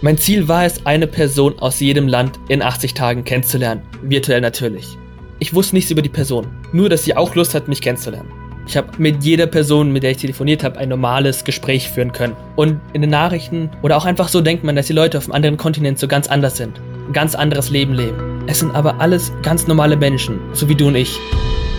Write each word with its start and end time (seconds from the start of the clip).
Mein 0.00 0.16
Ziel 0.16 0.46
war 0.46 0.64
es, 0.64 0.86
eine 0.86 1.08
Person 1.08 1.58
aus 1.58 1.80
jedem 1.80 2.06
Land 2.06 2.38
in 2.46 2.62
80 2.62 2.94
Tagen 2.94 3.24
kennenzulernen. 3.24 3.82
Virtuell 4.00 4.40
natürlich. 4.40 4.96
Ich 5.40 5.54
wusste 5.54 5.74
nichts 5.74 5.90
über 5.90 6.02
die 6.02 6.08
Person, 6.08 6.46
nur 6.72 6.88
dass 6.88 7.02
sie 7.02 7.16
auch 7.16 7.34
Lust 7.34 7.52
hat, 7.52 7.66
mich 7.66 7.80
kennenzulernen. 7.80 8.30
Ich 8.68 8.76
habe 8.76 8.90
mit 8.98 9.24
jeder 9.24 9.46
Person, 9.46 9.92
mit 9.92 10.04
der 10.04 10.12
ich 10.12 10.18
telefoniert 10.18 10.62
habe, 10.62 10.78
ein 10.78 10.88
normales 10.88 11.42
Gespräch 11.42 11.88
führen 11.88 12.12
können. 12.12 12.36
Und 12.54 12.80
in 12.92 13.00
den 13.00 13.10
Nachrichten 13.10 13.70
oder 13.82 13.96
auch 13.96 14.04
einfach 14.04 14.28
so 14.28 14.40
denkt 14.40 14.62
man, 14.62 14.76
dass 14.76 14.86
die 14.86 14.92
Leute 14.92 15.18
auf 15.18 15.24
einem 15.24 15.34
anderen 15.34 15.56
Kontinent 15.56 15.98
so 15.98 16.06
ganz 16.06 16.28
anders 16.28 16.56
sind. 16.58 16.80
Ein 17.08 17.12
ganz 17.12 17.34
anderes 17.34 17.70
Leben 17.70 17.94
leben. 17.94 18.44
Es 18.46 18.60
sind 18.60 18.76
aber 18.76 19.00
alles 19.00 19.32
ganz 19.42 19.66
normale 19.66 19.96
Menschen, 19.96 20.38
so 20.52 20.68
wie 20.68 20.76
du 20.76 20.86
und 20.88 20.94
ich. 20.94 21.18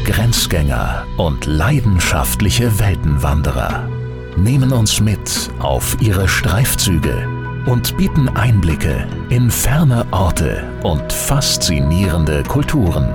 Grenzgänger 0.04 1.06
und 1.16 1.46
leidenschaftliche 1.46 2.80
Weltenwanderer 2.80 3.88
nehmen 4.36 4.74
uns 4.74 5.00
mit 5.00 5.50
auf 5.60 5.96
ihre 6.02 6.28
Streifzüge 6.28 7.39
und 7.70 7.96
bieten 7.98 8.28
Einblicke 8.30 9.08
in 9.30 9.52
ferne 9.52 10.04
Orte 10.10 10.64
und 10.82 11.14
faszinierende 11.14 12.42
Kulturen. 12.42 13.14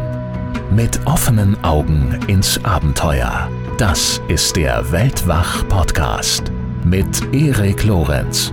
Mit 0.70 1.04
offenen 1.06 1.62
Augen 1.64 2.20
ins 2.28 2.64
Abenteuer. 2.64 3.50
Das 3.78 4.22
ist 4.28 4.54
der 4.54 4.92
Weltwach-Podcast 4.92 6.52
mit 6.84 7.34
Erik 7.34 7.82
Lorenz. 7.82 8.52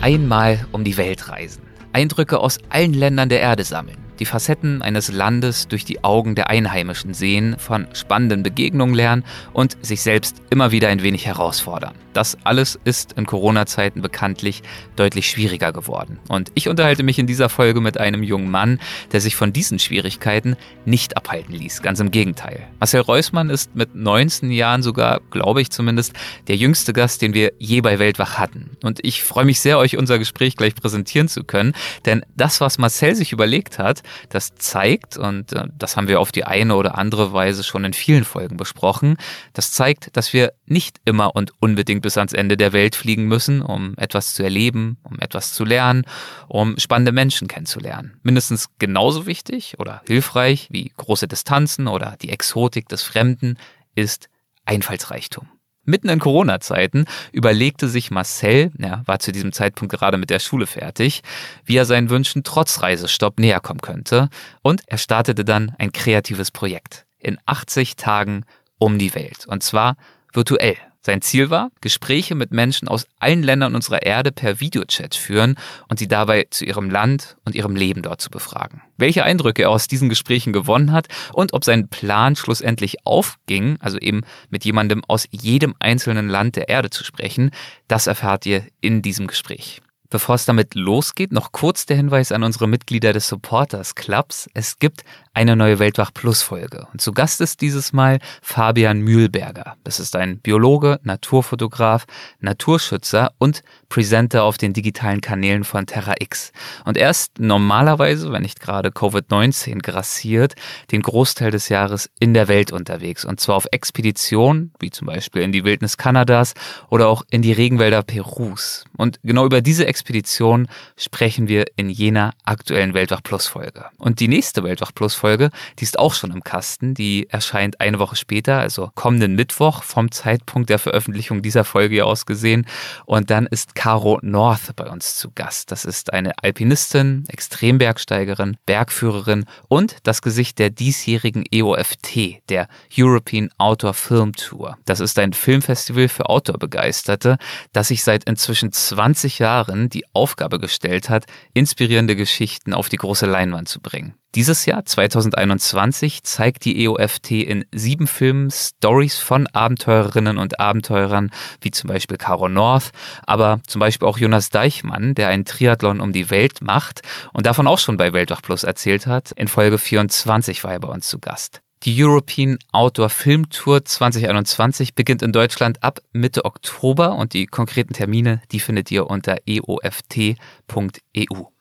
Einmal 0.00 0.66
um 0.72 0.82
die 0.82 0.96
Welt 0.96 1.28
reisen. 1.28 1.62
Eindrücke 1.92 2.40
aus 2.40 2.58
allen 2.70 2.92
Ländern 2.92 3.28
der 3.28 3.40
Erde 3.40 3.62
sammeln 3.62 4.05
die 4.16 4.24
Facetten 4.24 4.82
eines 4.82 5.12
Landes 5.12 5.68
durch 5.68 5.84
die 5.84 6.04
Augen 6.04 6.34
der 6.34 6.50
Einheimischen 6.50 7.14
sehen, 7.14 7.56
von 7.58 7.86
spannenden 7.92 8.42
Begegnungen 8.42 8.94
lernen 8.94 9.24
und 9.52 9.76
sich 9.84 10.02
selbst 10.02 10.42
immer 10.50 10.72
wieder 10.72 10.88
ein 10.88 11.02
wenig 11.02 11.26
herausfordern. 11.26 11.94
Das 12.16 12.38
alles 12.44 12.78
ist 12.82 13.12
in 13.12 13.26
Corona-Zeiten 13.26 14.00
bekanntlich 14.00 14.62
deutlich 14.96 15.28
schwieriger 15.28 15.70
geworden. 15.70 16.18
Und 16.28 16.50
ich 16.54 16.66
unterhalte 16.66 17.02
mich 17.02 17.18
in 17.18 17.26
dieser 17.26 17.50
Folge 17.50 17.82
mit 17.82 17.98
einem 17.98 18.22
jungen 18.22 18.50
Mann, 18.50 18.80
der 19.12 19.20
sich 19.20 19.36
von 19.36 19.52
diesen 19.52 19.78
Schwierigkeiten 19.78 20.56
nicht 20.86 21.18
abhalten 21.18 21.52
ließ. 21.52 21.82
Ganz 21.82 22.00
im 22.00 22.10
Gegenteil. 22.10 22.66
Marcel 22.80 23.02
Reusmann 23.02 23.50
ist 23.50 23.76
mit 23.76 23.94
19 23.94 24.50
Jahren 24.50 24.82
sogar, 24.82 25.20
glaube 25.30 25.60
ich 25.60 25.70
zumindest, 25.70 26.14
der 26.48 26.56
jüngste 26.56 26.94
Gast, 26.94 27.20
den 27.20 27.34
wir 27.34 27.52
je 27.58 27.82
bei 27.82 27.98
Weltwach 27.98 28.38
hatten. 28.38 28.78
Und 28.82 29.04
ich 29.04 29.22
freue 29.22 29.44
mich 29.44 29.60
sehr, 29.60 29.76
euch 29.76 29.98
unser 29.98 30.18
Gespräch 30.18 30.56
gleich 30.56 30.74
präsentieren 30.74 31.28
zu 31.28 31.44
können, 31.44 31.74
denn 32.06 32.24
das, 32.34 32.62
was 32.62 32.78
Marcel 32.78 33.14
sich 33.14 33.32
überlegt 33.32 33.78
hat, 33.78 34.02
das 34.30 34.54
zeigt, 34.54 35.18
und 35.18 35.52
äh, 35.52 35.64
das 35.76 35.98
haben 35.98 36.08
wir 36.08 36.18
auf 36.20 36.32
die 36.32 36.44
eine 36.44 36.76
oder 36.76 36.96
andere 36.96 37.34
Weise 37.34 37.62
schon 37.62 37.84
in 37.84 37.92
vielen 37.92 38.24
Folgen 38.24 38.56
besprochen, 38.56 39.18
das 39.52 39.72
zeigt, 39.72 40.16
dass 40.16 40.32
wir 40.32 40.54
nicht 40.64 40.98
immer 41.04 41.36
und 41.36 41.52
unbedingt 41.60 42.05
bis 42.06 42.16
ans 42.16 42.32
Ende 42.32 42.56
der 42.56 42.72
Welt 42.72 42.94
fliegen 42.94 43.24
müssen, 43.24 43.62
um 43.62 43.94
etwas 43.96 44.34
zu 44.34 44.44
erleben, 44.44 44.96
um 45.02 45.18
etwas 45.18 45.54
zu 45.54 45.64
lernen, 45.64 46.04
um 46.46 46.78
spannende 46.78 47.10
Menschen 47.10 47.48
kennenzulernen. 47.48 48.20
Mindestens 48.22 48.68
genauso 48.78 49.26
wichtig 49.26 49.80
oder 49.80 50.02
hilfreich 50.06 50.68
wie 50.70 50.92
große 50.96 51.26
Distanzen 51.26 51.88
oder 51.88 52.14
die 52.22 52.30
Exotik 52.30 52.88
des 52.88 53.02
Fremden 53.02 53.58
ist 53.96 54.28
Einfallsreichtum. 54.66 55.48
Mitten 55.84 56.08
in 56.08 56.20
Corona-Zeiten 56.20 57.06
überlegte 57.32 57.88
sich 57.88 58.12
Marcel, 58.12 58.70
er 58.78 59.02
war 59.06 59.18
zu 59.18 59.32
diesem 59.32 59.50
Zeitpunkt 59.50 59.92
gerade 59.92 60.16
mit 60.16 60.30
der 60.30 60.38
Schule 60.38 60.68
fertig, 60.68 61.22
wie 61.64 61.76
er 61.76 61.86
seinen 61.86 62.08
Wünschen 62.08 62.44
trotz 62.44 62.82
Reisestopp 62.82 63.40
näher 63.40 63.58
kommen 63.58 63.80
könnte 63.80 64.28
und 64.62 64.82
er 64.86 64.98
startete 64.98 65.44
dann 65.44 65.74
ein 65.80 65.90
kreatives 65.90 66.52
Projekt. 66.52 67.04
In 67.18 67.36
80 67.46 67.96
Tagen 67.96 68.44
um 68.78 68.96
die 68.96 69.16
Welt. 69.16 69.44
Und 69.48 69.64
zwar 69.64 69.96
virtuell. 70.32 70.76
Sein 71.06 71.22
Ziel 71.22 71.50
war, 71.50 71.70
Gespräche 71.80 72.34
mit 72.34 72.50
Menschen 72.50 72.88
aus 72.88 73.06
allen 73.20 73.44
Ländern 73.44 73.76
unserer 73.76 74.02
Erde 74.02 74.32
per 74.32 74.58
Videochat 74.58 75.14
führen 75.14 75.54
und 75.88 76.00
sie 76.00 76.08
dabei 76.08 76.48
zu 76.50 76.64
ihrem 76.64 76.90
Land 76.90 77.36
und 77.44 77.54
ihrem 77.54 77.76
Leben 77.76 78.02
dort 78.02 78.20
zu 78.20 78.28
befragen. 78.28 78.82
Welche 78.96 79.22
Eindrücke 79.22 79.62
er 79.62 79.70
aus 79.70 79.86
diesen 79.86 80.08
Gesprächen 80.08 80.52
gewonnen 80.52 80.90
hat 80.90 81.06
und 81.32 81.52
ob 81.52 81.62
sein 81.62 81.86
Plan 81.86 82.34
schlussendlich 82.34 83.06
aufging, 83.06 83.76
also 83.78 83.98
eben 83.98 84.22
mit 84.50 84.64
jemandem 84.64 85.04
aus 85.06 85.28
jedem 85.30 85.76
einzelnen 85.78 86.28
Land 86.28 86.56
der 86.56 86.68
Erde 86.68 86.90
zu 86.90 87.04
sprechen, 87.04 87.52
das 87.86 88.08
erfahrt 88.08 88.44
ihr 88.44 88.64
in 88.80 89.00
diesem 89.00 89.28
Gespräch. 89.28 89.82
Bevor 90.08 90.36
es 90.36 90.44
damit 90.44 90.74
losgeht, 90.74 91.32
noch 91.32 91.52
kurz 91.52 91.84
der 91.86 91.96
Hinweis 91.96 92.30
an 92.30 92.44
unsere 92.44 92.68
Mitglieder 92.68 93.12
des 93.12 93.28
Supporters 93.28 93.94
Clubs. 93.96 94.48
Es 94.54 94.78
gibt 94.78 95.02
eine 95.36 95.54
neue 95.54 95.78
Weltwach 95.78 96.14
Plus 96.14 96.40
Folge. 96.40 96.86
Und 96.94 97.02
zu 97.02 97.12
Gast 97.12 97.42
ist 97.42 97.60
dieses 97.60 97.92
Mal 97.92 98.20
Fabian 98.40 99.02
Mühlberger. 99.02 99.76
Das 99.84 100.00
ist 100.00 100.16
ein 100.16 100.38
Biologe, 100.38 100.98
Naturfotograf, 101.02 102.06
Naturschützer 102.40 103.32
und 103.36 103.62
Presenter 103.90 104.44
auf 104.44 104.56
den 104.56 104.72
digitalen 104.72 105.20
Kanälen 105.20 105.64
von 105.64 105.84
Terra 105.84 106.14
X. 106.20 106.52
Und 106.86 106.96
er 106.96 107.10
ist 107.10 107.38
normalerweise, 107.38 108.32
wenn 108.32 108.42
nicht 108.42 108.60
gerade 108.60 108.88
Covid-19 108.88 109.82
grassiert, 109.82 110.54
den 110.90 111.02
Großteil 111.02 111.50
des 111.50 111.68
Jahres 111.68 112.08
in 112.18 112.32
der 112.32 112.48
Welt 112.48 112.72
unterwegs. 112.72 113.26
Und 113.26 113.38
zwar 113.38 113.56
auf 113.56 113.66
Expeditionen, 113.72 114.72
wie 114.78 114.90
zum 114.90 115.06
Beispiel 115.06 115.42
in 115.42 115.52
die 115.52 115.64
Wildnis 115.64 115.98
Kanadas 115.98 116.54
oder 116.88 117.08
auch 117.08 117.24
in 117.30 117.42
die 117.42 117.52
Regenwälder 117.52 118.02
Perus. 118.02 118.86
Und 118.96 119.20
genau 119.22 119.44
über 119.44 119.60
diese 119.60 119.86
Expedition 119.86 120.66
sprechen 120.96 121.46
wir 121.46 121.66
in 121.76 121.90
jener 121.90 122.32
aktuellen 122.46 122.94
Weltwach 122.94 123.22
Plus 123.22 123.46
Folge. 123.46 123.84
Und 123.98 124.20
die 124.20 124.28
nächste 124.28 124.64
Weltwach 124.64 124.92
Plus 124.94 125.14
Folge, 125.14 125.25
die 125.34 125.82
ist 125.82 125.98
auch 125.98 126.14
schon 126.14 126.30
im 126.30 126.44
Kasten. 126.44 126.94
Die 126.94 127.28
erscheint 127.28 127.80
eine 127.80 127.98
Woche 127.98 128.16
später, 128.16 128.60
also 128.60 128.90
kommenden 128.94 129.34
Mittwoch 129.34 129.82
vom 129.82 130.10
Zeitpunkt 130.10 130.70
der 130.70 130.78
Veröffentlichung 130.78 131.42
dieser 131.42 131.64
Folge 131.64 132.04
aus 132.04 132.26
gesehen. 132.26 132.66
Und 133.04 133.30
dann 133.30 133.46
ist 133.46 133.74
Caro 133.74 134.18
North 134.22 134.76
bei 134.76 134.88
uns 134.88 135.16
zu 135.16 135.30
Gast. 135.34 135.72
Das 135.72 135.84
ist 135.84 136.12
eine 136.12 136.32
Alpinistin, 136.42 137.24
Extrembergsteigerin, 137.28 138.56
Bergführerin 138.66 139.44
und 139.68 139.96
das 140.04 140.22
Gesicht 140.22 140.58
der 140.58 140.70
diesjährigen 140.70 141.44
EOFT, 141.50 142.40
der 142.48 142.68
European 142.96 143.50
Outdoor 143.58 143.94
Film 143.94 144.32
Tour. 144.32 144.78
Das 144.84 145.00
ist 145.00 145.18
ein 145.18 145.32
Filmfestival 145.32 146.08
für 146.08 146.28
Outdoor-Begeisterte, 146.28 147.38
das 147.72 147.88
sich 147.88 148.04
seit 148.04 148.24
inzwischen 148.24 148.72
20 148.72 149.38
Jahren 149.38 149.88
die 149.88 150.04
Aufgabe 150.12 150.58
gestellt 150.58 151.10
hat, 151.10 151.26
inspirierende 151.54 152.16
Geschichten 152.16 152.72
auf 152.72 152.88
die 152.88 152.96
große 152.96 153.26
Leinwand 153.26 153.68
zu 153.68 153.80
bringen. 153.80 154.14
Dieses 154.36 154.66
Jahr, 154.66 154.84
2021, 154.84 156.22
zeigt 156.22 156.66
die 156.66 156.84
EOFT 156.84 157.30
in 157.30 157.64
sieben 157.72 158.06
Filmen 158.06 158.50
Stories 158.50 159.16
von 159.16 159.46
Abenteurerinnen 159.46 160.36
und 160.36 160.60
Abenteurern, 160.60 161.30
wie 161.62 161.70
zum 161.70 161.88
Beispiel 161.88 162.18
Caro 162.18 162.46
North, 162.46 162.90
aber 163.26 163.60
zum 163.66 163.80
Beispiel 163.80 164.06
auch 164.06 164.18
Jonas 164.18 164.50
Deichmann, 164.50 165.14
der 165.14 165.28
einen 165.28 165.46
Triathlon 165.46 166.02
um 166.02 166.12
die 166.12 166.28
Welt 166.28 166.60
macht 166.60 167.00
und 167.32 167.46
davon 167.46 167.66
auch 167.66 167.78
schon 167.78 167.96
bei 167.96 168.12
Weltwach 168.12 168.42
Plus 168.42 168.62
erzählt 168.62 169.06
hat. 169.06 169.32
In 169.32 169.48
Folge 169.48 169.78
24 169.78 170.62
war 170.64 170.72
er 170.72 170.80
bei 170.80 170.88
uns 170.88 171.08
zu 171.08 171.18
Gast. 171.18 171.62
Die 171.84 172.04
European 172.04 172.58
Outdoor 172.72 173.08
Film 173.08 173.48
Tour 173.48 173.86
2021 173.86 174.94
beginnt 174.94 175.22
in 175.22 175.32
Deutschland 175.32 175.82
ab 175.82 176.00
Mitte 176.12 176.44
Oktober 176.44 177.14
und 177.14 177.32
die 177.32 177.46
konkreten 177.46 177.94
Termine, 177.94 178.42
die 178.52 178.60
findet 178.60 178.90
ihr 178.90 179.08
unter 179.08 179.38
eoft.eu. 179.46 180.36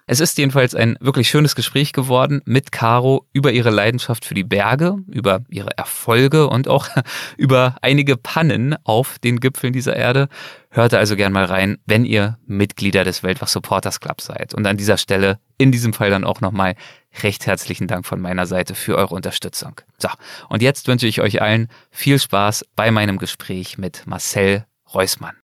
Es 0.07 0.19
ist 0.19 0.37
jedenfalls 0.37 0.75
ein 0.75 0.97
wirklich 0.99 1.27
schönes 1.27 1.55
Gespräch 1.55 1.91
geworden 1.91 2.41
mit 2.45 2.71
Caro 2.71 3.25
über 3.33 3.51
ihre 3.51 3.71
Leidenschaft 3.71 4.23
für 4.23 4.35
die 4.35 4.43
Berge, 4.43 4.97
über 5.11 5.41
ihre 5.49 5.75
Erfolge 5.77 6.47
und 6.47 6.67
auch 6.67 6.87
über 7.37 7.75
einige 7.81 8.15
Pannen 8.15 8.75
auf 8.83 9.17
den 9.17 9.39
Gipfeln 9.39 9.73
dieser 9.73 9.95
Erde. 9.95 10.27
Hört 10.69 10.93
also 10.93 11.15
gern 11.15 11.33
mal 11.33 11.45
rein, 11.45 11.79
wenn 11.87 12.05
ihr 12.05 12.37
Mitglieder 12.45 13.03
des 13.03 13.23
Weltwach 13.23 13.47
Supporters 13.47 13.99
Club 13.99 14.21
seid. 14.21 14.53
Und 14.53 14.67
an 14.67 14.77
dieser 14.77 14.97
Stelle 14.97 15.39
in 15.57 15.71
diesem 15.71 15.93
Fall 15.93 16.11
dann 16.11 16.23
auch 16.23 16.39
nochmal 16.39 16.75
recht 17.23 17.47
herzlichen 17.47 17.87
Dank 17.87 18.05
von 18.05 18.21
meiner 18.21 18.45
Seite 18.45 18.75
für 18.75 18.97
eure 18.97 19.15
Unterstützung. 19.15 19.81
So, 19.97 20.09
und 20.49 20.61
jetzt 20.61 20.87
wünsche 20.87 21.07
ich 21.07 21.21
euch 21.21 21.41
allen 21.41 21.67
viel 21.89 22.19
Spaß 22.19 22.65
bei 22.75 22.91
meinem 22.91 23.17
Gespräch 23.17 23.79
mit 23.79 24.03
Marcel 24.05 24.65
Reusmann. 24.93 25.35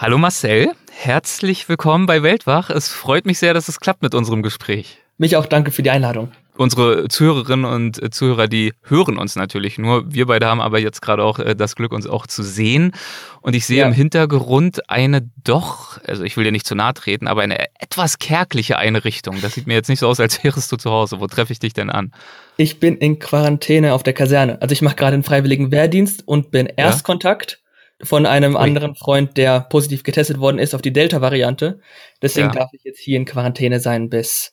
Hallo 0.00 0.16
Marcel, 0.16 0.70
herzlich 0.92 1.68
willkommen 1.68 2.06
bei 2.06 2.22
Weltwach. 2.22 2.70
Es 2.70 2.86
freut 2.86 3.26
mich 3.26 3.40
sehr, 3.40 3.52
dass 3.52 3.66
es 3.66 3.80
klappt 3.80 4.00
mit 4.00 4.14
unserem 4.14 4.44
Gespräch. 4.44 4.98
Mich 5.16 5.36
auch 5.36 5.46
danke 5.46 5.72
für 5.72 5.82
die 5.82 5.90
Einladung. 5.90 6.30
Unsere 6.56 7.08
Zuhörerinnen 7.08 7.64
und 7.64 8.14
Zuhörer, 8.14 8.46
die 8.46 8.74
hören 8.84 9.18
uns 9.18 9.34
natürlich 9.34 9.76
nur. 9.76 10.04
Wir 10.14 10.26
beide 10.26 10.46
haben 10.46 10.60
aber 10.60 10.78
jetzt 10.78 11.02
gerade 11.02 11.24
auch 11.24 11.40
äh, 11.40 11.56
das 11.56 11.74
Glück, 11.74 11.90
uns 11.90 12.06
auch 12.06 12.28
zu 12.28 12.44
sehen. 12.44 12.92
Und 13.40 13.56
ich 13.56 13.66
sehe 13.66 13.80
ja. 13.80 13.88
im 13.88 13.92
Hintergrund 13.92 14.88
eine 14.88 15.28
doch, 15.42 15.98
also 16.04 16.22
ich 16.22 16.36
will 16.36 16.44
dir 16.44 16.52
nicht 16.52 16.66
zu 16.66 16.76
nahe 16.76 16.94
treten, 16.94 17.26
aber 17.26 17.42
eine 17.42 17.58
etwas 17.80 18.20
kärgliche 18.20 18.78
Einrichtung. 18.78 19.40
Das 19.42 19.54
sieht 19.54 19.66
mir 19.66 19.74
jetzt 19.74 19.88
nicht 19.88 19.98
so 19.98 20.06
aus, 20.06 20.20
als 20.20 20.44
wärst 20.44 20.70
du 20.70 20.76
zu 20.76 20.92
Hause. 20.92 21.18
Wo 21.18 21.26
treffe 21.26 21.52
ich 21.52 21.58
dich 21.58 21.72
denn 21.72 21.90
an? 21.90 22.12
Ich 22.56 22.78
bin 22.78 22.96
in 22.98 23.18
Quarantäne 23.18 23.94
auf 23.94 24.04
der 24.04 24.12
Kaserne. 24.12 24.62
Also 24.62 24.72
ich 24.72 24.80
mache 24.80 24.94
gerade 24.94 25.14
einen 25.14 25.24
freiwilligen 25.24 25.72
Wehrdienst 25.72 26.22
und 26.24 26.52
bin 26.52 26.66
Erstkontakt. 26.66 27.58
Ja? 27.60 27.67
Von 28.02 28.26
einem 28.26 28.54
Ui. 28.54 28.60
anderen 28.60 28.94
Freund, 28.94 29.36
der 29.36 29.60
positiv 29.60 30.02
getestet 30.02 30.38
worden 30.38 30.58
ist 30.58 30.74
auf 30.74 30.82
die 30.82 30.92
Delta-Variante. 30.92 31.80
Deswegen 32.22 32.48
ja. 32.48 32.52
darf 32.52 32.70
ich 32.72 32.84
jetzt 32.84 33.00
hier 33.00 33.16
in 33.16 33.24
Quarantäne 33.24 33.80
sein, 33.80 34.08
bis 34.08 34.52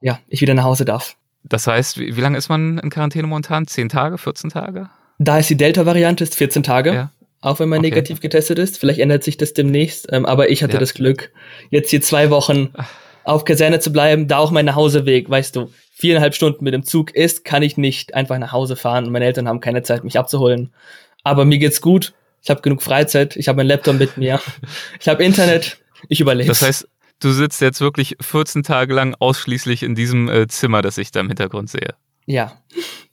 ja, 0.00 0.20
ich 0.28 0.40
wieder 0.40 0.54
nach 0.54 0.64
Hause 0.64 0.84
darf. 0.84 1.16
Das 1.42 1.66
heißt, 1.66 1.98
wie, 1.98 2.16
wie 2.16 2.20
lange 2.20 2.38
ist 2.38 2.48
man 2.48 2.78
in 2.78 2.90
Quarantäne 2.90 3.26
momentan? 3.26 3.66
Zehn 3.66 3.88
Tage, 3.88 4.18
14 4.18 4.50
Tage? 4.50 4.90
Da 5.18 5.38
ist 5.38 5.50
die 5.50 5.56
Delta-Variante, 5.56 6.22
ist 6.24 6.36
14 6.36 6.62
Tage. 6.62 6.94
Ja. 6.94 7.12
Auch 7.40 7.60
wenn 7.60 7.68
man 7.68 7.78
Okay. 7.78 7.88
negativ 7.90 8.20
getestet 8.20 8.58
ist. 8.58 8.78
Vielleicht 8.78 8.98
ändert 9.00 9.24
sich 9.24 9.36
das 9.36 9.52
demnächst. 9.52 10.08
Ähm, 10.12 10.26
aber 10.26 10.50
ich 10.50 10.62
hatte 10.62 10.74
Ja. 10.74 10.80
das 10.80 10.94
Glück, 10.94 11.32
jetzt 11.70 11.90
hier 11.90 12.00
zwei 12.00 12.30
Wochen 12.30 12.70
auf 13.24 13.44
Kaserne 13.44 13.78
zu 13.80 13.92
bleiben. 13.92 14.26
Da 14.28 14.38
auch 14.38 14.50
mein 14.50 14.64
Nachhauseweg, 14.64 15.28
weißt 15.30 15.54
du, 15.54 15.70
viereinhalb 15.92 16.34
Stunden 16.34 16.64
mit 16.64 16.74
dem 16.74 16.84
Zug 16.84 17.14
ist, 17.14 17.44
kann 17.44 17.62
ich 17.62 17.76
nicht 17.76 18.14
einfach 18.14 18.38
nach 18.38 18.52
Hause 18.52 18.76
fahren 18.76 19.06
und 19.06 19.12
meine 19.12 19.24
Eltern 19.24 19.48
haben 19.48 19.60
keine 19.60 19.82
Zeit, 19.82 20.04
mich 20.04 20.18
abzuholen. 20.18 20.72
Aber 21.24 21.44
mir 21.44 21.58
geht's 21.58 21.80
gut. 21.80 22.14
Ich 22.42 22.50
habe 22.50 22.60
genug 22.62 22.82
Freizeit. 22.82 23.36
Ich 23.36 23.48
habe 23.48 23.56
meinen 23.56 23.68
Laptop 23.68 23.98
mit 23.98 24.16
mir. 24.16 24.40
Ich 25.00 25.08
habe 25.08 25.22
Internet. 25.24 25.78
Ich 26.08 26.20
überlebe. 26.20 26.48
Das 26.48 26.62
heißt, 26.62 26.88
du 27.20 27.32
sitzt 27.32 27.60
jetzt 27.60 27.80
wirklich 27.80 28.16
14 28.20 28.62
Tage 28.62 28.94
lang 28.94 29.14
ausschließlich 29.18 29.82
in 29.82 29.94
diesem 29.94 30.28
äh, 30.28 30.46
Zimmer, 30.46 30.82
das 30.82 30.98
ich 30.98 31.10
da 31.10 31.20
im 31.20 31.28
Hintergrund 31.28 31.70
sehe. 31.70 31.94
ja. 32.26 32.52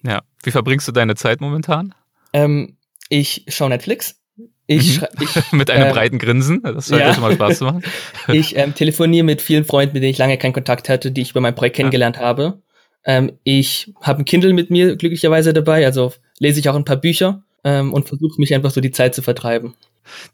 Ja. 0.04 0.22
Wie 0.44 0.52
verbringst 0.52 0.88
du 0.88 0.92
deine 0.92 1.16
Zeit 1.16 1.42
momentan? 1.42 1.96
Ähm, 2.32 2.78
ich 3.10 3.44
schaue 3.48 3.70
Netflix. 3.70 4.20
Ich, 4.68 5.02
Mhm. 5.02 5.08
ich 5.22 5.30
Mit 5.52 5.72
einem 5.72 5.88
Ähm, 5.88 5.94
breiten 5.94 6.20
Grinsen. 6.20 6.62
Das 6.62 6.90
scheint 6.90 7.02
ja. 7.02 7.08
ja 7.08 7.14
schon 7.16 7.24
mal 7.24 7.34
Spaß 7.34 7.58
zu 7.58 7.64
machen. 7.66 7.82
Ich 8.28 8.56
ähm, 8.56 8.76
telefoniere 8.76 9.24
mit 9.24 9.42
vielen 9.42 9.66
Freunden, 9.66 9.94
mit 9.94 10.04
denen 10.04 10.12
ich 10.12 10.20
lange 10.20 10.38
keinen 10.38 10.54
Kontakt 10.54 10.90
hatte, 10.90 11.12
die 11.12 11.22
ich 11.22 11.32
über 11.32 11.42
mein 11.42 11.56
Projekt 11.56 11.78
Ja. 11.78 11.82
kennengelernt 11.84 12.20
habe. 12.20 12.62
Ähm, 13.06 13.32
ich 13.44 13.94
habe 14.02 14.22
ein 14.22 14.26
Kindle 14.26 14.54
mit 14.54 14.70
mir 14.70 14.96
glücklicherweise 14.96 15.54
dabei, 15.54 15.86
also 15.86 16.14
lese 16.40 16.60
ich 16.60 16.70
auch 16.70 16.76
ein 16.76 16.86
paar 16.86 16.98
Bücher 16.98 17.44
ähm, 17.66 17.92
und 17.92 18.08
versuche 18.08 18.40
mich 18.40 18.54
einfach 18.54 18.72
so 18.72 18.80
die 18.80 18.92
Zeit 18.92 19.14
zu 19.14 19.22
vertreiben. 19.22 19.74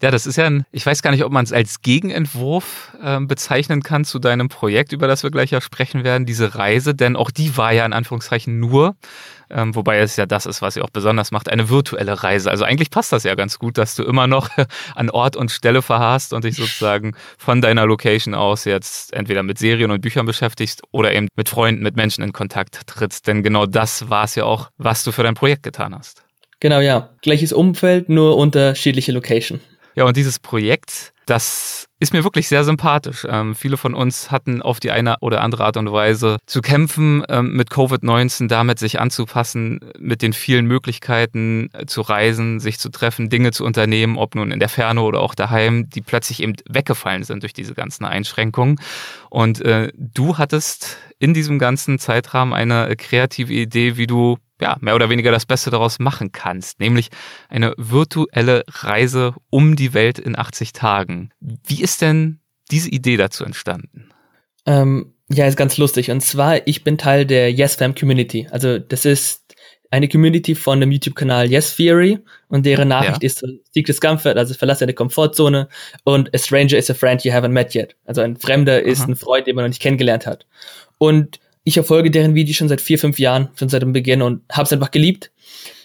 Ja, 0.01 0.11
das 0.11 0.27
ist 0.27 0.35
ja 0.35 0.45
ein, 0.45 0.65
ich 0.73 0.85
weiß 0.85 1.01
gar 1.01 1.11
nicht, 1.11 1.23
ob 1.23 1.31
man 1.31 1.45
es 1.45 1.53
als 1.53 1.81
Gegenentwurf 1.81 2.95
ähm, 3.01 3.27
bezeichnen 3.27 3.81
kann 3.81 4.03
zu 4.03 4.19
deinem 4.19 4.49
Projekt, 4.49 4.91
über 4.91 5.07
das 5.07 5.23
wir 5.23 5.31
gleich 5.31 5.51
ja 5.51 5.61
sprechen 5.61 6.03
werden, 6.03 6.25
diese 6.25 6.55
Reise, 6.55 6.93
denn 6.93 7.15
auch 7.15 7.31
die 7.31 7.55
war 7.55 7.71
ja 7.71 7.85
in 7.85 7.93
Anführungszeichen 7.93 8.59
nur, 8.59 8.97
ähm, 9.49 9.73
wobei 9.73 9.99
es 9.99 10.17
ja 10.17 10.25
das 10.25 10.45
ist, 10.45 10.61
was 10.61 10.73
sie 10.73 10.81
auch 10.81 10.89
besonders 10.89 11.31
macht, 11.31 11.49
eine 11.49 11.69
virtuelle 11.69 12.21
Reise. 12.21 12.51
Also 12.51 12.65
eigentlich 12.65 12.89
passt 12.89 13.13
das 13.13 13.23
ja 13.23 13.35
ganz 13.35 13.59
gut, 13.59 13.77
dass 13.77 13.95
du 13.95 14.03
immer 14.03 14.27
noch 14.27 14.49
an 14.95 15.09
Ort 15.09 15.37
und 15.37 15.51
Stelle 15.51 15.81
verharrst 15.81 16.33
und 16.33 16.43
dich 16.43 16.57
sozusagen 16.57 17.15
von 17.37 17.61
deiner 17.61 17.85
Location 17.85 18.33
aus 18.33 18.65
jetzt 18.65 19.13
entweder 19.13 19.41
mit 19.41 19.57
Serien 19.57 19.91
und 19.91 20.01
Büchern 20.01 20.25
beschäftigst 20.25 20.81
oder 20.91 21.13
eben 21.13 21.29
mit 21.37 21.47
Freunden, 21.47 21.81
mit 21.81 21.95
Menschen 21.95 22.25
in 22.25 22.33
Kontakt 22.33 22.87
trittst. 22.87 23.25
Denn 23.27 23.41
genau 23.41 23.65
das 23.65 24.09
war 24.09 24.25
es 24.25 24.35
ja 24.35 24.43
auch, 24.43 24.69
was 24.77 25.03
du 25.05 25.13
für 25.13 25.23
dein 25.23 25.35
Projekt 25.35 25.63
getan 25.63 25.95
hast. 25.95 26.25
Genau, 26.61 26.79
ja. 26.79 27.09
Gleiches 27.21 27.51
Umfeld, 27.51 28.07
nur 28.07 28.37
unterschiedliche 28.37 29.11
Location. 29.11 29.59
Ja, 29.95 30.05
und 30.05 30.15
dieses 30.15 30.39
Projekt, 30.39 31.11
das 31.25 31.87
ist 31.99 32.13
mir 32.13 32.23
wirklich 32.23 32.47
sehr 32.47 32.63
sympathisch. 32.63 33.25
Ähm, 33.29 33.55
viele 33.55 33.77
von 33.77 33.93
uns 33.93 34.31
hatten 34.31 34.61
auf 34.61 34.79
die 34.79 34.91
eine 34.91 35.17
oder 35.21 35.41
andere 35.41 35.65
Art 35.65 35.75
und 35.75 35.91
Weise 35.91 36.37
zu 36.45 36.61
kämpfen, 36.61 37.23
ähm, 37.29 37.53
mit 37.53 37.69
Covid-19 37.69 38.47
damit 38.47 38.79
sich 38.79 38.99
anzupassen, 38.99 39.79
mit 39.99 40.21
den 40.21 40.33
vielen 40.33 40.65
Möglichkeiten 40.65 41.69
äh, 41.73 41.87
zu 41.87 42.01
reisen, 42.01 42.59
sich 42.59 42.79
zu 42.79 42.89
treffen, 42.89 43.29
Dinge 43.29 43.51
zu 43.51 43.65
unternehmen, 43.65 44.17
ob 44.17 44.35
nun 44.35 44.51
in 44.51 44.59
der 44.59 44.69
Ferne 44.69 45.01
oder 45.01 45.19
auch 45.19 45.35
daheim, 45.35 45.89
die 45.89 46.01
plötzlich 46.01 46.41
eben 46.41 46.53
weggefallen 46.69 47.23
sind 47.23 47.43
durch 47.43 47.53
diese 47.53 47.73
ganzen 47.73 48.05
Einschränkungen. 48.05 48.79
Und 49.29 49.61
äh, 49.61 49.91
du 49.95 50.37
hattest 50.37 50.97
in 51.19 51.33
diesem 51.33 51.59
ganzen 51.59 51.99
Zeitrahmen 51.99 52.53
eine 52.53 52.95
kreative 52.95 53.53
Idee, 53.53 53.97
wie 53.97 54.07
du 54.07 54.37
ja, 54.61 54.77
mehr 54.79 54.95
oder 54.95 55.09
weniger 55.09 55.31
das 55.31 55.45
Beste 55.45 55.69
daraus 55.69 55.99
machen 55.99 56.31
kannst, 56.31 56.79
nämlich 56.79 57.09
eine 57.49 57.73
virtuelle 57.77 58.63
Reise 58.69 59.33
um 59.49 59.75
die 59.75 59.93
Welt 59.93 60.19
in 60.19 60.37
80 60.37 60.71
Tagen. 60.73 61.31
Wie 61.39 61.81
ist 61.81 62.01
denn 62.01 62.39
diese 62.69 62.89
Idee 62.89 63.17
dazu 63.17 63.43
entstanden? 63.43 64.09
Ähm, 64.65 65.13
ja, 65.29 65.47
ist 65.47 65.57
ganz 65.57 65.77
lustig. 65.77 66.11
Und 66.11 66.21
zwar, 66.21 66.65
ich 66.67 66.83
bin 66.83 66.97
Teil 66.97 67.25
der 67.25 67.51
YesFam 67.51 67.95
Community. 67.95 68.47
Also 68.51 68.79
das 68.79 69.05
ist 69.05 69.55
eine 69.89 70.07
Community 70.07 70.55
von 70.55 70.79
dem 70.79 70.91
YouTube-Kanal 70.91 71.51
Yes 71.51 71.75
Theory 71.75 72.19
und 72.47 72.65
deren 72.65 72.87
Nachricht 72.87 73.23
Ja. 73.23 73.27
ist 73.27 73.43
Seek 73.71 73.85
Discomfort, 73.85 74.37
also 74.37 74.53
verlasse 74.53 74.81
deine 74.81 74.93
Komfortzone 74.93 75.67
und 76.05 76.33
a 76.33 76.37
stranger 76.37 76.77
is 76.77 76.89
a 76.89 76.93
friend 76.93 77.23
you 77.25 77.31
haven't 77.33 77.49
met 77.49 77.75
yet. 77.75 77.95
Also 78.05 78.21
ein 78.21 78.37
Fremder 78.37 78.81
ist 78.83 79.01
Aha. 79.01 79.09
ein 79.09 79.15
Freund, 79.15 79.47
den 79.47 79.55
man 79.55 79.65
noch 79.65 79.69
nicht 79.69 79.81
kennengelernt 79.81 80.25
hat. 80.25 80.45
Und 80.97 81.39
ich 81.63 81.73
verfolge 81.75 82.11
deren 82.11 82.35
Videos 82.35 82.55
schon 82.57 82.69
seit 82.69 82.81
vier, 82.81 82.97
fünf 82.99 83.19
Jahren, 83.19 83.49
schon 83.55 83.69
seit 83.69 83.81
dem 83.81 83.93
Beginn 83.93 84.21
und 84.21 84.41
habe 84.51 84.63
es 84.63 84.73
einfach 84.73 84.91
geliebt. 84.91 85.31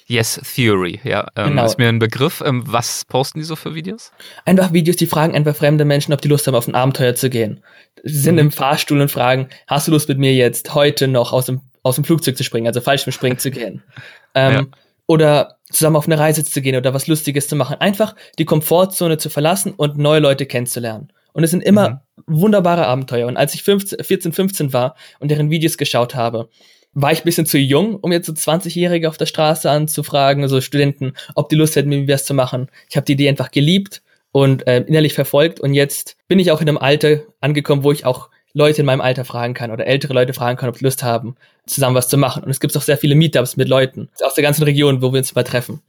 Yes 0.08 0.40
Theory, 0.54 1.00
ja, 1.02 1.26
ähm, 1.34 1.50
Genau. 1.50 1.64
ist 1.64 1.78
mir 1.78 1.88
ein 1.88 1.98
Begriff. 1.98 2.40
Ähm, 2.46 2.62
was 2.64 3.04
posten 3.06 3.40
die 3.40 3.44
so 3.44 3.56
für 3.56 3.74
Videos? 3.74 4.12
Einfach 4.44 4.72
Videos, 4.72 4.96
die 4.96 5.06
fragen 5.08 5.34
einfach 5.34 5.56
fremde 5.56 5.84
Menschen, 5.84 6.14
ob 6.14 6.20
die 6.20 6.28
Lust 6.28 6.46
haben, 6.46 6.54
auf 6.54 6.68
ein 6.68 6.76
Abenteuer 6.76 7.16
zu 7.16 7.28
gehen. 7.28 7.60
Sie 8.04 8.20
sind 8.20 8.34
Mhm. 8.36 8.40
im 8.42 8.52
Fahrstuhl 8.52 9.00
und 9.00 9.10
fragen, 9.10 9.48
hast 9.66 9.88
du 9.88 9.92
Lust 9.92 10.08
mit 10.08 10.18
mir 10.18 10.32
jetzt 10.32 10.74
heute 10.74 11.08
noch 11.08 11.32
aus 11.32 11.46
dem, 11.46 11.60
aus 11.82 11.96
dem 11.96 12.04
Flugzeug 12.04 12.36
zu 12.36 12.44
springen, 12.44 12.68
also 12.68 12.80
Fallschirmspringen 12.80 13.38
zu 13.38 13.50
gehen? 13.50 13.82
Ähm, 14.34 14.52
Ja. 14.52 14.66
Oder 15.08 15.56
zusammen 15.70 15.96
auf 15.96 16.06
eine 16.06 16.18
Reise 16.18 16.44
zu 16.44 16.60
gehen 16.60 16.76
oder 16.76 16.92
was 16.92 17.06
Lustiges 17.06 17.48
zu 17.48 17.56
machen. 17.56 17.76
Einfach 17.80 18.14
die 18.38 18.44
Komfortzone 18.44 19.18
zu 19.18 19.30
verlassen 19.30 19.72
und 19.72 19.96
neue 19.98 20.20
Leute 20.20 20.46
kennenzulernen. 20.46 21.10
Und 21.36 21.44
es 21.44 21.50
sind 21.50 21.62
immer 21.62 22.02
wunderbare 22.26 22.86
Abenteuer. 22.86 23.26
Und 23.26 23.36
als 23.36 23.52
ich 23.52 23.62
15, 23.62 24.02
14, 24.02 24.32
15 24.32 24.72
war 24.72 24.96
und 25.20 25.30
deren 25.30 25.50
Videos 25.50 25.76
geschaut 25.76 26.14
habe, 26.14 26.48
war 26.94 27.12
ich 27.12 27.20
ein 27.20 27.24
bisschen 27.24 27.44
zu 27.44 27.58
jung, 27.58 27.96
um 27.96 28.10
jetzt 28.10 28.24
so 28.24 28.32
20-Jährige 28.32 29.06
auf 29.06 29.18
der 29.18 29.26
Straße 29.26 29.70
anzufragen, 29.70 30.48
so 30.48 30.62
Studenten, 30.62 31.12
ob 31.34 31.50
die 31.50 31.56
Lust 31.56 31.76
hätten, 31.76 31.90
mit 31.90 32.06
mir 32.06 32.14
was 32.14 32.24
zu 32.24 32.32
machen. 32.32 32.70
Ich 32.88 32.96
habe 32.96 33.04
die 33.04 33.12
Idee 33.12 33.28
einfach 33.28 33.50
geliebt 33.50 34.02
und 34.32 34.66
äh, 34.66 34.80
innerlich 34.80 35.12
verfolgt 35.12 35.60
und 35.60 35.74
jetzt 35.74 36.16
bin 36.26 36.38
ich 36.38 36.52
auch 36.52 36.62
in 36.62 36.70
einem 36.70 36.78
Alter 36.78 37.20
angekommen, 37.42 37.84
wo 37.84 37.92
ich 37.92 38.06
auch 38.06 38.30
Leute 38.54 38.80
in 38.80 38.86
meinem 38.86 39.02
Alter 39.02 39.26
fragen 39.26 39.52
kann 39.52 39.70
oder 39.70 39.86
ältere 39.86 40.14
Leute 40.14 40.32
fragen 40.32 40.56
kann, 40.56 40.70
ob 40.70 40.78
sie 40.78 40.84
Lust 40.86 41.02
haben, 41.02 41.36
zusammen 41.66 41.96
was 41.96 42.08
zu 42.08 42.16
machen. 42.16 42.44
Und 42.44 42.50
es 42.50 42.60
gibt 42.60 42.74
auch 42.74 42.80
sehr 42.80 42.96
viele 42.96 43.14
Meetups 43.14 43.58
mit 43.58 43.68
Leuten 43.68 44.08
aus 44.22 44.32
der 44.32 44.42
ganzen 44.42 44.62
Region, 44.62 45.02
wo 45.02 45.12
wir 45.12 45.18
uns 45.18 45.34
mal 45.34 45.44
treffen. 45.44 45.82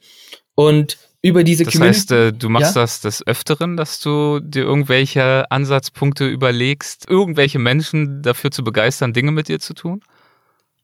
Und 0.56 0.98
über 1.28 1.44
diese 1.44 1.66
Das 1.66 1.80
heißt, 1.80 2.12
äh, 2.12 2.32
du 2.34 2.50
machst 2.50 2.76
Ja? 2.76 2.82
das 2.82 3.02
des 3.02 3.26
Öfteren, 3.28 3.78
dass 3.78 4.00
du 4.00 4.40
dir 4.40 4.64
irgendwelche 4.64 5.50
Ansatzpunkte 5.52 6.26
überlegst, 6.28 7.06
irgendwelche 7.10 7.60
Menschen 7.60 8.22
dafür 8.22 8.52
zu 8.52 8.64
begeistern, 8.64 9.14
Dinge 9.14 9.32
mit 9.32 9.48
dir 9.48 9.60
zu 9.60 9.74
tun? 9.74 10.02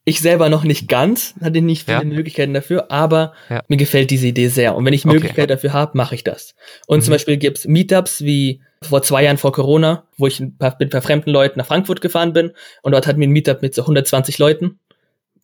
Ich 0.06 0.20
selber 0.20 0.50
noch 0.50 0.66
nicht 0.66 0.90
ganz, 0.90 1.34
hatte 1.42 1.62
nicht 1.62 1.86
viele 1.86 2.00
Ja. 2.00 2.04
Möglichkeiten 2.04 2.54
dafür, 2.54 2.92
aber 2.92 3.34
Ja. 3.50 3.64
mir 3.70 3.78
gefällt 3.78 4.12
diese 4.12 4.28
Idee 4.28 4.50
sehr. 4.50 4.76
Und 4.76 4.86
wenn 4.86 4.94
ich 4.94 5.06
Okay. 5.06 5.14
Möglichkeit 5.14 5.50
dafür 5.50 5.72
habe, 5.72 5.98
mache 5.98 6.14
ich 6.16 6.26
das. 6.26 6.56
Und 6.88 7.00
Mhm. 7.00 7.04
zum 7.04 7.12
Beispiel 7.14 7.38
gibt's 7.38 7.66
Meetups 7.66 8.22
wie 8.22 8.60
vor 8.82 9.02
zwei 9.02 9.24
Jahren 9.24 9.38
vor 9.38 9.54
Corona, 9.54 10.04
wo 10.18 10.28
ich 10.28 10.42
ein 10.42 10.58
paar, 10.58 10.76
mit 10.78 10.90
ein 10.90 10.92
paar 10.92 11.02
fremden 11.02 11.30
Leuten 11.30 11.58
nach 11.58 11.68
Frankfurt 11.68 12.02
gefahren 12.02 12.34
bin 12.34 12.52
und 12.82 12.92
dort 12.92 13.08
hatten 13.08 13.22
wir 13.22 13.28
ein 13.28 13.32
Meetup 13.32 13.62
mit 13.62 13.74
so 13.74 13.84
120 13.84 14.38
Leuten 14.40 14.80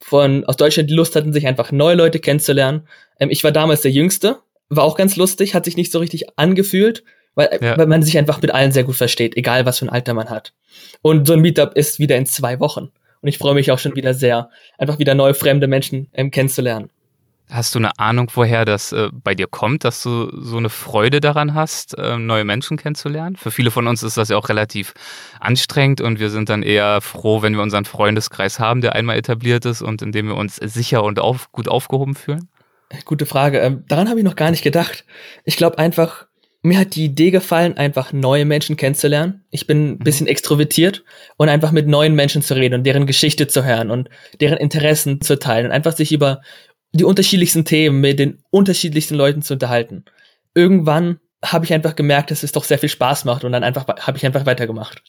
von 0.02 0.44
aus 0.46 0.58
Deutschland, 0.58 0.90
die 0.90 0.94
Lust 0.94 1.16
hatten, 1.16 1.32
sich 1.32 1.48
einfach 1.48 1.72
neue 1.72 1.96
Leute 1.96 2.20
kennenzulernen. 2.20 2.88
Ähm, 3.20 3.30
ich 3.30 3.46
war 3.46 3.52
damals 3.54 3.82
der 3.82 3.92
Jüngste, 3.92 4.40
war 4.70 4.84
auch 4.84 4.96
ganz 4.96 5.16
lustig, 5.16 5.56
hat 5.56 5.66
sich 5.66 5.78
nicht 5.78 5.92
so 5.92 6.00
richtig 6.00 6.38
angefühlt, 6.38 7.04
weil, 7.36 7.58
Ja. 7.62 7.78
weil 7.78 7.88
man 7.88 8.04
sich 8.04 8.18
einfach 8.18 8.42
mit 8.42 8.52
allen 8.52 8.72
sehr 8.72 8.84
gut 8.84 8.96
versteht, 8.96 9.36
egal 9.38 9.66
was 9.66 9.80
für 9.80 9.86
ein 9.86 9.90
Alter 9.90 10.14
man 10.14 10.30
hat. 10.30 10.54
Und 11.02 11.28
so 11.28 11.34
ein 11.34 11.42
Meetup 11.42 11.74
ist 11.76 12.00
wieder 12.00 12.18
in 12.18 12.26
zwei 12.26 12.60
Wochen. 12.60 12.90
Und 13.22 13.28
ich 13.28 13.38
freue 13.38 13.54
mich 13.54 13.72
auch 13.72 13.80
schon 13.80 13.96
wieder 13.96 14.14
sehr, 14.14 14.50
einfach 14.78 15.00
wieder 15.00 15.16
neue 15.16 15.34
fremde 15.34 15.68
Menschen 15.68 16.08
ähm, 16.14 16.32
kennenzulernen. 16.32 16.90
Hast 17.52 17.74
du 17.74 17.80
eine 17.80 17.98
Ahnung, 17.98 18.30
woher 18.36 18.64
das 18.64 18.92
äh, 18.92 19.10
bei 19.12 19.34
dir 19.34 19.48
kommt, 19.48 19.84
dass 19.84 20.04
du 20.04 20.30
so 20.40 20.58
eine 20.58 20.70
Freude 20.70 21.20
daran 21.20 21.56
hast, 21.56 21.98
äh, 21.98 22.16
neue 22.18 22.46
Menschen 22.46 22.78
kennenzulernen? 22.78 23.36
Für 23.38 23.50
viele 23.50 23.72
von 23.72 23.88
uns 23.88 24.04
ist 24.04 24.18
das 24.18 24.30
ja 24.30 24.38
auch 24.38 24.50
relativ 24.50 24.94
anstrengend 25.40 26.00
und 26.00 26.20
wir 26.20 26.30
sind 26.30 26.50
dann 26.50 26.62
eher 26.62 27.02
froh, 27.02 27.42
wenn 27.42 27.56
wir 27.56 27.64
unseren 27.64 27.86
Freundeskreis 27.86 28.60
haben, 28.60 28.82
der 28.82 28.94
einmal 28.94 29.18
etabliert 29.18 29.66
ist 29.66 29.82
und 29.82 30.04
in 30.04 30.12
dem 30.12 30.28
wir 30.28 30.36
uns 30.36 30.58
sicher 30.58 31.04
und 31.04 31.20
auf, 31.20 31.52
gut 31.52 31.68
aufgehoben 31.68 32.14
fühlen. 32.14 32.50
Gute 33.06 33.26
Frage. 33.26 33.60
Ähm, 33.60 33.84
daran 33.88 34.10
habe 34.10 34.20
ich 34.20 34.26
noch 34.26 34.36
gar 34.36 34.52
nicht 34.52 34.64
gedacht. 34.64 35.06
Ich 35.46 35.58
glaube 35.58 35.78
einfach, 35.78 36.28
mir 36.62 36.78
hat 36.80 36.96
die 36.96 37.06
Idee 37.06 37.32
gefallen, 37.32 37.78
einfach 37.78 38.12
neue 38.12 38.46
Menschen 38.46 38.76
kennenzulernen. 38.76 39.46
Ich 39.50 39.68
bin 39.68 39.92
ein 39.92 40.00
bisschen 40.00 40.28
extrovertiert 40.28 41.04
und 41.38 41.50
einfach 41.50 41.72
mit 41.72 41.88
neuen 41.88 42.16
Menschen 42.16 42.42
zu 42.42 42.56
reden 42.56 42.76
und 42.76 42.84
deren 42.84 43.06
Geschichte 43.06 43.48
zu 43.48 43.64
hören 43.64 43.92
und 43.92 44.10
deren 44.42 44.58
Interessen 44.58 45.22
zu 45.22 45.38
teilen 45.40 45.68
und 45.68 45.72
einfach 45.72 45.96
sich 45.96 46.12
über 46.12 46.42
die 46.92 47.04
unterschiedlichsten 47.04 47.64
Themen 47.64 48.02
mit 48.02 48.20
den 48.20 48.44
unterschiedlichsten 48.50 49.16
Leuten 49.16 49.42
zu 49.42 49.54
unterhalten. 49.54 50.06
Irgendwann 50.56 51.20
habe 51.44 51.66
ich 51.66 51.74
einfach 51.74 51.96
gemerkt, 51.96 52.32
dass 52.32 52.44
es 52.44 52.52
doch 52.52 52.64
sehr 52.64 52.80
viel 52.80 52.90
Spaß 52.90 53.24
macht 53.26 53.44
und 53.44 53.52
dann 53.52 53.64
einfach 53.64 53.88
habe 53.88 54.18
ich 54.18 54.26
einfach 54.26 54.46
weitergemacht. 54.46 55.04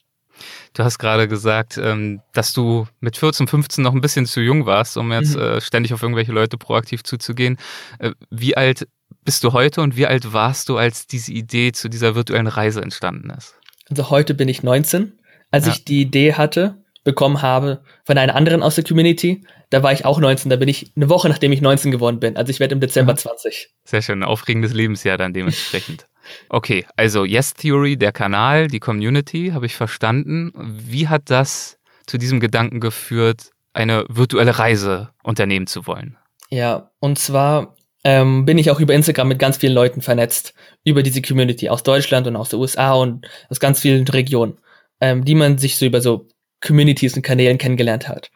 Du 0.74 0.84
hast 0.84 0.98
gerade 0.98 1.26
gesagt, 1.26 1.78
ähm, 1.82 2.20
dass 2.32 2.52
du 2.52 2.86
mit 3.00 3.16
14, 3.16 3.48
15 3.48 3.82
noch 3.82 3.92
ein 3.92 4.00
bisschen 4.00 4.26
zu 4.26 4.40
jung 4.40 4.66
warst, 4.66 4.96
um 4.96 5.10
jetzt 5.12 5.34
Mhm. 5.34 5.42
äh, 5.42 5.60
ständig 5.60 5.92
auf 5.94 6.02
irgendwelche 6.02 6.32
Leute 6.32 6.56
proaktiv 6.56 7.02
zuzugehen. 7.02 7.58
Äh, 7.98 8.12
Wie 8.30 8.56
alt 8.56 8.86
bist 9.24 9.42
du 9.44 9.52
heute 9.52 9.80
und 9.82 9.96
wie 9.96 10.06
alt 10.06 10.32
warst 10.32 10.68
du, 10.68 10.76
als 10.76 11.06
diese 11.06 11.32
Idee 11.32 11.72
zu 11.72 11.88
dieser 11.88 12.14
virtuellen 12.14 12.46
Reise 12.46 12.80
entstanden 12.82 13.30
ist? 13.30 13.54
Also 13.88 14.10
heute 14.10 14.34
bin 14.34 14.48
ich 14.48 14.62
19. 14.62 15.12
Als 15.50 15.66
Ja. 15.66 15.72
ich 15.72 15.84
die 15.84 16.00
Idee 16.02 16.34
hatte, 16.34 16.76
bekommen 17.02 17.42
habe 17.42 17.82
von 18.04 18.16
einer 18.18 18.36
anderen 18.36 18.62
aus 18.62 18.76
der 18.76 18.84
Community, 18.84 19.44
da 19.70 19.82
war 19.82 19.92
ich 19.92 20.04
auch 20.04 20.20
19. 20.20 20.50
Da 20.50 20.56
bin 20.56 20.68
ich 20.68 20.92
eine 20.96 21.08
Woche, 21.08 21.28
nachdem 21.28 21.50
ich 21.50 21.60
19 21.60 21.90
geworden 21.90 22.20
bin. 22.20 22.36
Also 22.36 22.50
ich 22.50 22.60
werde 22.60 22.74
im 22.74 22.80
Dezember 22.80 23.12
Aha. 23.12 23.18
20. 23.18 23.70
Sehr 23.84 24.02
schön, 24.02 24.20
ein 24.20 24.24
aufregendes 24.28 24.72
Lebensjahr 24.72 25.18
dann 25.18 25.32
dementsprechend. 25.32 26.06
Okay, 26.48 26.86
also 26.96 27.24
Yes 27.24 27.54
Theory, 27.54 27.96
der 27.96 28.12
Kanal, 28.12 28.68
die 28.68 28.80
Community, 28.80 29.50
habe 29.54 29.66
ich 29.66 29.76
verstanden. 29.76 30.52
Wie 30.54 31.08
hat 31.08 31.30
das 31.30 31.78
zu 32.10 32.18
diesem 32.18 32.40
Gedanken 32.40 32.80
geführt, 32.80 33.52
eine 33.72 34.04
virtuelle 34.08 34.58
Reise 34.58 35.10
unternehmen 35.22 35.66
zu 35.66 35.86
wollen. 35.86 36.16
Ja, 36.50 36.90
und 36.98 37.18
zwar 37.18 37.76
ähm, 38.02 38.44
bin 38.44 38.58
ich 38.58 38.70
auch 38.70 38.80
über 38.80 38.94
Instagram 38.94 39.28
mit 39.28 39.38
ganz 39.38 39.58
vielen 39.58 39.74
Leuten 39.74 40.02
vernetzt, 40.02 40.54
über 40.84 41.02
diese 41.02 41.22
Community 41.22 41.68
aus 41.68 41.82
Deutschland 41.82 42.26
und 42.26 42.36
aus 42.36 42.48
den 42.48 42.58
USA 42.58 42.94
und 42.94 43.26
aus 43.48 43.60
ganz 43.60 43.80
vielen 43.80 44.06
Regionen, 44.08 44.58
ähm, 45.00 45.24
die 45.24 45.36
man 45.36 45.58
sich 45.58 45.76
so 45.76 45.86
über 45.86 46.00
so 46.00 46.26
Communities 46.60 47.14
und 47.14 47.22
Kanälen 47.22 47.58
kennengelernt 47.58 48.08
hat. 48.08 48.30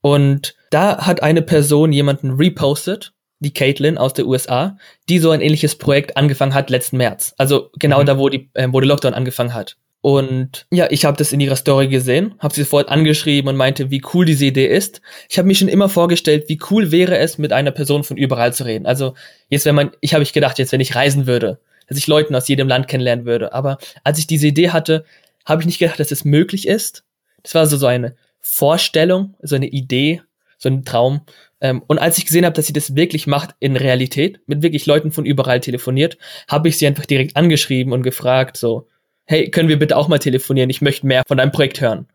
Und 0.00 0.54
da 0.70 1.06
hat 1.06 1.22
eine 1.22 1.40
Person 1.40 1.92
jemanden 1.92 2.32
repostet, 2.32 3.14
die 3.40 3.52
Caitlin 3.52 3.98
aus 3.98 4.14
der 4.14 4.26
USA, 4.26 4.78
die 5.08 5.18
so 5.18 5.30
ein 5.30 5.40
ähnliches 5.40 5.76
Projekt 5.76 6.16
angefangen 6.16 6.54
hat 6.54 6.70
letzten 6.70 6.96
März. 6.96 7.34
Also 7.36 7.70
genau 7.78 8.00
mhm. 8.00 8.06
da, 8.06 8.18
wo, 8.18 8.28
die, 8.28 8.50
äh, 8.54 8.68
wo 8.70 8.80
der 8.80 8.88
Lockdown 8.88 9.14
angefangen 9.14 9.54
hat. 9.54 9.76
Und 10.00 10.66
ja, 10.70 10.86
ich 10.90 11.06
habe 11.06 11.16
das 11.16 11.32
in 11.32 11.40
ihrer 11.40 11.56
Story 11.56 11.88
gesehen, 11.88 12.34
habe 12.38 12.54
sie 12.54 12.62
sofort 12.62 12.90
angeschrieben 12.90 13.48
und 13.48 13.56
meinte, 13.56 13.90
wie 13.90 14.02
cool 14.12 14.26
diese 14.26 14.44
Idee 14.44 14.66
ist. 14.66 15.00
Ich 15.30 15.38
habe 15.38 15.48
mir 15.48 15.54
schon 15.54 15.68
immer 15.68 15.88
vorgestellt, 15.88 16.44
wie 16.48 16.60
cool 16.70 16.92
wäre 16.92 17.16
es, 17.16 17.38
mit 17.38 17.54
einer 17.54 17.70
Person 17.70 18.04
von 18.04 18.18
überall 18.18 18.52
zu 18.52 18.66
reden. 18.66 18.84
Also 18.84 19.14
jetzt, 19.48 19.64
wenn 19.64 19.74
man, 19.74 19.92
ich 20.02 20.12
habe 20.12 20.22
ich 20.22 20.34
gedacht, 20.34 20.58
jetzt, 20.58 20.72
wenn 20.72 20.80
ich 20.82 20.94
reisen 20.94 21.26
würde, 21.26 21.58
dass 21.88 21.96
ich 21.96 22.06
Leuten 22.06 22.34
aus 22.34 22.48
jedem 22.48 22.68
Land 22.68 22.86
kennenlernen 22.86 23.24
würde. 23.24 23.54
Aber 23.54 23.78
als 24.02 24.18
ich 24.18 24.26
diese 24.26 24.46
Idee 24.46 24.70
hatte, 24.70 25.06
habe 25.46 25.62
ich 25.62 25.66
nicht 25.66 25.78
gedacht, 25.78 25.98
dass 25.98 26.12
es 26.12 26.24
möglich 26.24 26.68
ist. 26.68 27.04
Das 27.42 27.54
war 27.54 27.66
so, 27.66 27.78
so 27.78 27.86
eine 27.86 28.14
Vorstellung, 28.40 29.34
so 29.40 29.56
eine 29.56 29.68
Idee, 29.68 30.20
so 30.58 30.68
ein 30.68 30.84
Traum. 30.84 31.22
Ähm, 31.64 31.82
und 31.86 31.98
als 31.98 32.18
ich 32.18 32.26
gesehen 32.26 32.44
habe, 32.44 32.54
dass 32.54 32.66
sie 32.66 32.74
das 32.74 32.94
wirklich 32.94 33.26
macht 33.26 33.54
in 33.58 33.74
Realität, 33.74 34.38
mit 34.46 34.60
wirklich 34.60 34.84
Leuten 34.84 35.12
von 35.12 35.24
überall 35.24 35.60
telefoniert, 35.60 36.18
habe 36.46 36.68
ich 36.68 36.76
sie 36.76 36.86
einfach 36.86 37.06
direkt 37.06 37.36
angeschrieben 37.36 37.94
und 37.94 38.02
gefragt, 38.02 38.58
so, 38.58 38.86
hey, 39.24 39.50
können 39.50 39.70
wir 39.70 39.78
bitte 39.78 39.96
auch 39.96 40.08
mal 40.08 40.18
telefonieren? 40.18 40.68
Ich 40.68 40.82
möchte 40.82 41.06
mehr 41.06 41.22
von 41.26 41.38
deinem 41.38 41.52
Projekt 41.52 41.80
hören. 41.80 42.06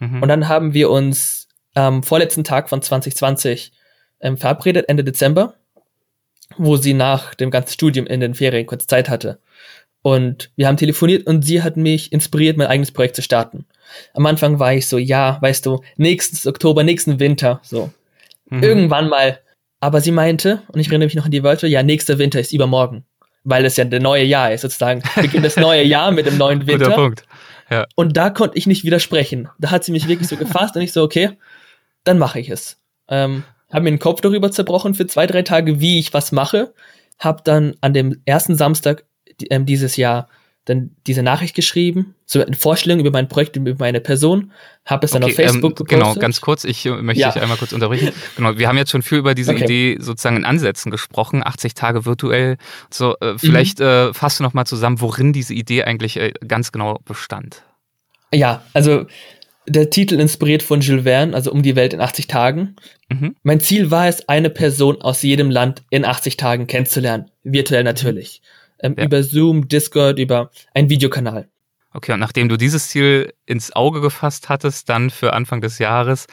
Mhm. 0.00 0.20
Und 0.20 0.28
dann 0.28 0.48
haben 0.48 0.74
wir 0.74 0.90
uns 0.90 1.46
am 1.74 2.02
vorletzten 2.02 2.42
Tag 2.42 2.68
von 2.68 2.82
2020 2.82 3.70
ähm, 4.20 4.36
verabredet, 4.36 4.88
Ende 4.88 5.04
Dezember, 5.04 5.54
wo 6.56 6.76
sie 6.76 6.92
nach 6.92 7.36
dem 7.36 7.52
ganzen 7.52 7.74
Studium 7.74 8.04
in 8.04 8.18
den 8.18 8.34
Ferien 8.34 8.66
kurz 8.66 8.88
Zeit 8.88 9.08
hatte. 9.08 9.38
Und 10.02 10.50
wir 10.56 10.66
haben 10.66 10.76
telefoniert 10.76 11.24
und 11.24 11.44
sie 11.44 11.62
hat 11.62 11.76
mich 11.76 12.12
inspiriert, 12.12 12.56
mein 12.56 12.66
eigenes 12.66 12.90
Projekt 12.90 13.14
zu 13.14 13.22
starten. 13.22 13.64
Am 14.12 14.26
Anfang 14.26 14.58
war 14.58 14.74
ich 14.74 14.88
so, 14.88 14.98
ja, 14.98 15.38
weißt 15.40 15.66
du, 15.66 15.82
nächstes 15.96 16.48
Oktober, 16.48 16.82
nächsten 16.82 17.20
Winter, 17.20 17.60
so. 17.62 17.92
Mhm. 18.50 18.62
Irgendwann 18.62 19.08
mal. 19.08 19.40
Aber 19.80 20.00
sie 20.00 20.10
meinte, 20.10 20.62
und 20.68 20.80
ich 20.80 20.88
erinnere 20.88 21.06
mich 21.06 21.14
noch 21.14 21.26
an 21.26 21.30
die 21.30 21.42
Wörter, 21.44 21.68
ja, 21.68 21.82
nächster 21.82 22.18
Winter 22.18 22.40
ist 22.40 22.52
übermorgen 22.52 23.04
weil 23.48 23.64
es 23.64 23.76
ja 23.76 23.84
der 23.84 24.00
neue 24.00 24.24
Jahr 24.24 24.52
ist, 24.52 24.60
sozusagen. 24.60 25.02
Beginnt 25.16 25.44
das 25.44 25.56
neue 25.56 25.82
Jahr 25.82 26.10
mit 26.10 26.26
dem 26.26 26.36
neuen 26.36 26.60
Winter. 26.66 26.86
Guter 26.86 26.96
Punkt. 26.96 27.24
Ja. 27.70 27.86
Und 27.96 28.16
da 28.16 28.30
konnte 28.30 28.58
ich 28.58 28.66
nicht 28.66 28.84
widersprechen. 28.84 29.48
Da 29.58 29.70
hat 29.70 29.84
sie 29.84 29.92
mich 29.92 30.06
wirklich 30.06 30.28
so 30.28 30.36
gefasst 30.36 30.76
und 30.76 30.82
ich 30.82 30.92
so, 30.92 31.02
okay, 31.02 31.30
dann 32.04 32.18
mache 32.18 32.40
ich 32.40 32.50
es. 32.50 32.78
Ähm, 33.08 33.44
habe 33.72 33.84
mir 33.84 33.90
den 33.90 33.98
Kopf 33.98 34.20
darüber 34.20 34.50
zerbrochen 34.50 34.94
für 34.94 35.06
zwei, 35.06 35.26
drei 35.26 35.42
Tage, 35.42 35.80
wie 35.80 35.98
ich 35.98 36.12
was 36.12 36.30
mache. 36.30 36.74
Hab 37.18 37.44
dann 37.44 37.74
an 37.80 37.94
dem 37.94 38.20
ersten 38.26 38.54
Samstag 38.54 39.04
ähm, 39.50 39.66
dieses 39.66 39.96
Jahr 39.96 40.28
dann 40.68 40.90
diese 41.06 41.22
Nachricht 41.22 41.54
geschrieben, 41.54 42.14
so 42.26 42.44
eine 42.44 42.54
Vorstellung 42.54 43.00
über 43.00 43.10
mein 43.10 43.28
Projekt, 43.28 43.56
über 43.56 43.74
meine 43.78 44.00
Person, 44.00 44.52
habe 44.84 45.06
es 45.06 45.12
dann 45.12 45.24
okay, 45.24 45.32
auf 45.32 45.36
Facebook 45.36 45.80
ähm, 45.80 45.86
Genau, 45.86 46.14
ganz 46.14 46.40
kurz, 46.42 46.64
ich 46.64 46.84
äh, 46.84 46.90
möchte 46.90 47.22
ja. 47.22 47.32
dich 47.32 47.40
einmal 47.40 47.56
kurz 47.56 47.72
unterbrechen. 47.72 48.12
Genau, 48.36 48.58
wir 48.58 48.68
haben 48.68 48.76
jetzt 48.76 48.90
schon 48.90 49.02
viel 49.02 49.18
über 49.18 49.34
diese 49.34 49.52
okay. 49.52 49.64
Idee 49.64 49.96
sozusagen 49.98 50.36
in 50.36 50.44
Ansätzen 50.44 50.90
gesprochen, 50.90 51.42
80 51.44 51.74
Tage 51.74 52.04
virtuell. 52.04 52.58
So, 52.90 53.16
äh, 53.20 53.38
vielleicht 53.38 53.78
mhm. 53.78 53.86
äh, 53.86 54.14
fasst 54.14 54.40
du 54.40 54.44
noch 54.44 54.52
mal 54.52 54.66
zusammen, 54.66 55.00
worin 55.00 55.32
diese 55.32 55.54
Idee 55.54 55.84
eigentlich 55.84 56.18
äh, 56.18 56.32
ganz 56.46 56.70
genau 56.70 57.00
bestand. 57.04 57.62
Ja, 58.32 58.62
also 58.74 59.06
der 59.66 59.90
Titel 59.90 60.20
inspiriert 60.20 60.62
von 60.62 60.80
Jules 60.80 61.04
Verne, 61.04 61.34
also 61.34 61.50
um 61.50 61.62
die 61.62 61.76
Welt 61.76 61.94
in 61.94 62.00
80 62.00 62.26
Tagen. 62.26 62.76
Mhm. 63.08 63.36
Mein 63.42 63.60
Ziel 63.60 63.90
war 63.90 64.06
es, 64.06 64.28
eine 64.28 64.50
Person 64.50 65.00
aus 65.00 65.22
jedem 65.22 65.50
Land 65.50 65.82
in 65.88 66.04
80 66.04 66.36
Tagen 66.36 66.66
kennenzulernen, 66.66 67.30
virtuell 67.42 67.84
natürlich. 67.84 68.42
Mhm 68.42 68.57
ähm, 68.80 68.94
ja. 68.98 69.04
über 69.04 69.22
Zoom, 69.22 69.68
Discord, 69.68 70.18
über 70.18 70.50
einen 70.74 70.90
Videokanal. 70.90 71.48
Okay, 71.92 72.12
und 72.12 72.20
nachdem 72.20 72.48
du 72.48 72.56
dieses 72.56 72.88
Ziel 72.88 73.32
ins 73.46 73.74
Auge 73.74 74.00
gefasst 74.00 74.48
hattest, 74.48 74.88
dann 74.88 75.10
für 75.10 75.32
Anfang 75.32 75.60
des 75.60 75.78
Jahres, 75.78 76.26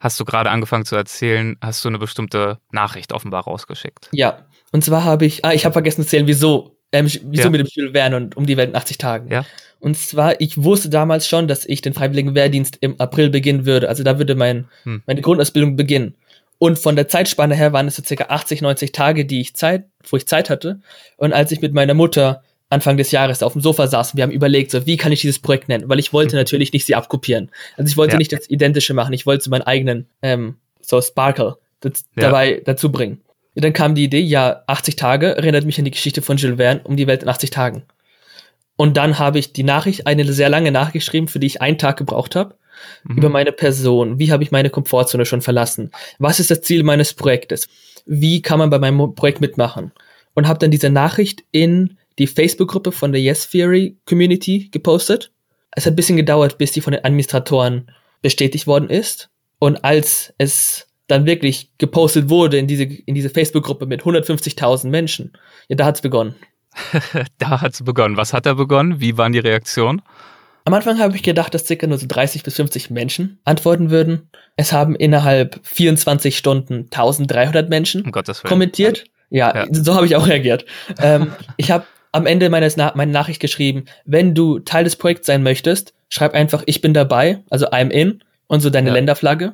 hast 0.00 0.18
du 0.18 0.24
gerade 0.24 0.50
angefangen 0.50 0.84
zu 0.84 0.96
erzählen, 0.96 1.56
hast 1.60 1.84
du 1.84 1.88
eine 1.88 1.98
bestimmte 1.98 2.58
Nachricht 2.72 3.12
offenbar 3.12 3.44
rausgeschickt. 3.44 4.08
Ja, 4.12 4.46
und 4.72 4.84
zwar 4.84 5.04
habe 5.04 5.24
ich, 5.24 5.44
ah, 5.44 5.52
ich 5.52 5.64
habe 5.64 5.72
vergessen 5.72 6.02
zu 6.02 6.06
erzählen, 6.08 6.26
wieso, 6.26 6.76
ähm, 6.92 7.06
wieso 7.06 7.44
ja. 7.44 7.50
mit 7.50 7.60
dem 7.60 7.66
Spiel 7.66 7.94
Wehren 7.94 8.14
und 8.14 8.36
um 8.36 8.46
die 8.46 8.56
Welt 8.56 8.70
in 8.70 8.76
80 8.76 8.98
Tagen. 8.98 9.30
Ja. 9.30 9.44
Und 9.78 9.96
zwar, 9.96 10.40
ich 10.40 10.62
wusste 10.62 10.88
damals 10.88 11.28
schon, 11.28 11.48
dass 11.48 11.64
ich 11.64 11.82
den 11.82 11.94
Freiwilligen 11.94 12.34
Wehrdienst 12.34 12.78
im 12.80 12.98
April 13.00 13.30
beginnen 13.30 13.66
würde. 13.66 13.88
Also 13.88 14.02
da 14.02 14.18
würde 14.18 14.34
mein, 14.34 14.68
hm. 14.82 15.02
meine 15.06 15.20
Grundausbildung 15.20 15.76
beginnen. 15.76 16.16
Und 16.58 16.78
von 16.78 16.96
der 16.96 17.08
Zeitspanne 17.08 17.54
her 17.54 17.72
waren 17.72 17.86
es 17.86 17.96
so 17.96 18.02
circa 18.02 18.26
80, 18.28 18.62
90 18.62 18.92
Tage, 18.92 19.26
die 19.26 19.40
ich 19.40 19.54
Zeit, 19.54 19.84
wo 20.08 20.16
ich 20.16 20.26
Zeit 20.26 20.48
hatte. 20.48 20.80
Und 21.16 21.32
als 21.32 21.52
ich 21.52 21.60
mit 21.60 21.74
meiner 21.74 21.94
Mutter 21.94 22.42
Anfang 22.68 22.96
des 22.96 23.12
Jahres 23.12 23.42
auf 23.42 23.52
dem 23.52 23.62
Sofa 23.62 23.86
saß 23.86 24.16
wir 24.16 24.24
haben 24.24 24.32
überlegt, 24.32 24.72
so, 24.72 24.86
wie 24.86 24.96
kann 24.96 25.12
ich 25.12 25.20
dieses 25.20 25.38
Projekt 25.38 25.68
nennen? 25.68 25.88
Weil 25.88 26.00
ich 26.00 26.12
wollte 26.12 26.34
mhm. 26.34 26.40
natürlich 26.40 26.72
nicht 26.72 26.84
sie 26.84 26.96
abkopieren. 26.96 27.50
Also 27.76 27.88
ich 27.88 27.96
wollte 27.96 28.14
ja. 28.14 28.18
nicht 28.18 28.32
das 28.32 28.50
Identische 28.50 28.92
machen, 28.92 29.12
ich 29.12 29.26
wollte 29.26 29.44
so 29.44 29.50
meinen 29.50 29.62
eigenen, 29.62 30.08
ähm, 30.22 30.56
so 30.80 31.00
Sparkle 31.00 31.58
das, 31.80 32.04
ja. 32.16 32.22
dabei 32.22 32.62
dazu 32.64 32.90
bringen. 32.90 33.20
Und 33.54 33.64
dann 33.64 33.72
kam 33.72 33.94
die 33.94 34.04
Idee, 34.04 34.20
ja, 34.20 34.64
80 34.66 34.96
Tage 34.96 35.36
erinnert 35.36 35.64
mich 35.64 35.78
an 35.78 35.84
die 35.84 35.90
Geschichte 35.90 36.22
von 36.22 36.36
Jules 36.36 36.56
Verne 36.56 36.80
um 36.84 36.96
die 36.96 37.06
Welt 37.06 37.22
in 37.22 37.28
80 37.28 37.50
Tagen. 37.50 37.84
Und 38.76 38.96
dann 38.96 39.18
habe 39.18 39.38
ich 39.38 39.52
die 39.52 39.62
Nachricht, 39.62 40.06
eine 40.06 40.30
sehr 40.32 40.48
lange 40.48 40.72
Nachgeschrieben, 40.72 41.28
für 41.28 41.38
die 41.38 41.46
ich 41.46 41.62
einen 41.62 41.78
Tag 41.78 41.96
gebraucht 41.96 42.34
habe 42.34 42.56
mhm. 43.04 43.18
über 43.18 43.28
meine 43.28 43.52
Person. 43.52 44.18
Wie 44.18 44.32
habe 44.32 44.42
ich 44.42 44.50
meine 44.50 44.70
Komfortzone 44.70 45.26
schon 45.26 45.42
verlassen? 45.42 45.90
Was 46.18 46.40
ist 46.40 46.50
das 46.50 46.62
Ziel 46.62 46.82
meines 46.82 47.14
Projektes? 47.14 47.68
Wie 48.06 48.42
kann 48.42 48.58
man 48.58 48.70
bei 48.70 48.78
meinem 48.78 49.14
Projekt 49.14 49.40
mitmachen? 49.40 49.92
Und 50.34 50.48
habe 50.48 50.58
dann 50.58 50.70
diese 50.70 50.90
Nachricht 50.90 51.44
in 51.50 51.96
die 52.18 52.26
Facebook-Gruppe 52.26 52.92
von 52.92 53.12
der 53.12 53.20
Yes 53.20 53.50
Theory 53.50 53.96
Community 54.06 54.68
gepostet. 54.70 55.32
Es 55.72 55.86
hat 55.86 55.92
ein 55.92 55.96
bisschen 55.96 56.16
gedauert, 56.16 56.58
bis 56.58 56.72
die 56.72 56.80
von 56.80 56.92
den 56.92 57.04
Administratoren 57.04 57.90
bestätigt 58.22 58.66
worden 58.66 58.88
ist. 58.88 59.30
Und 59.58 59.84
als 59.84 60.32
es 60.38 60.86
dann 61.06 61.26
wirklich 61.26 61.70
gepostet 61.78 62.28
wurde 62.28 62.58
in 62.58 62.66
diese, 62.66 62.84
in 62.84 63.14
diese 63.14 63.30
Facebook-Gruppe 63.30 63.86
mit 63.86 64.02
150.000 64.02 64.88
Menschen, 64.88 65.32
ja, 65.68 65.76
da 65.76 65.86
hat's 65.86 66.00
begonnen. 66.00 66.34
da 67.38 67.60
hat's 67.60 67.82
begonnen. 67.82 68.16
Was 68.16 68.32
hat 68.32 68.46
da 68.46 68.54
begonnen? 68.54 69.00
Wie 69.00 69.16
waren 69.16 69.32
die 69.32 69.38
Reaktionen? 69.38 70.02
Am 70.66 70.74
Anfang 70.74 70.98
habe 70.98 71.14
ich 71.14 71.22
gedacht, 71.22 71.54
dass 71.54 71.64
circa 71.64 71.86
nur 71.86 71.96
so 71.96 72.06
30 72.08 72.42
bis 72.42 72.56
50 72.56 72.90
Menschen 72.90 73.38
antworten 73.44 73.90
würden. 73.90 74.30
Es 74.56 74.72
haben 74.72 74.96
innerhalb 74.96 75.60
24 75.62 76.36
Stunden 76.36 76.88
1300 76.90 77.68
Menschen 77.70 78.02
um 78.02 78.10
kommentiert. 78.42 79.04
Ja, 79.30 79.54
ja, 79.54 79.66
so 79.70 79.94
habe 79.94 80.06
ich 80.06 80.16
auch 80.16 80.26
reagiert. 80.26 80.64
ähm, 81.00 81.30
ich 81.56 81.70
habe 81.70 81.86
am 82.10 82.26
Ende 82.26 82.50
meines 82.50 82.76
Na 82.76 82.92
meiner 82.96 83.12
Nachricht 83.12 83.38
geschrieben, 83.38 83.84
wenn 84.06 84.34
du 84.34 84.58
Teil 84.58 84.82
des 84.82 84.96
Projekts 84.96 85.28
sein 85.28 85.44
möchtest, 85.44 85.94
schreib 86.08 86.34
einfach, 86.34 86.64
ich 86.66 86.80
bin 86.80 86.94
dabei, 86.94 87.44
also 87.48 87.68
I'm 87.68 87.90
in 87.90 88.24
und 88.48 88.58
so 88.58 88.68
deine 88.68 88.88
ja. 88.88 88.94
Länderflagge. 88.94 89.52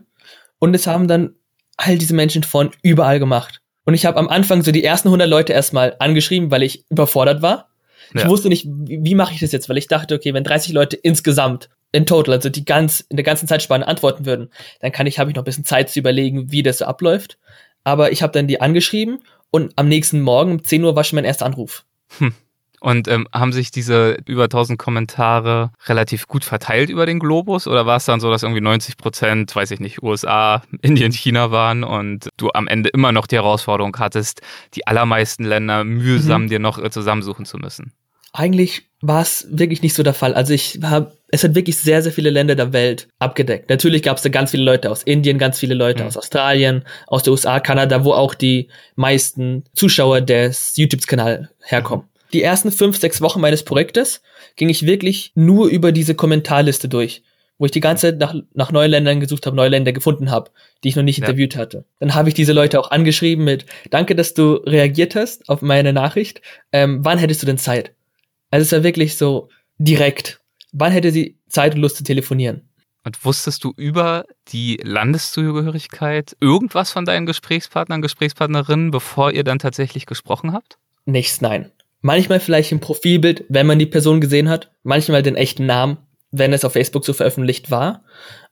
Und 0.61 0.73
es 0.73 0.87
haben 0.87 1.09
dann 1.09 1.35
all 1.76 1.99
diese 1.99 2.14
Menschen 2.14 2.42
von 2.42 2.71
überall 2.83 3.19
gemacht. 3.19 3.61
Und 3.85 3.92
ich 3.92 4.07
habe 4.07 4.19
am 4.19 4.28
Anfang 4.28 4.62
so 4.62 4.73
die 4.73 4.83
ersten 4.83 5.09
100 5.09 5.28
Leute 5.28 5.52
erstmal 5.52 5.95
angeschrieben, 5.99 6.50
weil 6.50 6.62
ich 6.62 6.87
überfordert 6.88 7.42
war. 7.42 7.69
Ich 8.14 8.28
wusste 8.28 8.49
nicht, 8.49 8.66
wie, 8.66 9.00
wie 9.02 9.14
mache 9.14 9.35
ich 9.35 9.40
das 9.40 9.52
jetzt, 9.52 9.69
weil 9.69 9.78
ich 9.78 9.87
dachte, 9.87 10.14
okay, 10.14 10.35
wenn 10.35 10.45
30 10.45 10.73
Leute 10.73 10.97
insgesamt 10.97 11.69
in 11.92 12.07
total, 12.07 12.35
also 12.35 12.49
die 12.49 12.64
ganz 12.64 13.00
in 13.00 13.16
der 13.16 13.25
ganzen 13.25 13.47
Zeitspanne 13.47 13.87
antworten 13.87 14.25
würden, 14.25 14.50
dann 14.81 14.92
kann 14.92 15.07
ich 15.07 15.19
habe 15.19 15.31
ich 15.31 15.37
noch 15.37 15.42
ein 15.42 15.47
bisschen 15.47 15.64
Zeit 15.64 15.90
zu 15.90 15.99
überlegen, 15.99 16.50
wie 16.50 16.62
das 16.62 16.78
so 16.78 16.87
abläuft. 16.87 17.38
Aber 17.85 18.12
ich 18.12 18.23
habe 18.23 18.33
dann 18.33 18.47
die 18.47 18.61
angeschrieben 18.61 19.21
und 19.50 19.73
am 19.76 19.88
nächsten 19.88 20.21
Morgen 20.21 20.52
um 20.52 20.64
10 20.64 20.85
Uhr 20.85 20.97
war 20.97 21.04
schon 21.04 21.16
mein 21.16 21.25
erster 21.25 21.47
Anruf. 21.47 21.85
Hm. 22.19 22.35
Und 22.83 23.07
ähm, 23.07 23.29
haben 23.33 23.53
sich 23.53 23.71
diese 23.71 24.19
über 24.27 24.45
1000 24.45 24.77
Kommentare 24.77 25.71
relativ 25.87 26.27
gut 26.27 26.45
verteilt 26.45 26.91
über 26.91 27.07
den 27.07 27.21
Globus 27.21 27.69
oder 27.69 27.87
war 27.87 27.99
es 27.99 28.07
dann 28.07 28.19
so, 28.19 28.29
dass 28.29 28.43
irgendwie 28.43 28.61
90 28.61 28.97
Prozent, 28.97 29.55
weiß 29.55 29.71
ich 29.71 29.79
nicht, 29.79 30.03
USA, 30.03 30.65
Indien, 30.83 31.12
China 31.12 31.53
waren 31.53 31.85
und 31.85 32.29
du 32.39 32.51
am 32.53 32.67
Ende 32.67 32.89
immer 32.89 33.12
noch 33.12 33.29
die 33.29 33.37
Herausforderung 33.37 33.97
hattest, 34.01 34.43
die 34.75 34.85
allermeisten 34.89 35.45
Länder 35.45 35.85
mühsam 35.85 36.43
mhm. 36.43 36.49
dir 36.49 36.59
noch 36.59 36.83
äh, 36.83 36.91
zusammensuchen 36.91 37.45
zu 37.45 37.57
müssen? 37.57 37.93
Eigentlich 38.33 38.83
war 39.01 39.23
es 39.23 39.47
wirklich 39.49 39.83
nicht 39.83 39.95
so 39.95 40.03
der 40.03 40.15
Fall. 40.15 40.35
Also 40.35 40.53
ich 40.53 40.81
habe, 40.83 41.12
es 41.29 41.45
hat 41.45 41.55
wirklich 41.55 41.77
sehr, 41.77 42.03
sehr 42.03 42.11
viele 42.11 42.31
Länder 42.31 42.57
der 42.57 42.73
Welt 42.73 43.07
abgedeckt. 43.21 43.71
Natürlich 43.71 44.03
gab 44.03 44.17
es 44.17 44.25
da 44.25 44.29
ganz 44.29 44.51
viele 44.51 44.65
Leute 44.65 44.91
aus 44.91 45.05
Indien, 45.05 45.39
ganz 45.39 45.61
viele 45.61 45.75
Leute 45.75 46.03
mhm. 46.03 46.09
aus 46.09 46.17
Australien, 46.17 46.83
aus 47.07 47.23
der 47.23 47.33
USA, 47.33 47.61
Kanada, 47.61 48.05
wo 48.05 48.12
auch 48.12 48.35
die 48.35 48.67
meisten 48.97 49.62
Zuschauer 49.73 50.21
des 50.21 50.77
YouTube-Kanals 50.77 51.47
herkommen. 51.61 52.07
Die 52.33 52.43
ersten 52.43 52.73
fünf, 52.73 52.99
sechs 52.99 53.21
Wochen 53.21 53.41
meines 53.41 53.65
Projektes 53.65 54.23
ging 54.57 54.69
ich 54.69 54.87
wirklich 54.87 55.33
nur 55.35 55.69
über 55.69 55.93
diese 55.93 56.15
Kommentarliste 56.15 56.89
durch 56.89 57.23
wo 57.62 57.67
ich 57.67 57.71
die 57.71 57.79
ganze 57.79 58.09
Zeit 58.09 58.19
nach, 58.19 58.35
nach 58.55 58.73
neuen 58.73 58.91
Ländern 58.91 59.21
gesucht 59.21 59.47
habe, 59.47 59.55
neue 59.55 59.69
Länder 59.69 59.93
gefunden 59.93 60.33
habe, 60.33 60.51
die 60.83 60.89
ich 60.89 60.97
noch 60.97 61.05
nicht 61.05 61.19
ja. 61.19 61.27
interviewt 61.27 61.55
hatte. 61.55 61.85
Dann 62.01 62.12
habe 62.12 62.29
ich 62.29 62.35
diese 62.35 62.53
Leute 62.53 62.81
auch 62.81 62.91
angeschrieben 62.91 63.45
mit, 63.45 63.67
danke, 63.91 64.17
dass 64.17 64.35
du 64.35 64.55
reagiert 64.55 65.15
hast 65.15 65.49
auf 65.49 65.62
meine 65.62 65.93
Nachricht. 65.93 66.43
Ähm, 66.73 67.05
wann 67.05 67.19
hättest 67.19 67.41
du 67.41 67.47
denn 67.47 67.59
Zeit? 67.59 67.95
Also 68.51 68.65
es 68.65 68.73
war 68.73 68.83
wirklich 68.83 69.17
so 69.17 69.49
direkt. 69.79 70.41
Wann 70.73 70.91
hätte 70.91 71.12
sie 71.12 71.39
Zeit 71.49 71.77
und 71.77 71.83
Lust 71.83 71.99
zu 71.99 72.03
telefonieren? 72.03 72.69
Und 73.05 73.25
wusstest 73.25 73.62
du 73.62 73.73
über 73.77 74.25
die 74.49 74.81
Landeszugehörigkeit 74.83 76.37
irgendwas 76.41 76.91
von 76.91 77.05
deinen 77.05 77.27
Gesprächspartnern, 77.27 78.03
Gesprächspartnerinnen, 78.03 78.91
bevor 78.91 79.31
ihr 79.31 79.45
dann 79.45 79.61
tatsächlich 79.61 80.07
gesprochen 80.07 80.53
habt? 80.53 80.79
Nichts, 81.05 81.41
nein. 81.41 81.71
Manchmal 82.02 82.40
vielleicht 82.40 82.73
im 82.73 82.80
Profilbild, 82.80 83.44
wenn 83.49 83.66
man 83.66 83.78
die 83.78 83.87
Person 83.87 84.21
gesehen 84.21 84.49
hat, 84.49 84.71
manchmal 84.82 85.23
den 85.23 85.37
echten 85.37 85.66
Namen, 85.66 85.99
wenn 86.32 86.52
es 86.52 86.64
auf 86.64 86.73
Facebook 86.73 87.04
so 87.04 87.12
veröffentlicht 87.12 87.71
war. 87.71 88.04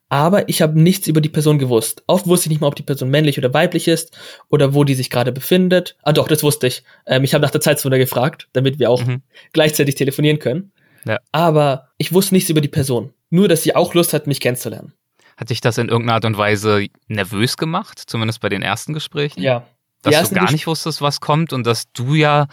Aber 0.08 0.48
ich 0.48 0.60
habe 0.62 0.80
nichts 0.80 1.06
über 1.06 1.20
die 1.20 1.28
Person 1.28 1.58
gewusst. 1.58 2.02
Oft 2.06 2.26
wusste 2.26 2.46
ich 2.46 2.50
nicht 2.50 2.60
mal, 2.60 2.66
ob 2.66 2.74
die 2.74 2.82
Person 2.82 3.10
männlich 3.10 3.38
oder 3.38 3.54
weiblich 3.54 3.86
ist 3.86 4.16
oder 4.48 4.74
wo 4.74 4.82
die 4.84 4.94
sich 4.94 5.10
gerade 5.10 5.30
befindet. 5.30 5.96
Ah 6.02 6.12
doch, 6.12 6.26
das 6.26 6.42
wusste 6.42 6.66
ich. 6.66 6.82
Ähm, 7.06 7.22
ich 7.22 7.34
habe 7.34 7.42
nach 7.42 7.52
der 7.52 7.60
Zeitzone 7.60 7.98
gefragt, 7.98 8.48
damit 8.52 8.78
wir 8.78 8.90
auch 8.90 9.04
mhm. 9.04 9.22
gleichzeitig 9.52 9.94
telefonieren 9.94 10.40
können. 10.40 10.72
Ja. 11.04 11.18
Aber 11.32 11.88
ich 11.96 12.12
wusste 12.12 12.34
nichts 12.34 12.50
über 12.50 12.60
die 12.60 12.68
Person. 12.68 13.12
Nur, 13.30 13.46
dass 13.46 13.62
sie 13.62 13.76
auch 13.76 13.94
Lust 13.94 14.12
hat, 14.12 14.26
mich 14.26 14.40
kennenzulernen. 14.40 14.92
Hat 15.36 15.50
dich 15.50 15.60
das 15.60 15.78
in 15.78 15.88
irgendeiner 15.88 16.16
Art 16.16 16.24
und 16.24 16.36
Weise 16.36 16.86
nervös 17.06 17.56
gemacht? 17.56 18.02
Zumindest 18.04 18.40
bei 18.40 18.48
den 18.48 18.62
ersten 18.62 18.92
Gesprächen? 18.92 19.40
Ja. 19.40 19.66
Dass 20.02 20.28
du 20.28 20.34
gar 20.34 20.50
nicht 20.50 20.66
wusstest, 20.66 21.00
was 21.02 21.20
kommt 21.20 21.52
und 21.52 21.66
dass 21.66 21.92
du 21.92 22.14
ja 22.14 22.48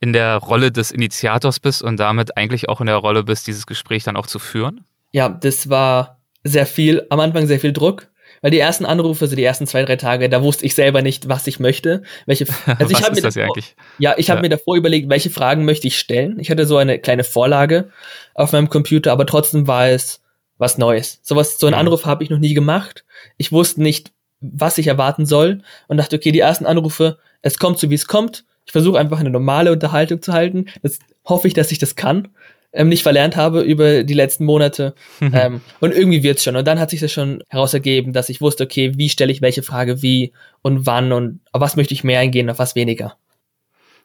in 0.00 0.12
der 0.12 0.36
Rolle 0.36 0.72
des 0.72 0.90
Initiators 0.90 1.60
bist 1.60 1.82
und 1.82 1.98
damit 1.98 2.36
eigentlich 2.36 2.68
auch 2.68 2.80
in 2.80 2.86
der 2.86 2.96
Rolle 2.96 3.22
bist, 3.22 3.46
dieses 3.46 3.66
Gespräch 3.66 4.04
dann 4.04 4.16
auch 4.16 4.26
zu 4.26 4.38
führen? 4.38 4.84
Ja, 5.12 5.28
das 5.28 5.68
war 5.68 6.18
sehr 6.42 6.66
viel, 6.66 7.06
am 7.10 7.20
Anfang 7.20 7.46
sehr 7.46 7.60
viel 7.60 7.72
Druck. 7.72 8.08
Weil 8.42 8.52
die 8.52 8.58
ersten 8.58 8.86
Anrufe, 8.86 9.26
also 9.26 9.36
die 9.36 9.44
ersten 9.44 9.66
zwei, 9.66 9.84
drei 9.84 9.96
Tage, 9.96 10.30
da 10.30 10.42
wusste 10.42 10.64
ich 10.64 10.74
selber 10.74 11.02
nicht, 11.02 11.28
was 11.28 11.46
ich 11.46 11.60
möchte. 11.60 12.02
Welche, 12.24 12.46
also 12.66 12.90
ich 12.90 13.02
habe 13.02 13.14
mir, 13.14 13.20
davor, 13.20 13.54
ja, 13.98 14.14
ich 14.16 14.30
habe 14.30 14.40
mir 14.40 14.48
davor 14.48 14.76
überlegt, 14.76 15.10
welche 15.10 15.28
Fragen 15.28 15.66
möchte 15.66 15.88
ich 15.88 15.98
stellen. 15.98 16.38
Ich 16.40 16.50
hatte 16.50 16.64
so 16.64 16.78
eine 16.78 16.98
kleine 16.98 17.24
Vorlage 17.24 17.90
auf 18.34 18.52
meinem 18.52 18.70
Computer, 18.70 19.12
aber 19.12 19.26
trotzdem 19.26 19.66
war 19.66 19.88
es 19.88 20.22
was 20.56 20.78
Neues. 20.78 21.20
Sowas, 21.22 21.58
so 21.58 21.66
einen 21.66 21.74
mhm. 21.74 21.80
Anruf 21.80 22.06
habe 22.06 22.24
ich 22.24 22.30
noch 22.30 22.38
nie 22.38 22.54
gemacht. 22.54 23.04
Ich 23.36 23.52
wusste 23.52 23.82
nicht, 23.82 24.12
was 24.40 24.78
ich 24.78 24.86
erwarten 24.86 25.26
soll 25.26 25.62
und 25.88 25.98
dachte, 25.98 26.16
okay, 26.16 26.32
die 26.32 26.40
ersten 26.40 26.64
Anrufe, 26.66 27.18
es 27.42 27.58
kommt 27.58 27.78
so 27.78 27.90
wie 27.90 27.94
es 27.94 28.06
kommt. 28.06 28.44
Ich 28.70 28.72
versuche 28.72 29.00
einfach 29.00 29.18
eine 29.18 29.30
normale 29.30 29.72
Unterhaltung 29.72 30.22
zu 30.22 30.32
halten. 30.32 30.66
Das 30.80 31.00
hoffe 31.24 31.48
ich, 31.48 31.54
dass 31.54 31.72
ich 31.72 31.78
das 31.80 31.96
kann 31.96 32.28
ähm, 32.72 32.88
nicht 32.88 33.02
verlernt 33.02 33.34
habe 33.34 33.62
über 33.62 34.04
die 34.04 34.14
letzten 34.14 34.44
Monate. 34.44 34.94
Mhm. 35.18 35.32
Ähm, 35.34 35.60
und 35.80 35.92
irgendwie 35.92 36.22
wird's 36.22 36.44
schon. 36.44 36.54
Und 36.54 36.68
dann 36.68 36.78
hat 36.78 36.90
sich 36.90 37.00
das 37.00 37.10
schon 37.10 37.42
heraus 37.48 37.74
ergeben, 37.74 38.12
dass 38.12 38.28
ich 38.28 38.40
wusste, 38.40 38.62
okay, 38.62 38.92
wie 38.96 39.08
stelle 39.08 39.32
ich 39.32 39.42
welche 39.42 39.64
Frage 39.64 40.02
wie 40.02 40.32
und 40.62 40.86
wann 40.86 41.10
und 41.10 41.40
auf 41.50 41.60
was 41.60 41.74
möchte 41.74 41.94
ich 41.94 42.04
mehr 42.04 42.20
eingehen, 42.20 42.48
auf 42.48 42.60
was 42.60 42.76
weniger. 42.76 43.16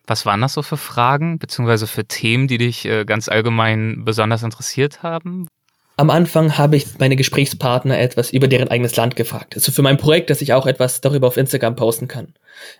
Was 0.07 0.25
waren 0.25 0.41
das 0.41 0.53
so 0.53 0.63
für 0.63 0.77
Fragen, 0.77 1.37
beziehungsweise 1.37 1.85
für 1.85 2.05
Themen, 2.05 2.47
die 2.47 2.57
dich 2.57 2.85
äh, 2.85 3.05
ganz 3.05 3.29
allgemein 3.29 4.03
besonders 4.03 4.41
interessiert 4.41 5.03
haben? 5.03 5.47
Am 5.97 6.09
Anfang 6.09 6.57
habe 6.57 6.75
ich 6.75 6.99
meine 6.99 7.15
Gesprächspartner 7.15 7.97
etwas 7.97 8.31
über 8.31 8.47
deren 8.47 8.67
eigenes 8.67 8.95
Land 8.97 9.15
gefragt. 9.15 9.55
Also 9.55 9.71
für 9.71 9.81
mein 9.81 9.97
Projekt, 9.97 10.29
dass 10.29 10.41
ich 10.41 10.51
auch 10.51 10.65
etwas 10.65 10.99
darüber 10.99 11.27
auf 11.27 11.37
Instagram 11.37 11.75
posten 11.75 12.07
kann. 12.07 12.33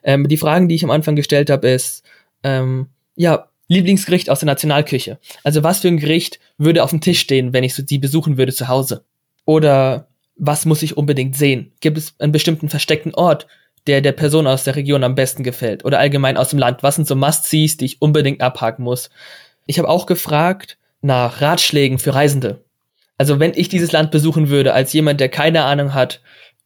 Ähm, 0.04 0.28
die 0.28 0.38
Fragen, 0.38 0.68
die 0.68 0.76
ich 0.76 0.84
am 0.84 0.92
Anfang 0.92 1.16
gestellt 1.16 1.50
habe, 1.50 1.70
ist, 1.70 2.04
ähm, 2.44 2.88
ja, 3.16 3.50
Lieblingsgericht 3.68 4.30
aus 4.30 4.40
der 4.40 4.48
Nationalküche. 4.48 5.18
Also 5.44 5.64
was 5.64 5.80
für 5.80 5.88
ein 5.88 5.98
Gericht 5.98 6.40
würde 6.58 6.84
auf 6.84 6.92
dem 6.92 7.02
Tisch 7.02 7.20
stehen, 7.20 7.54
wenn 7.54 7.64
ich 7.64 7.74
so 7.74 7.82
die 7.82 7.98
besuchen 7.98 8.38
würde 8.38 8.54
zu 8.54 8.68
Hause? 8.68 9.06
Oder 9.46 10.08
was 10.36 10.66
muss 10.66 10.84
ich 10.84 10.98
unbedingt 10.98 11.36
sehen? 11.36 11.72
Gibt 11.80 11.98
es 11.98 12.14
einen 12.20 12.32
bestimmten 12.34 12.70
versteckten 12.70 13.16
Ort, 13.16 13.48
der 13.88 14.02
der 14.02 14.12
Person 14.12 14.46
aus 14.46 14.66
der 14.66 14.76
Region 14.76 15.04
am 15.04 15.16
besten 15.16 15.44
gefällt? 15.44 15.86
Oder 15.86 16.00
allgemein 16.00 16.38
aus 16.38 16.50
dem 16.50 16.60
Land? 16.60 16.84
Was 16.84 16.96
sind 16.96 17.08
so 17.08 17.16
Must-Sees, 17.16 17.78
die 17.78 17.86
ich 17.86 18.02
unbedingt 18.02 18.42
abhaken 18.42 18.84
muss? 18.84 19.10
Ich 19.66 19.80
habe 19.80 19.90
auch 19.90 20.06
gefragt 20.06 20.78
nach 21.02 21.42
Ratschlägen 21.42 21.98
für 21.98 22.14
Reisende. 22.14 22.65
Also 23.18 23.40
wenn 23.40 23.54
ich 23.56 23.70
dieses 23.70 23.92
Land 23.92 24.12
besuchen 24.12 24.50
würde, 24.50 24.74
als 24.74 24.94
jemand, 24.94 25.20
der 25.20 25.30
keine 25.30 25.64
Ahnung 25.64 25.94
hat, 25.94 26.22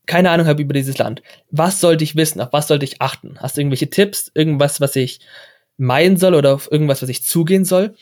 keine 0.06 0.32
Ahnung 0.32 0.48
habe 0.48 0.62
über 0.62 0.74
dieses 0.74 0.98
Land, 0.98 1.22
was 1.52 1.80
sollte 1.80 2.04
ich 2.04 2.16
wissen? 2.16 2.42
Auf 2.42 2.52
was 2.52 2.68
sollte 2.68 2.86
ich 2.86 3.02
achten? 3.02 3.36
Hast 3.40 3.56
du 3.56 3.62
irgendwelche 3.62 3.90
Tipps? 3.90 4.32
Irgendwas, 4.34 4.82
was 4.82 4.96
ich 4.96 5.20
meiden 5.78 6.18
soll 6.18 6.34
oder 6.34 6.56
auf 6.56 6.72
irgendwas, 6.72 7.02
was 7.02 7.10
ich 7.10 7.24
zugehen 7.24 7.66
soll. 7.66 7.96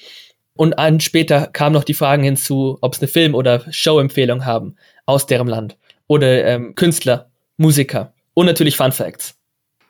Und 0.54 0.80
an 0.80 1.00
später 1.00 1.48
kamen 1.48 1.74
noch 1.74 1.84
die 1.84 1.94
Fragen 1.94 2.24
hinzu, 2.24 2.78
ob 2.82 2.96
es 2.96 3.02
eine 3.02 3.08
Film- 3.08 3.36
oder 3.36 3.64
Show-Empfehlung 3.70 4.46
haben 4.46 4.76
aus 5.06 5.28
deren 5.28 5.48
Land. 5.48 5.78
Oder 6.08 6.46
ähm, 6.46 6.74
Künstler, 6.76 7.30
Musiker 7.58 8.14
und 8.34 8.48
natürlich 8.48 8.78
Fun 8.78 8.92
Facts. 8.92 9.37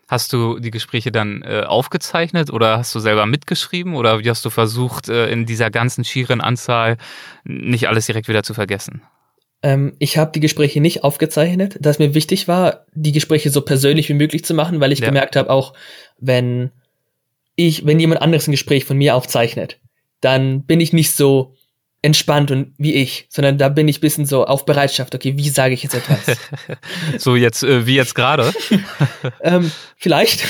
Hast 0.08 0.32
du 0.32 0.60
die 0.60 0.72
Gespräche 0.72 1.12
dann 1.12 1.42
äh, 1.42 1.64
aufgezeichnet 1.66 2.52
oder 2.52 2.78
hast 2.78 2.96
du 2.96 3.00
selber 3.00 3.26
mitgeschrieben 3.26 3.96
oder 3.96 4.20
wie 4.24 4.30
hast 4.30 4.46
du 4.46 4.50
versucht, 4.50 5.10
äh, 5.10 5.30
in 5.30 5.46
dieser 5.46 5.70
ganzen 5.70 6.06
schieren 6.06 6.40
Anzahl 6.40 6.98
nicht 7.44 7.90
alles 7.90 8.06
direkt 8.06 8.30
wieder 8.30 8.44
zu 8.44 8.54
vergessen? 8.54 9.02
Ähm, 9.64 9.96
ich 10.00 10.18
habe 10.18 10.32
die 10.32 10.40
Gespräche 10.40 10.80
nicht 10.80 11.04
aufgezeichnet, 11.04 11.78
da 11.82 11.90
es 11.90 12.00
mir 12.00 12.14
wichtig 12.14 12.48
war, 12.48 12.86
die 12.94 13.12
Gespräche 13.12 13.50
so 13.50 13.62
persönlich 13.62 14.08
wie 14.08 14.14
möglich 14.14 14.46
zu 14.46 14.54
machen, 14.54 14.80
weil 14.80 14.94
ich 14.94 15.00
ja. 15.00 15.08
gemerkt 15.08 15.36
habe, 15.36 15.50
auch 15.50 15.74
wenn 16.20 16.72
ich, 17.56 17.86
wenn 17.86 18.00
jemand 18.00 18.22
anderes 18.22 18.48
ein 18.48 18.52
Gespräch 18.52 18.86
von 18.86 18.98
mir 18.98 19.16
aufzeichnet, 19.16 19.82
dann 20.22 20.64
bin 20.64 20.80
ich 20.80 20.94
nicht 20.94 21.12
so 21.12 21.57
entspannt 22.02 22.52
und 22.52 22.74
wie 22.78 22.94
ich, 22.94 23.28
sondern 23.30 23.58
da 23.58 23.70
bin 23.70 23.88
ich 23.88 24.02
bisschen 24.02 24.26
so 24.26 24.46
auf 24.46 24.66
Bereitschaft. 24.66 25.16
Okay, 25.16 25.38
wie 25.38 25.50
sage 25.50 25.74
ich 25.74 25.84
jetzt 25.84 25.96
etwas? 25.96 26.38
so 27.18 27.36
jetzt 27.36 27.64
äh, 27.64 27.86
wie 27.86 27.96
jetzt 27.96 28.16
gerade? 28.16 28.54
ähm, 29.42 29.72
vielleicht. 29.98 30.46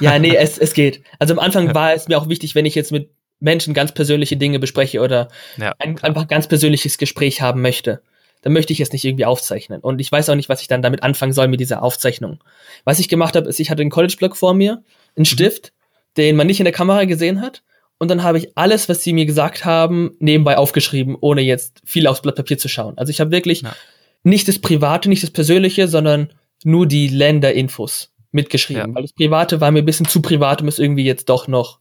Ja, 0.00 0.18
nee, 0.18 0.34
es, 0.34 0.58
es 0.58 0.74
geht. 0.74 1.02
Also 1.18 1.34
am 1.34 1.40
Anfang 1.40 1.74
war 1.74 1.92
es 1.92 2.08
mir 2.08 2.18
auch 2.18 2.28
wichtig, 2.28 2.54
wenn 2.54 2.66
ich 2.66 2.74
jetzt 2.74 2.92
mit 2.92 3.10
Menschen 3.40 3.74
ganz 3.74 3.92
persönliche 3.92 4.36
Dinge 4.36 4.58
bespreche 4.58 5.00
oder 5.00 5.28
ja, 5.56 5.74
ein, 5.78 5.98
einfach 6.02 6.28
ganz 6.28 6.48
persönliches 6.48 6.98
Gespräch 6.98 7.42
haben 7.42 7.60
möchte, 7.60 8.02
dann 8.42 8.52
möchte 8.52 8.72
ich 8.72 8.80
es 8.80 8.92
nicht 8.92 9.04
irgendwie 9.04 9.26
aufzeichnen. 9.26 9.80
Und 9.80 10.00
ich 10.00 10.10
weiß 10.10 10.30
auch 10.30 10.34
nicht, 10.34 10.48
was 10.48 10.62
ich 10.62 10.68
dann 10.68 10.82
damit 10.82 11.02
anfangen 11.02 11.32
soll 11.32 11.48
mit 11.48 11.60
dieser 11.60 11.82
Aufzeichnung. 11.82 12.42
Was 12.84 12.98
ich 12.98 13.08
gemacht 13.08 13.36
habe, 13.36 13.48
ist, 13.48 13.60
ich 13.60 13.70
hatte 13.70 13.82
einen 13.82 13.90
College-Blog 13.90 14.36
vor 14.36 14.54
mir, 14.54 14.72
einen 14.72 15.22
mhm. 15.22 15.24
Stift 15.24 15.72
den 16.16 16.36
man 16.36 16.46
nicht 16.46 16.60
in 16.60 16.64
der 16.64 16.72
Kamera 16.72 17.04
gesehen 17.04 17.40
hat. 17.40 17.62
Und 17.98 18.10
dann 18.10 18.22
habe 18.22 18.38
ich 18.38 18.56
alles, 18.56 18.88
was 18.88 19.02
sie 19.02 19.12
mir 19.12 19.26
gesagt 19.26 19.64
haben, 19.64 20.16
nebenbei 20.18 20.58
aufgeschrieben, 20.58 21.16
ohne 21.18 21.40
jetzt 21.40 21.80
viel 21.84 22.06
aufs 22.06 22.22
Blatt 22.22 22.36
Papier 22.36 22.58
zu 22.58 22.68
schauen. 22.68 22.98
Also 22.98 23.10
ich 23.10 23.20
habe 23.20 23.30
wirklich 23.30 23.62
ja. 23.62 23.74
nicht 24.22 24.48
das 24.48 24.58
Private, 24.58 25.08
nicht 25.08 25.22
das 25.22 25.30
Persönliche, 25.30 25.88
sondern 25.88 26.32
nur 26.64 26.86
die 26.86 27.08
Länderinfos 27.08 28.12
mitgeschrieben. 28.32 28.90
Ja. 28.90 28.94
Weil 28.94 29.02
das 29.02 29.12
Private 29.12 29.60
war 29.60 29.70
mir 29.70 29.80
ein 29.80 29.86
bisschen 29.86 30.06
zu 30.06 30.20
privat, 30.20 30.60
um 30.60 30.68
es 30.68 30.78
irgendwie 30.78 31.04
jetzt 31.04 31.28
doch 31.28 31.48
noch 31.48 31.80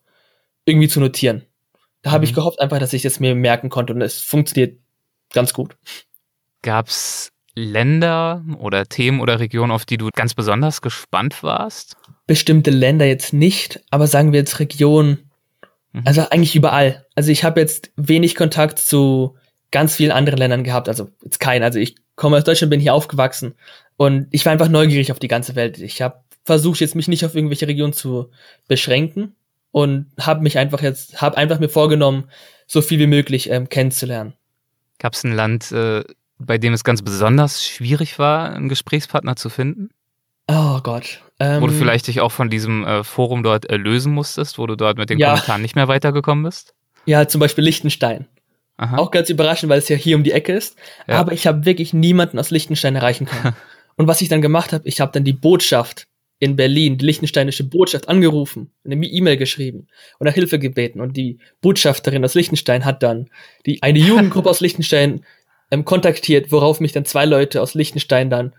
irgendwie 0.63 0.87
zu 0.87 0.99
notieren. 0.99 1.43
Da 2.01 2.11
habe 2.11 2.21
mhm. 2.21 2.29
ich 2.29 2.35
gehofft 2.35 2.61
einfach, 2.61 2.79
dass 2.79 2.93
ich 2.93 3.01
das 3.01 3.19
mir 3.19 3.35
merken 3.35 3.69
konnte 3.69 3.93
und 3.93 4.01
es 4.01 4.21
funktioniert 4.21 4.79
ganz 5.33 5.53
gut. 5.53 5.75
Gab's 6.61 7.29
Länder 7.55 8.43
oder 8.59 8.85
Themen 8.85 9.19
oder 9.19 9.39
Regionen, 9.39 9.71
auf 9.71 9.85
die 9.85 9.97
du 9.97 10.09
ganz 10.13 10.33
besonders 10.33 10.81
gespannt 10.81 11.43
warst? 11.43 11.97
bestimmte 12.27 12.71
Länder 12.71 13.05
jetzt 13.05 13.33
nicht, 13.33 13.81
aber 13.91 14.07
sagen 14.07 14.31
wir 14.31 14.39
jetzt 14.39 14.59
Regionen, 14.59 15.24
mhm. 15.95 16.01
also 16.05 16.29
eigentlich 16.29 16.55
überall. 16.55 17.05
Also 17.15 17.31
ich 17.31 17.43
habe 17.43 17.59
jetzt 17.59 17.91
wenig 17.95 18.35
Kontakt 18.35 18.79
zu 18.79 19.35
ganz 19.71 19.95
vielen 19.95 20.11
anderen 20.11 20.37
Ländern 20.37 20.63
gehabt, 20.63 20.87
also 20.87 21.09
jetzt 21.23 21.39
kein. 21.39 21.63
Also 21.63 21.79
ich 21.79 21.95
komme 22.15 22.37
aus 22.37 22.43
Deutschland, 22.43 22.69
bin 22.69 22.79
hier 22.79 22.93
aufgewachsen 22.93 23.55
und 23.97 24.27
ich 24.31 24.45
war 24.45 24.53
einfach 24.53 24.69
neugierig 24.69 25.11
auf 25.11 25.19
die 25.19 25.27
ganze 25.27 25.55
Welt. 25.55 25.79
Ich 25.79 26.01
habe 26.01 26.23
versucht 26.43 26.79
jetzt 26.79 26.95
mich 26.95 27.07
nicht 27.07 27.25
auf 27.25 27.35
irgendwelche 27.35 27.67
Regionen 27.67 27.93
zu 27.93 28.29
beschränken 28.67 29.35
und 29.71 30.07
habe 30.19 30.43
mich 30.43 30.57
einfach 30.57 30.81
jetzt, 30.81 31.21
habe 31.21 31.37
einfach 31.37 31.59
mir 31.59 31.69
vorgenommen, 31.69 32.29
so 32.67 32.81
viel 32.81 32.99
wie 32.99 33.07
möglich 33.07 33.49
ähm, 33.49 33.67
kennenzulernen. 33.67 34.33
Gab 34.99 35.13
es 35.13 35.23
ein 35.23 35.33
Land, 35.33 35.71
äh, 35.71 36.03
bei 36.37 36.57
dem 36.57 36.73
es 36.73 36.83
ganz 36.83 37.01
besonders 37.01 37.65
schwierig 37.65 38.19
war, 38.19 38.53
einen 38.53 38.69
Gesprächspartner 38.69 39.35
zu 39.35 39.49
finden? 39.49 39.89
Oh 40.47 40.79
Gott. 40.81 41.21
Ähm, 41.39 41.61
wo 41.61 41.67
du 41.67 41.73
vielleicht 41.73 42.07
dich 42.07 42.21
auch 42.21 42.31
von 42.31 42.49
diesem 42.49 42.85
äh, 42.85 43.03
Forum 43.03 43.43
dort 43.43 43.65
erlösen 43.65 44.13
musstest, 44.13 44.57
wo 44.57 44.67
du 44.67 44.75
dort 44.75 44.97
mit 44.97 45.09
den 45.09 45.19
ja. 45.19 45.29
Kommentaren 45.29 45.61
nicht 45.61 45.75
mehr 45.75 45.87
weitergekommen 45.87 46.43
bist? 46.45 46.73
Ja, 47.05 47.27
zum 47.27 47.39
Beispiel 47.39 47.63
Liechtenstein. 47.63 48.27
Aha. 48.77 48.97
Auch 48.97 49.11
ganz 49.11 49.29
überraschend, 49.29 49.69
weil 49.69 49.79
es 49.79 49.89
ja 49.89 49.95
hier 49.95 50.15
um 50.15 50.23
die 50.23 50.31
Ecke 50.31 50.53
ist. 50.53 50.77
Ja. 51.07 51.15
Aber 51.15 51.31
ich 51.31 51.47
habe 51.47 51.65
wirklich 51.65 51.93
niemanden 51.93 52.39
aus 52.39 52.51
Liechtenstein 52.51 52.95
erreichen 52.95 53.25
können. 53.25 53.55
Und 53.97 54.07
was 54.07 54.21
ich 54.21 54.29
dann 54.29 54.41
gemacht 54.41 54.73
habe, 54.73 54.87
ich 54.87 54.99
habe 54.99 55.11
dann 55.13 55.23
die 55.23 55.33
Botschaft 55.33 56.07
in 56.39 56.57
Berlin, 56.57 56.97
die 56.97 57.05
liechtensteinische 57.05 57.63
Botschaft, 57.63 58.09
angerufen, 58.09 58.71
eine 58.83 59.05
E-Mail 59.05 59.37
geschrieben 59.37 59.87
und 60.19 60.25
nach 60.25 60.33
Hilfe 60.33 60.59
gebeten. 60.59 60.99
Und 60.99 61.15
die 61.15 61.39
Botschafterin 61.61 62.25
aus 62.25 62.35
Liechtenstein 62.35 62.83
hat 62.83 63.03
dann 63.03 63.29
die, 63.65 63.81
eine 63.81 63.99
Jugendgruppe 63.99 64.49
aus 64.49 64.59
Liechtenstein 64.59 65.23
ähm, 65.71 65.85
kontaktiert, 65.85 66.51
worauf 66.51 66.81
mich 66.81 66.91
dann 66.91 67.05
zwei 67.05 67.23
Leute 67.23 67.61
aus 67.61 67.73
Liechtenstein 67.73 68.29
dann 68.29 68.53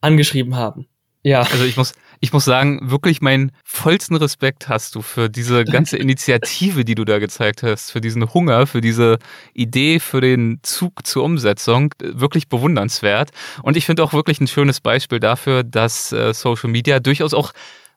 angeschrieben 0.00 0.56
haben. 0.56 0.86
Ja. 1.24 1.42
Also 1.42 1.64
ich 1.64 1.76
muss, 1.76 1.94
ich 2.20 2.32
muss 2.32 2.44
sagen, 2.44 2.90
wirklich 2.90 3.20
meinen 3.20 3.52
vollsten 3.64 4.16
Respekt 4.16 4.68
hast 4.68 4.94
du 4.96 5.02
für 5.02 5.28
diese 5.28 5.64
ganze 5.64 5.96
Initiative, 5.96 6.84
die 6.84 6.96
du 6.96 7.04
da 7.04 7.20
gezeigt 7.20 7.62
hast, 7.62 7.92
für 7.92 8.00
diesen 8.00 8.34
Hunger, 8.34 8.66
für 8.66 8.80
diese 8.80 9.18
Idee, 9.54 10.00
für 10.00 10.20
den 10.20 10.58
Zug 10.62 11.06
zur 11.06 11.22
Umsetzung. 11.22 11.94
Wirklich 12.00 12.48
bewundernswert. 12.48 13.30
Und 13.62 13.76
ich 13.76 13.86
finde 13.86 14.02
auch 14.02 14.12
wirklich 14.12 14.40
ein 14.40 14.48
schönes 14.48 14.80
Beispiel 14.80 15.20
dafür, 15.20 15.62
dass 15.62 16.12
äh, 16.12 16.34
Social 16.34 16.70
Media 16.70 16.98
durchaus 16.98 17.34
auch 17.34 17.52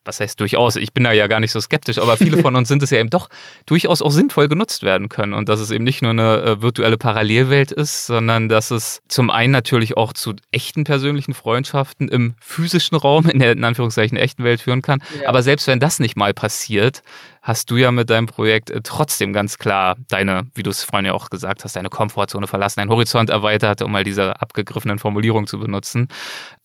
was 0.06 0.20
heißt 0.20 0.40
durchaus, 0.40 0.76
ich 0.76 0.94
bin 0.94 1.04
da 1.04 1.12
ja 1.12 1.28
gar 1.28 1.40
nicht 1.40 1.52
so 1.52 1.60
skeptisch, 1.60 1.98
aber 1.98 2.18
viele 2.18 2.38
von 2.38 2.56
uns 2.56 2.68
sind 2.68 2.84
es 2.84 2.90
ja 2.90 3.00
eben 3.00 3.10
doch 3.10 3.30
durchaus 3.66 4.02
auch 4.02 4.12
sinnvoll 4.12 4.48
genutzt 4.48 4.84
werden 4.84 5.10
können 5.10 5.34
und 5.34 5.50
dass 5.50 5.60
es 5.60 5.72
eben 5.72 5.84
nicht 5.84 6.02
nur 6.02 6.12
eine 6.12 6.42
äh, 6.42 6.62
virtuelle 6.62 6.98
Parallelwelt 6.98 7.72
ist, 7.72 8.06
sondern 8.06 8.50
dass 8.50 8.72
es 8.72 9.02
zum 9.08 9.30
einen 9.30 9.52
natürlich 9.52 9.98
auch 9.98 10.14
zu 10.14 10.34
echten 10.52 10.84
persönlichen 10.84 11.34
Freundschaften 11.34 12.08
im 12.08 12.36
physischen 12.40 12.98
Raum, 12.98 13.30
in 13.30 13.40
der 13.40 13.52
in 13.52 13.64
Anführungszeichen 13.64 14.18
echten 14.18 14.44
Welt 14.44 14.62
führen 14.62 14.82
kann. 14.82 15.02
Ja. 15.22 15.30
Aber 15.30 15.44
selbst 15.44 15.68
wenn 15.68 15.80
das 15.80 16.00
nicht 16.00 16.16
mal 16.16 16.34
passiert, 16.34 17.02
hast 17.46 17.70
du 17.70 17.78
ja 17.78 17.92
mit 17.92 18.10
deinem 18.10 18.26
Projekt 18.26 18.72
äh, 18.72 18.82
trotzdem 18.84 19.32
ganz 19.32 19.58
klar 19.58 19.96
deine, 20.08 20.48
wie 20.56 20.64
du 20.64 20.72
es 20.72 20.84
vorhin 20.84 21.06
ja 21.06 21.14
auch 21.14 21.30
gesagt 21.30 21.64
hast, 21.64 21.76
deine 21.76 21.90
Komfortzone 21.90 22.48
verlassen, 22.48 22.80
deinen 22.80 22.90
Horizont 22.90 23.30
erweitert, 23.30 23.82
um 23.84 23.92
mal 23.92 24.04
diese 24.04 24.42
abgegriffenen 24.42 24.98
Formulierungen 24.98 25.48
zu 25.48 25.60
benutzen. 25.60 26.08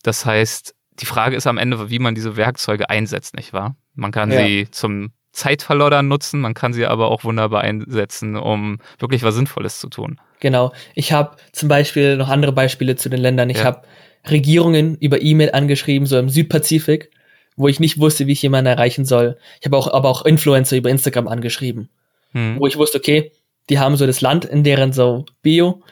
Das 0.02 0.24
heißt, 0.24 0.74
die 1.00 1.06
Frage 1.06 1.36
ist 1.36 1.46
am 1.46 1.58
Ende, 1.58 1.90
wie 1.90 1.98
man 1.98 2.14
diese 2.14 2.36
Werkzeuge 2.36 2.90
einsetzt, 2.90 3.34
nicht 3.34 3.52
wahr? 3.52 3.76
Man 3.94 4.12
kann 4.12 4.30
ja. 4.30 4.44
sie 4.44 4.68
zum 4.70 5.12
Zeitverloddern 5.32 6.08
nutzen, 6.08 6.40
man 6.40 6.54
kann 6.54 6.72
sie 6.72 6.86
aber 6.86 7.08
auch 7.10 7.24
wunderbar 7.24 7.62
einsetzen, 7.62 8.36
um 8.36 8.78
wirklich 8.98 9.22
was 9.22 9.34
Sinnvolles 9.34 9.78
zu 9.78 9.88
tun. 9.88 10.20
Genau. 10.40 10.72
Ich 10.94 11.12
habe 11.12 11.36
zum 11.52 11.68
Beispiel 11.68 12.16
noch 12.16 12.28
andere 12.28 12.52
Beispiele 12.52 12.96
zu 12.96 13.08
den 13.08 13.20
Ländern. 13.20 13.50
Ich 13.50 13.58
ja. 13.58 13.64
habe 13.64 13.82
Regierungen 14.28 14.96
über 14.96 15.22
E-Mail 15.22 15.52
angeschrieben, 15.52 16.06
so 16.06 16.18
im 16.18 16.28
Südpazifik, 16.28 17.10
wo 17.56 17.68
ich 17.68 17.80
nicht 17.80 17.98
wusste, 17.98 18.26
wie 18.26 18.32
ich 18.32 18.42
jemanden 18.42 18.66
erreichen 18.66 19.04
soll. 19.04 19.38
Ich 19.60 19.66
habe 19.66 19.76
auch 19.76 19.92
aber 19.92 20.08
auch 20.08 20.24
Influencer 20.24 20.76
über 20.76 20.90
Instagram 20.90 21.28
angeschrieben, 21.28 21.88
hm. 22.32 22.56
wo 22.58 22.66
ich 22.66 22.76
wusste, 22.76 22.98
okay, 22.98 23.32
die 23.68 23.78
haben 23.78 23.96
so 23.96 24.06
das 24.06 24.20
Land 24.20 24.44
in 24.44 24.64
deren 24.64 24.92
so 24.92 25.26
Bio, 25.42 25.82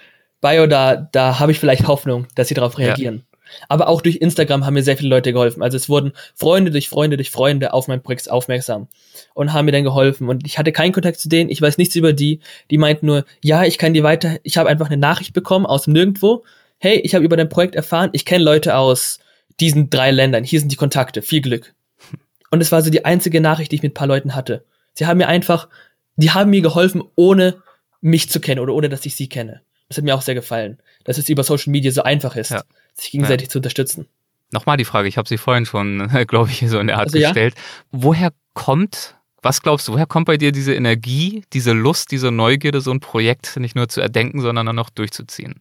Bio, 0.41 0.67
da, 0.67 0.97
da 0.97 1.39
habe 1.39 1.53
ich 1.53 1.59
vielleicht 1.59 1.87
Hoffnung, 1.87 2.27
dass 2.35 2.49
sie 2.49 2.55
darauf 2.55 2.79
reagieren. 2.79 3.17
Ja. 3.17 3.28
Aber 3.69 3.89
auch 3.89 4.01
durch 4.01 4.17
Instagram 4.17 4.65
haben 4.65 4.75
mir 4.75 4.83
sehr 4.83 4.97
viele 4.97 5.11
Leute 5.11 5.33
geholfen. 5.33 5.63
Also 5.63 5.77
es 5.77 5.89
wurden 5.89 6.13
Freunde 6.35 6.71
durch 6.71 6.89
Freunde 6.89 7.17
durch 7.17 7.31
Freunde 7.31 7.73
auf 7.73 7.89
mein 7.89 8.03
Projekt 8.03 8.31
aufmerksam 8.31 8.89
und 9.35 9.53
haben 9.53 9.67
mir 9.67 9.73
dann 9.73 9.85
geholfen. 9.85 10.29
Und 10.29 10.47
ich 10.47 10.59
hatte 10.59 10.73
keinen 10.73 10.93
Kontakt 10.93 11.19
zu 11.19 11.29
denen, 11.29 11.51
ich 11.51 11.61
weiß 11.61 11.79
nichts 11.79 11.95
über 11.97 12.13
die. 12.13 12.41
Die 12.71 12.79
meinten 12.79 13.07
nur, 13.07 13.25
ja, 13.43 13.65
ich 13.65 13.79
kann 13.79 13.95
dir 13.95 14.03
weiter, 14.03 14.39
ich 14.43 14.57
habe 14.59 14.69
einfach 14.69 14.87
eine 14.87 14.97
Nachricht 14.97 15.33
bekommen 15.33 15.67
aus 15.67 15.87
Nirgendwo. 15.87 16.45
Hey, 16.79 17.01
ich 17.01 17.15
habe 17.15 17.25
über 17.25 17.37
dein 17.37 17.49
Projekt 17.49 17.75
erfahren, 17.75 18.11
ich 18.13 18.25
kenne 18.25 18.45
Leute 18.45 18.77
aus 18.77 19.19
diesen 19.61 19.91
drei 19.91 20.11
Ländern, 20.11 20.45
hier 20.45 20.61
sind 20.61 20.71
die 20.71 20.77
Kontakte, 20.77 21.23
viel 21.23 21.41
Glück. 21.41 21.75
Und 22.51 22.61
es 22.61 22.71
war 22.73 22.83
so 22.83 22.91
die 22.91 23.05
einzige 23.05 23.41
Nachricht, 23.41 23.73
die 23.73 23.77
ich 23.77 23.83
mit 23.83 23.93
ein 23.93 23.95
paar 23.95 24.07
Leuten 24.07 24.35
hatte. 24.35 24.65
Sie 24.95 25.07
haben 25.07 25.19
mir 25.19 25.29
einfach, 25.29 25.69
die 26.17 26.31
haben 26.31 26.51
mir 26.51 26.63
geholfen, 26.63 27.03
ohne 27.17 27.63
mich 28.01 28.31
zu 28.31 28.41
kennen 28.41 28.61
oder 28.61 28.75
ohne 28.75 28.89
dass 28.89 29.07
ich 29.07 29.17
sie 29.17 29.29
kenne. 29.29 29.63
Das 29.89 29.97
hat 29.97 30.05
mir 30.05 30.15
auch 30.15 30.23
sehr 30.23 30.35
gefallen, 30.35 30.79
dass 31.09 31.19
es 31.19 31.29
über 31.29 31.43
Social 31.43 31.73
Media 31.73 31.91
so 31.91 32.03
einfach 32.03 32.37
ist. 32.37 32.51
Ja 32.51 32.63
sich 33.01 33.11
gegenseitig 33.13 33.47
ja. 33.47 33.51
zu 33.51 33.59
unterstützen. 33.59 34.07
Nochmal 34.51 34.77
die 34.77 34.85
Frage, 34.85 35.09
ich 35.09 35.19
habe 35.19 35.29
sie 35.29 35.39
vorhin 35.39 35.67
schon, 35.67 36.09
glaube 36.27 36.51
ich, 36.51 36.69
so 36.69 36.79
in 36.79 36.87
der 36.87 36.99
Art 36.99 37.07
also, 37.07 37.19
gestellt. 37.19 37.55
Woher 37.91 38.33
kommt, 38.55 39.17
was 39.43 39.63
glaubst 39.63 39.89
du, 39.89 39.93
woher 39.93 40.07
kommt 40.07 40.27
bei 40.27 40.37
dir 40.37 40.53
diese 40.53 40.75
Energie, 40.75 41.45
diese 41.53 41.73
Lust, 41.73 42.11
diese 42.11 42.31
Neugierde, 42.31 42.81
so 42.81 42.91
ein 42.91 43.01
Projekt 43.01 43.57
nicht 43.57 43.77
nur 43.77 43.89
zu 43.89 44.01
erdenken, 44.01 44.41
sondern 44.41 44.67
dann 44.67 44.77
noch 44.77 44.91
durchzuziehen? 44.91 45.61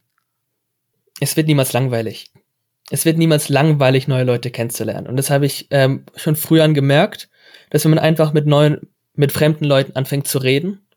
Es 1.20 1.36
wird 1.36 1.48
niemals 1.48 1.74
langweilig. 1.74 2.32
Es 2.90 3.04
wird 3.04 3.18
niemals 3.18 3.50
langweilig, 3.50 4.08
neue 4.08 4.24
Leute 4.24 4.50
kennenzulernen. 4.50 5.08
Und 5.08 5.18
das 5.18 5.30
habe 5.30 5.46
ich 5.46 5.68
ähm, 5.72 6.06
schon 6.16 6.36
früher 6.36 6.64
an 6.64 6.74
gemerkt, 6.74 7.30
dass 7.70 7.84
wenn 7.84 7.92
man 7.92 8.00
einfach 8.00 8.32
mit 8.32 8.46
neuen, 8.46 8.88
mit 9.14 9.34
fremden 9.34 9.66
Leuten 9.66 9.96
anfängt 9.96 10.28
zu 10.28 10.38
reden, 10.38 10.88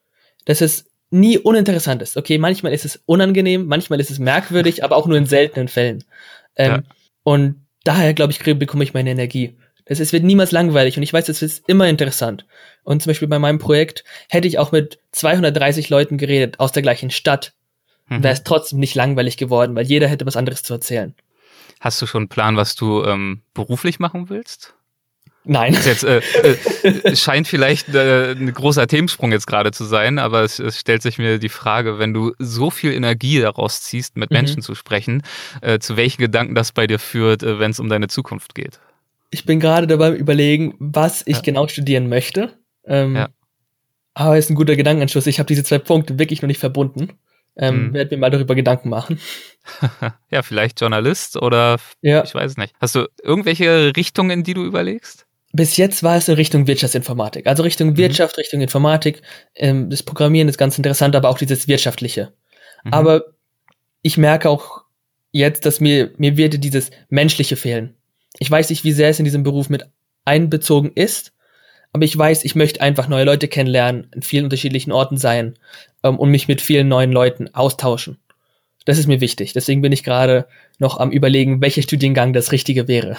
dass 0.44 0.60
es 0.60 0.89
nie 1.10 1.38
uninteressant 1.38 2.02
ist. 2.02 2.16
Okay, 2.16 2.38
manchmal 2.38 2.72
ist 2.72 2.84
es 2.84 3.02
unangenehm, 3.06 3.66
manchmal 3.66 4.00
ist 4.00 4.10
es 4.10 4.18
merkwürdig, 4.18 4.84
aber 4.84 4.96
auch 4.96 5.06
nur 5.06 5.18
in 5.18 5.26
seltenen 5.26 5.68
Fällen. 5.68 6.04
Ähm, 6.56 6.70
ja. 6.70 6.82
Und 7.24 7.66
daher, 7.84 8.14
glaube 8.14 8.32
ich, 8.32 8.38
bekomme 8.38 8.84
ich 8.84 8.94
meine 8.94 9.10
Energie. 9.10 9.56
Das, 9.84 9.98
es 9.98 10.12
wird 10.12 10.22
niemals 10.22 10.52
langweilig 10.52 10.96
und 10.96 11.02
ich 11.02 11.12
weiß, 11.12 11.28
es 11.28 11.42
ist 11.42 11.68
immer 11.68 11.88
interessant. 11.88 12.46
Und 12.84 13.02
zum 13.02 13.10
Beispiel 13.10 13.28
bei 13.28 13.38
meinem 13.38 13.58
Projekt 13.58 14.04
hätte 14.28 14.46
ich 14.46 14.58
auch 14.58 14.72
mit 14.72 15.00
230 15.12 15.90
Leuten 15.90 16.16
geredet 16.16 16.60
aus 16.60 16.72
der 16.72 16.82
gleichen 16.82 17.10
Stadt. 17.10 17.54
Mhm. 18.08 18.22
Wäre 18.22 18.34
es 18.34 18.44
trotzdem 18.44 18.78
nicht 18.78 18.94
langweilig 18.94 19.36
geworden, 19.36 19.74
weil 19.74 19.86
jeder 19.86 20.08
hätte 20.08 20.26
was 20.26 20.36
anderes 20.36 20.62
zu 20.62 20.74
erzählen. 20.74 21.14
Hast 21.80 22.00
du 22.00 22.06
schon 22.06 22.22
einen 22.22 22.28
Plan, 22.28 22.56
was 22.56 22.76
du 22.76 23.04
ähm, 23.04 23.42
beruflich 23.54 23.98
machen 23.98 24.28
willst? 24.28 24.74
Nein. 25.44 25.76
Jetzt, 25.84 26.04
äh, 26.04 26.20
äh, 26.82 27.16
scheint 27.16 27.48
vielleicht 27.48 27.88
äh, 27.94 28.32
ein 28.32 28.52
großer 28.52 28.86
Themensprung 28.86 29.32
jetzt 29.32 29.46
gerade 29.46 29.70
zu 29.70 29.84
sein, 29.84 30.18
aber 30.18 30.42
es, 30.42 30.58
es, 30.58 30.78
stellt 30.78 31.02
sich 31.02 31.16
mir 31.16 31.38
die 31.38 31.48
Frage, 31.48 31.98
wenn 31.98 32.12
du 32.12 32.34
so 32.38 32.70
viel 32.70 32.92
Energie 32.92 33.40
daraus 33.40 33.80
ziehst, 33.80 34.16
mit 34.16 34.30
mhm. 34.30 34.36
Menschen 34.36 34.62
zu 34.62 34.74
sprechen, 34.74 35.22
äh, 35.62 35.78
zu 35.78 35.96
welchen 35.96 36.20
Gedanken 36.20 36.54
das 36.54 36.72
bei 36.72 36.86
dir 36.86 36.98
führt, 36.98 37.42
äh, 37.42 37.58
wenn 37.58 37.70
es 37.70 37.80
um 37.80 37.88
deine 37.88 38.08
Zukunft 38.08 38.54
geht. 38.54 38.80
Ich 39.30 39.46
bin 39.46 39.60
gerade 39.60 39.86
dabei 39.86 40.10
überlegen, 40.10 40.74
was 40.78 41.22
ich 41.26 41.36
ja. 41.36 41.42
genau 41.42 41.68
studieren 41.68 42.08
möchte. 42.08 42.52
Ähm, 42.84 43.16
ja. 43.16 43.28
Aber 44.12 44.36
es 44.36 44.46
ist 44.46 44.50
ein 44.50 44.56
guter 44.56 44.76
Gedankenanschluss. 44.76 45.26
Ich 45.26 45.38
habe 45.38 45.46
diese 45.46 45.64
zwei 45.64 45.78
Punkte 45.78 46.18
wirklich 46.18 46.42
noch 46.42 46.48
nicht 46.48 46.60
verbunden. 46.60 47.12
Ähm, 47.56 47.88
mhm. 47.88 47.94
Werde 47.94 48.14
mir 48.14 48.20
mal 48.20 48.30
darüber 48.30 48.54
Gedanken 48.54 48.90
machen. 48.90 49.20
ja, 50.30 50.42
vielleicht 50.42 50.80
Journalist 50.80 51.36
oder 51.36 51.78
ja. 52.02 52.24
ich 52.24 52.34
weiß 52.34 52.52
es 52.52 52.56
nicht. 52.56 52.74
Hast 52.80 52.94
du 52.94 53.06
irgendwelche 53.22 53.92
Richtungen, 53.96 54.30
in 54.30 54.44
die 54.44 54.54
du 54.54 54.64
überlegst? 54.64 55.26
Bis 55.52 55.76
jetzt 55.76 56.02
war 56.02 56.16
es 56.16 56.28
in 56.28 56.34
Richtung 56.34 56.66
Wirtschaftsinformatik. 56.66 57.46
Also 57.46 57.62
Richtung 57.62 57.90
mhm. 57.90 57.96
Wirtschaft, 57.96 58.38
Richtung 58.38 58.60
Informatik. 58.60 59.22
Ähm, 59.54 59.90
das 59.90 60.02
Programmieren 60.02 60.48
ist 60.48 60.58
ganz 60.58 60.76
interessant, 60.76 61.16
aber 61.16 61.28
auch 61.28 61.38
dieses 61.38 61.68
Wirtschaftliche. 61.68 62.32
Mhm. 62.84 62.92
Aber 62.92 63.24
ich 64.02 64.16
merke 64.16 64.48
auch 64.48 64.82
jetzt, 65.32 65.66
dass 65.66 65.80
mir, 65.80 66.12
mir 66.16 66.36
wird 66.36 66.62
dieses 66.62 66.90
Menschliche 67.08 67.56
fehlen. 67.56 67.94
Ich 68.38 68.50
weiß 68.50 68.70
nicht, 68.70 68.84
wie 68.84 68.92
sehr 68.92 69.08
es 69.08 69.18
in 69.18 69.24
diesem 69.24 69.42
Beruf 69.42 69.68
mit 69.68 69.88
einbezogen 70.24 70.92
ist, 70.94 71.32
aber 71.92 72.04
ich 72.04 72.16
weiß, 72.16 72.44
ich 72.44 72.54
möchte 72.54 72.80
einfach 72.80 73.08
neue 73.08 73.24
Leute 73.24 73.48
kennenlernen, 73.48 74.08
in 74.14 74.22
vielen 74.22 74.44
unterschiedlichen 74.44 74.92
Orten 74.92 75.16
sein 75.16 75.58
ähm, 76.04 76.18
und 76.18 76.30
mich 76.30 76.46
mit 76.46 76.60
vielen 76.60 76.88
neuen 76.88 77.10
Leuten 77.10 77.52
austauschen. 77.52 78.18
Das 78.84 78.98
ist 78.98 79.08
mir 79.08 79.20
wichtig. 79.20 79.52
Deswegen 79.52 79.82
bin 79.82 79.92
ich 79.92 80.04
gerade 80.04 80.46
noch 80.78 80.98
am 80.98 81.10
überlegen, 81.10 81.60
welcher 81.60 81.82
Studiengang 81.82 82.32
das 82.32 82.52
Richtige 82.52 82.86
wäre. 82.88 83.16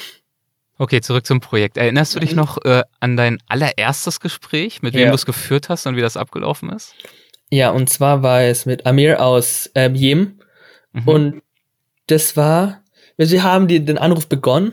Okay, 0.82 1.00
zurück 1.00 1.28
zum 1.28 1.42
Projekt. 1.42 1.78
Erinnerst 1.78 2.16
du 2.16 2.20
dich 2.20 2.32
mhm. 2.32 2.38
noch 2.38 2.58
äh, 2.66 2.82
an 3.00 3.16
dein 3.16 3.38
allererstes 3.48 4.20
Gespräch, 4.20 4.82
mit 4.82 4.96
wem 4.96 5.02
ja. 5.02 5.10
du 5.10 5.14
es 5.14 5.28
geführt 5.28 5.70
hast 5.70 5.86
und 5.86 5.96
wie 5.96 6.02
das 6.02 6.18
abgelaufen 6.18 6.72
ist? 6.72 6.96
Ja, 7.52 7.70
und 7.70 7.88
zwar 7.92 8.24
war 8.24 8.42
es 8.42 8.66
mit 8.66 8.88
Amir 8.88 9.24
aus 9.24 9.70
ähm, 9.76 9.94
Jemen. 9.94 10.42
Mhm. 10.92 11.08
Und 11.08 11.42
das 12.08 12.36
war, 12.36 12.82
also 13.20 13.32
wir 13.32 13.44
haben 13.44 13.68
die, 13.68 13.86
den 13.86 14.00
Anruf 14.00 14.26
begonnen 14.26 14.72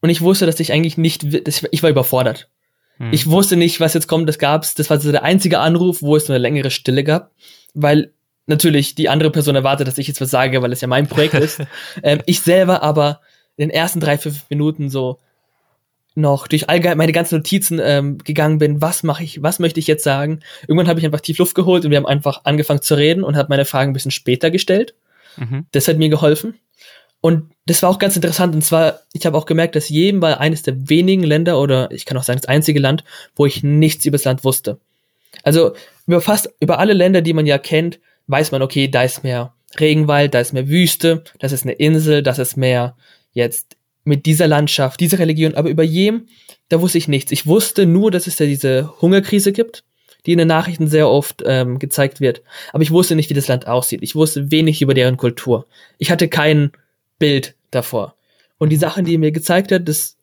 und 0.00 0.08
ich 0.08 0.22
wusste, 0.22 0.46
dass 0.46 0.60
ich 0.60 0.72
eigentlich 0.72 0.96
nicht, 0.96 1.46
dass 1.46 1.58
ich, 1.58 1.68
ich 1.72 1.82
war 1.82 1.90
überfordert. 1.90 2.48
Mhm. 2.96 3.12
Ich 3.12 3.28
wusste 3.28 3.58
nicht, 3.58 3.80
was 3.80 3.92
jetzt 3.92 4.08
kommt, 4.08 4.30
das 4.30 4.38
gab's, 4.38 4.76
das 4.76 4.88
war 4.88 4.98
so 4.98 5.12
der 5.12 5.24
einzige 5.24 5.58
Anruf, 5.58 6.00
wo 6.00 6.16
es 6.16 6.30
eine 6.30 6.38
längere 6.38 6.70
Stille 6.70 7.04
gab, 7.04 7.32
weil 7.74 8.14
natürlich 8.46 8.94
die 8.94 9.10
andere 9.10 9.30
Person 9.30 9.56
erwartet, 9.56 9.88
dass 9.88 9.98
ich 9.98 10.08
jetzt 10.08 10.22
was 10.22 10.30
sage, 10.30 10.62
weil 10.62 10.72
es 10.72 10.80
ja 10.80 10.88
mein 10.88 11.06
Projekt 11.06 11.34
ist. 11.34 11.60
ähm, 12.02 12.22
ich 12.24 12.40
selber 12.40 12.82
aber 12.82 13.20
in 13.58 13.68
den 13.68 13.70
ersten 13.70 14.00
drei, 14.00 14.16
fünf 14.16 14.48
Minuten 14.48 14.88
so 14.88 15.18
noch 16.14 16.48
durch 16.48 16.68
allgemein 16.68 16.98
meine 16.98 17.12
ganzen 17.12 17.36
Notizen 17.36 17.80
ähm, 17.82 18.18
gegangen 18.18 18.58
bin, 18.58 18.80
was 18.80 19.02
mache 19.02 19.22
ich, 19.22 19.42
was 19.42 19.58
möchte 19.58 19.78
ich 19.80 19.86
jetzt 19.86 20.04
sagen. 20.04 20.40
Irgendwann 20.62 20.88
habe 20.88 20.98
ich 20.98 21.06
einfach 21.06 21.20
tief 21.20 21.38
Luft 21.38 21.54
geholt 21.54 21.84
und 21.84 21.90
wir 21.90 21.98
haben 21.98 22.06
einfach 22.06 22.44
angefangen 22.44 22.82
zu 22.82 22.96
reden 22.96 23.22
und 23.22 23.36
habe 23.36 23.50
meine 23.50 23.64
Fragen 23.64 23.90
ein 23.90 23.94
bisschen 23.94 24.10
später 24.10 24.50
gestellt. 24.50 24.94
Mhm. 25.36 25.66
Das 25.72 25.86
hat 25.86 25.98
mir 25.98 26.08
geholfen. 26.08 26.54
Und 27.20 27.50
das 27.66 27.82
war 27.82 27.90
auch 27.90 27.98
ganz 27.98 28.16
interessant. 28.16 28.54
Und 28.54 28.62
zwar, 28.62 29.00
ich 29.12 29.26
habe 29.26 29.36
auch 29.36 29.46
gemerkt, 29.46 29.76
dass 29.76 29.88
jedem 29.88 30.22
war 30.22 30.40
eines 30.40 30.62
der 30.62 30.88
wenigen 30.88 31.24
Länder 31.24 31.60
oder 31.60 31.90
ich 31.90 32.04
kann 32.04 32.16
auch 32.16 32.22
sagen, 32.22 32.40
das 32.40 32.48
einzige 32.48 32.80
Land, 32.80 33.04
wo 33.34 33.46
ich 33.46 33.62
nichts 33.62 34.04
über 34.04 34.16
das 34.16 34.24
Land 34.24 34.44
wusste. 34.44 34.78
Also 35.42 35.72
über 36.06 36.20
fast, 36.20 36.50
über 36.60 36.78
alle 36.78 36.92
Länder, 36.92 37.22
die 37.22 37.32
man 37.32 37.46
ja 37.46 37.58
kennt, 37.58 37.98
weiß 38.28 38.52
man, 38.52 38.62
okay, 38.62 38.88
da 38.88 39.02
ist 39.02 39.24
mehr 39.24 39.52
Regenwald, 39.78 40.34
da 40.34 40.40
ist 40.40 40.52
mehr 40.52 40.68
Wüste, 40.68 41.24
das 41.38 41.52
ist 41.52 41.64
eine 41.64 41.72
Insel, 41.72 42.22
das 42.22 42.38
ist 42.38 42.56
mehr 42.56 42.96
jetzt 43.32 43.76
mit 44.04 44.26
dieser 44.26 44.48
Landschaft, 44.48 45.00
dieser 45.00 45.18
Religion, 45.18 45.54
aber 45.54 45.68
über 45.68 45.82
Jem, 45.82 46.26
da 46.68 46.80
wusste 46.80 46.98
ich 46.98 47.08
nichts. 47.08 47.30
Ich 47.30 47.46
wusste 47.46 47.86
nur, 47.86 48.10
dass 48.10 48.26
es 48.26 48.36
da 48.36 48.44
diese 48.44 49.00
Hungerkrise 49.00 49.52
gibt, 49.52 49.84
die 50.26 50.32
in 50.32 50.38
den 50.38 50.48
Nachrichten 50.48 50.88
sehr 50.88 51.08
oft 51.08 51.42
ähm, 51.46 51.78
gezeigt 51.78 52.20
wird. 52.20 52.42
Aber 52.72 52.82
ich 52.82 52.90
wusste 52.90 53.14
nicht, 53.14 53.30
wie 53.30 53.34
das 53.34 53.48
Land 53.48 53.66
aussieht. 53.66 54.02
Ich 54.02 54.14
wusste 54.14 54.50
wenig 54.50 54.82
über 54.82 54.94
deren 54.94 55.16
Kultur. 55.16 55.66
Ich 55.98 56.10
hatte 56.10 56.28
kein 56.28 56.72
Bild 57.18 57.54
davor. 57.70 58.16
Und 58.58 58.70
die 58.70 58.76
Sachen, 58.76 59.04
die 59.04 59.14
er 59.14 59.18
mir 59.18 59.32
gezeigt 59.32 59.70
hat, 59.72 59.88
das, 59.88 60.16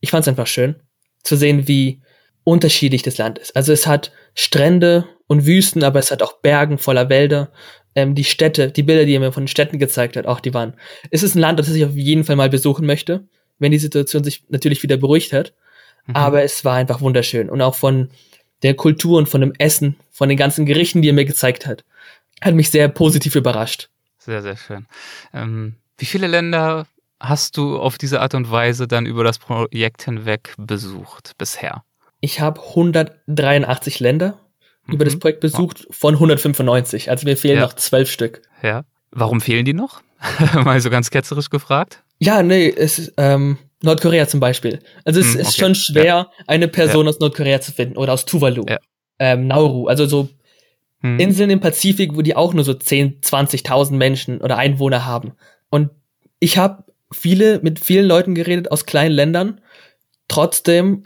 ich 0.00 0.10
fand 0.10 0.22
es 0.22 0.28
einfach 0.28 0.46
schön 0.46 0.76
zu 1.24 1.36
sehen, 1.36 1.66
wie 1.66 2.00
unterschiedlich 2.44 3.02
das 3.02 3.18
Land 3.18 3.38
ist. 3.38 3.56
Also 3.56 3.72
es 3.72 3.86
hat 3.86 4.12
Strände 4.34 5.06
und 5.26 5.44
Wüsten, 5.44 5.82
aber 5.84 5.98
es 5.98 6.10
hat 6.10 6.22
auch 6.22 6.40
Bergen 6.40 6.78
voller 6.78 7.08
Wälder 7.10 7.52
ähm, 7.94 8.14
die 8.14 8.24
Städte, 8.24 8.70
die 8.70 8.82
Bilder, 8.82 9.04
die 9.04 9.14
er 9.14 9.20
mir 9.20 9.32
von 9.32 9.44
den 9.44 9.48
Städten 9.48 9.78
gezeigt 9.78 10.16
hat, 10.16 10.26
auch 10.26 10.40
die 10.40 10.54
waren. 10.54 10.74
Es 11.10 11.22
ist 11.22 11.34
ein 11.34 11.40
Land, 11.40 11.58
das 11.58 11.68
ich 11.68 11.84
auf 11.84 11.96
jeden 11.96 12.24
Fall 12.24 12.36
mal 12.36 12.50
besuchen 12.50 12.86
möchte, 12.86 13.24
wenn 13.58 13.72
die 13.72 13.78
Situation 13.78 14.24
sich 14.24 14.44
natürlich 14.48 14.82
wieder 14.82 14.96
beruhigt 14.96 15.32
hat. 15.32 15.52
Mhm. 16.06 16.16
Aber 16.16 16.42
es 16.42 16.64
war 16.64 16.76
einfach 16.76 17.00
wunderschön. 17.00 17.50
Und 17.50 17.60
auch 17.60 17.74
von 17.74 18.10
der 18.62 18.74
Kultur 18.74 19.18
und 19.18 19.28
von 19.28 19.40
dem 19.40 19.52
Essen, 19.58 19.96
von 20.10 20.28
den 20.28 20.38
ganzen 20.38 20.66
Gerichten, 20.66 21.02
die 21.02 21.10
er 21.10 21.14
mir 21.14 21.24
gezeigt 21.24 21.66
hat, 21.66 21.84
hat 22.40 22.54
mich 22.54 22.70
sehr 22.70 22.88
positiv 22.88 23.34
überrascht. 23.34 23.88
Sehr, 24.18 24.42
sehr 24.42 24.56
schön. 24.56 24.86
Ähm, 25.32 25.76
wie 25.96 26.06
viele 26.06 26.26
Länder 26.26 26.86
hast 27.20 27.56
du 27.56 27.78
auf 27.78 27.98
diese 27.98 28.20
Art 28.20 28.34
und 28.34 28.50
Weise 28.50 28.86
dann 28.86 29.06
über 29.06 29.24
das 29.24 29.38
Projekt 29.38 30.02
hinweg 30.02 30.54
besucht 30.56 31.32
bisher? 31.38 31.82
Ich 32.20 32.40
habe 32.40 32.60
183 32.60 34.00
Länder 34.00 34.38
mhm. 34.88 34.94
über 34.94 35.04
das 35.04 35.14
mhm. 35.14 35.20
Projekt 35.20 35.40
besucht 35.40 35.86
von 35.90 36.14
195. 36.14 37.10
Also 37.10 37.26
mir 37.26 37.36
fehlen 37.36 37.56
ja. 37.56 37.62
noch 37.62 37.74
zwölf 37.74 38.10
Stück. 38.10 38.42
Ja. 38.62 38.84
Warum 39.10 39.40
fehlen 39.40 39.64
die 39.64 39.74
noch? 39.74 40.02
Mal 40.64 40.80
so 40.80 40.90
ganz 40.90 41.10
ketzerisch 41.10 41.50
gefragt. 41.50 42.02
Ja, 42.18 42.42
nee, 42.42 42.68
es 42.68 42.98
ist 42.98 43.14
ähm, 43.16 43.58
Nordkorea 43.82 44.26
zum 44.26 44.40
Beispiel. 44.40 44.80
Also 45.04 45.20
es 45.20 45.34
hm, 45.34 45.40
ist 45.40 45.56
schon 45.56 45.74
schwer, 45.74 46.04
ja. 46.04 46.30
eine 46.46 46.68
Person 46.68 47.06
ja. 47.06 47.10
aus 47.10 47.20
Nordkorea 47.20 47.60
zu 47.60 47.72
finden 47.72 47.96
oder 47.96 48.12
aus 48.12 48.26
Tuvalu, 48.26 48.66
ähm, 49.20 49.46
Nauru, 49.46 49.86
also 49.86 50.06
so 50.06 50.28
hm. 51.00 51.20
Inseln 51.20 51.50
im 51.50 51.60
Pazifik, 51.60 52.16
wo 52.16 52.22
die 52.22 52.34
auch 52.34 52.54
nur 52.54 52.64
so 52.64 52.74
10, 52.74 53.20
20.000 53.20 53.92
Menschen 53.92 54.40
oder 54.40 54.56
Einwohner 54.56 55.06
haben. 55.06 55.32
Und 55.70 55.90
ich 56.40 56.58
habe 56.58 56.84
viele 57.12 57.60
mit 57.60 57.78
vielen 57.78 58.06
Leuten 58.06 58.34
geredet 58.34 58.70
aus 58.72 58.84
kleinen 58.84 59.14
Ländern. 59.14 59.60
Trotzdem 60.26 61.04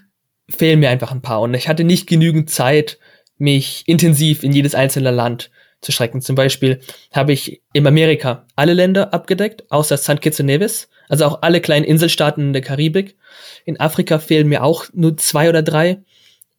fehlen 0.48 0.80
mir 0.80 0.90
einfach 0.90 1.12
ein 1.12 1.22
paar 1.22 1.40
und 1.40 1.54
ich 1.54 1.68
hatte 1.68 1.84
nicht 1.84 2.06
genügend 2.06 2.50
Zeit, 2.50 2.98
mich 3.42 3.82
intensiv 3.86 4.44
in 4.44 4.52
jedes 4.52 4.74
einzelne 4.74 5.10
Land 5.10 5.50
zu 5.80 5.90
schrecken. 5.90 6.22
Zum 6.22 6.36
Beispiel 6.36 6.80
habe 7.12 7.32
ich 7.32 7.60
in 7.72 7.86
Amerika 7.86 8.46
alle 8.54 8.72
Länder 8.72 9.12
abgedeckt, 9.12 9.70
außer 9.70 9.96
St. 9.96 10.20
Kitts 10.20 10.38
und 10.38 10.46
Nevis, 10.46 10.88
also 11.08 11.26
auch 11.26 11.42
alle 11.42 11.60
kleinen 11.60 11.84
Inselstaaten 11.84 12.40
in 12.40 12.52
der 12.52 12.62
Karibik. 12.62 13.16
In 13.64 13.80
Afrika 13.80 14.20
fehlen 14.20 14.48
mir 14.48 14.62
auch 14.62 14.86
nur 14.94 15.16
zwei 15.16 15.48
oder 15.48 15.62
drei 15.62 16.02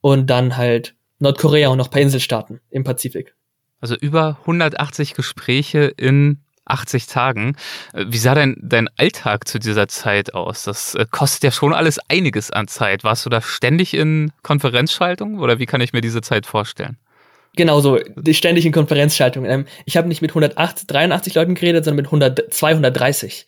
und 0.01 0.29
dann 0.29 0.57
halt 0.57 0.93
Nordkorea 1.19 1.69
und 1.69 1.77
noch 1.77 1.87
ein 1.87 1.91
paar 1.91 2.01
Inselstaaten 2.01 2.59
im 2.69 2.83
Pazifik. 2.83 3.33
Also 3.79 3.95
über 3.95 4.39
180 4.41 5.13
Gespräche 5.13 5.93
in 5.97 6.41
80 6.65 7.07
Tagen. 7.07 7.55
Wie 7.93 8.17
sah 8.17 8.35
denn 8.35 8.57
dein 8.61 8.89
Alltag 8.97 9.47
zu 9.47 9.59
dieser 9.59 9.87
Zeit 9.87 10.33
aus? 10.33 10.63
Das 10.63 10.95
äh, 10.95 11.05
kostet 11.09 11.43
ja 11.43 11.51
schon 11.51 11.73
alles 11.73 11.99
einiges 12.09 12.51
an 12.51 12.67
Zeit. 12.67 13.03
Warst 13.03 13.25
du 13.25 13.29
da 13.29 13.41
ständig 13.41 13.93
in 13.93 14.31
Konferenzschaltung 14.43 15.39
oder 15.39 15.59
wie 15.59 15.65
kann 15.65 15.81
ich 15.81 15.93
mir 15.93 16.01
diese 16.01 16.21
Zeit 16.21 16.45
vorstellen? 16.45 16.97
Genau 17.55 17.81
so, 17.81 17.99
die 18.15 18.33
ständig 18.33 18.65
in 18.65 18.71
Konferenzschaltung. 18.71 19.45
Ähm, 19.45 19.65
ich 19.85 19.97
habe 19.97 20.07
nicht 20.07 20.21
mit 20.21 20.31
183 20.31 21.35
Leuten 21.35 21.55
geredet, 21.55 21.85
sondern 21.85 21.97
mit 21.97 22.07
100, 22.07 22.53
230. 22.53 23.45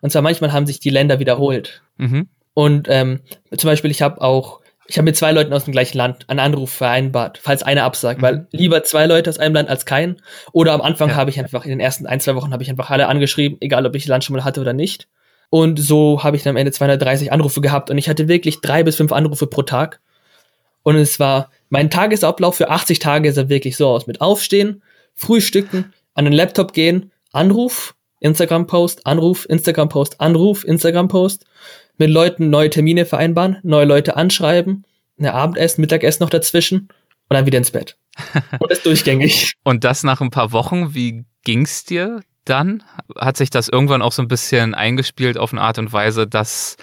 Und 0.00 0.10
zwar 0.10 0.22
manchmal 0.22 0.52
haben 0.52 0.66
sich 0.66 0.80
die 0.80 0.90
Länder 0.90 1.20
wiederholt. 1.20 1.82
Mhm. 1.98 2.28
Und 2.54 2.88
ähm, 2.90 3.20
zum 3.56 3.68
Beispiel, 3.68 3.90
ich 3.90 4.02
habe 4.02 4.20
auch, 4.20 4.60
ich 4.86 4.98
habe 4.98 5.06
mit 5.06 5.16
zwei 5.16 5.32
Leuten 5.32 5.52
aus 5.52 5.64
dem 5.64 5.72
gleichen 5.72 5.96
Land 5.96 6.28
einen 6.28 6.40
Anruf 6.40 6.70
vereinbart, 6.70 7.38
falls 7.42 7.62
einer 7.62 7.84
absagt, 7.84 8.20
mhm. 8.20 8.22
weil 8.22 8.46
lieber 8.52 8.82
zwei 8.84 9.06
Leute 9.06 9.30
aus 9.30 9.38
einem 9.38 9.54
Land 9.54 9.68
als 9.68 9.86
kein. 9.86 10.16
Oder 10.52 10.72
am 10.72 10.82
Anfang 10.82 11.10
ja. 11.10 11.14
habe 11.16 11.30
ich 11.30 11.38
einfach, 11.38 11.64
in 11.64 11.70
den 11.70 11.80
ersten 11.80 12.06
ein, 12.06 12.20
zwei 12.20 12.34
Wochen 12.34 12.52
habe 12.52 12.62
ich 12.62 12.70
einfach 12.70 12.90
alle 12.90 13.08
angeschrieben, 13.08 13.58
egal 13.60 13.86
ob 13.86 13.94
ich 13.94 14.06
Land 14.06 14.24
schon 14.24 14.36
mal 14.36 14.44
hatte 14.44 14.60
oder 14.60 14.72
nicht. 14.72 15.08
Und 15.50 15.78
so 15.78 16.22
habe 16.22 16.36
ich 16.36 16.42
dann 16.42 16.52
am 16.52 16.56
Ende 16.56 16.72
230 16.72 17.32
Anrufe 17.32 17.60
gehabt 17.60 17.90
und 17.90 17.98
ich 17.98 18.08
hatte 18.08 18.28
wirklich 18.28 18.60
drei 18.60 18.82
bis 18.82 18.96
fünf 18.96 19.12
Anrufe 19.12 19.46
pro 19.46 19.62
Tag. 19.62 20.00
Und 20.82 20.96
es 20.96 21.18
war, 21.18 21.50
mein 21.70 21.90
Tagesablauf 21.90 22.56
für 22.56 22.70
80 22.70 22.98
Tage 22.98 23.32
sah 23.32 23.48
wirklich 23.48 23.76
so 23.76 23.88
aus. 23.88 24.06
Mit 24.06 24.20
Aufstehen, 24.20 24.82
Frühstücken, 25.14 25.94
an 26.14 26.24
den 26.24 26.34
Laptop 26.34 26.72
gehen, 26.72 27.10
Anruf, 27.32 27.94
Instagram-Post, 28.20 29.06
Anruf, 29.06 29.46
Instagram-Post, 29.48 30.20
Anruf, 30.20 30.64
Instagram-Post. 30.64 31.46
Mit 31.96 32.10
Leuten 32.10 32.50
neue 32.50 32.70
Termine 32.70 33.06
vereinbaren, 33.06 33.58
neue 33.62 33.84
Leute 33.84 34.16
anschreiben, 34.16 34.84
eine 35.18 35.32
Abendessen, 35.32 35.80
Mittagessen 35.80 36.22
noch 36.22 36.30
dazwischen 36.30 36.88
und 37.28 37.34
dann 37.34 37.46
wieder 37.46 37.58
ins 37.58 37.70
Bett. 37.70 37.96
Und 38.60 38.70
das 38.70 38.82
durchgängig. 38.82 39.54
und 39.64 39.82
das 39.82 40.04
nach 40.04 40.20
ein 40.20 40.30
paar 40.30 40.52
Wochen, 40.52 40.94
wie 40.94 41.24
ging's 41.42 41.84
dir 41.84 42.20
dann? 42.44 42.84
Hat 43.16 43.36
sich 43.36 43.50
das 43.50 43.68
irgendwann 43.68 44.02
auch 44.02 44.12
so 44.12 44.22
ein 44.22 44.28
bisschen 44.28 44.72
eingespielt 44.74 45.36
auf 45.36 45.52
eine 45.52 45.62
Art 45.62 45.78
und 45.78 45.92
Weise, 45.92 46.28
dass 46.28 46.76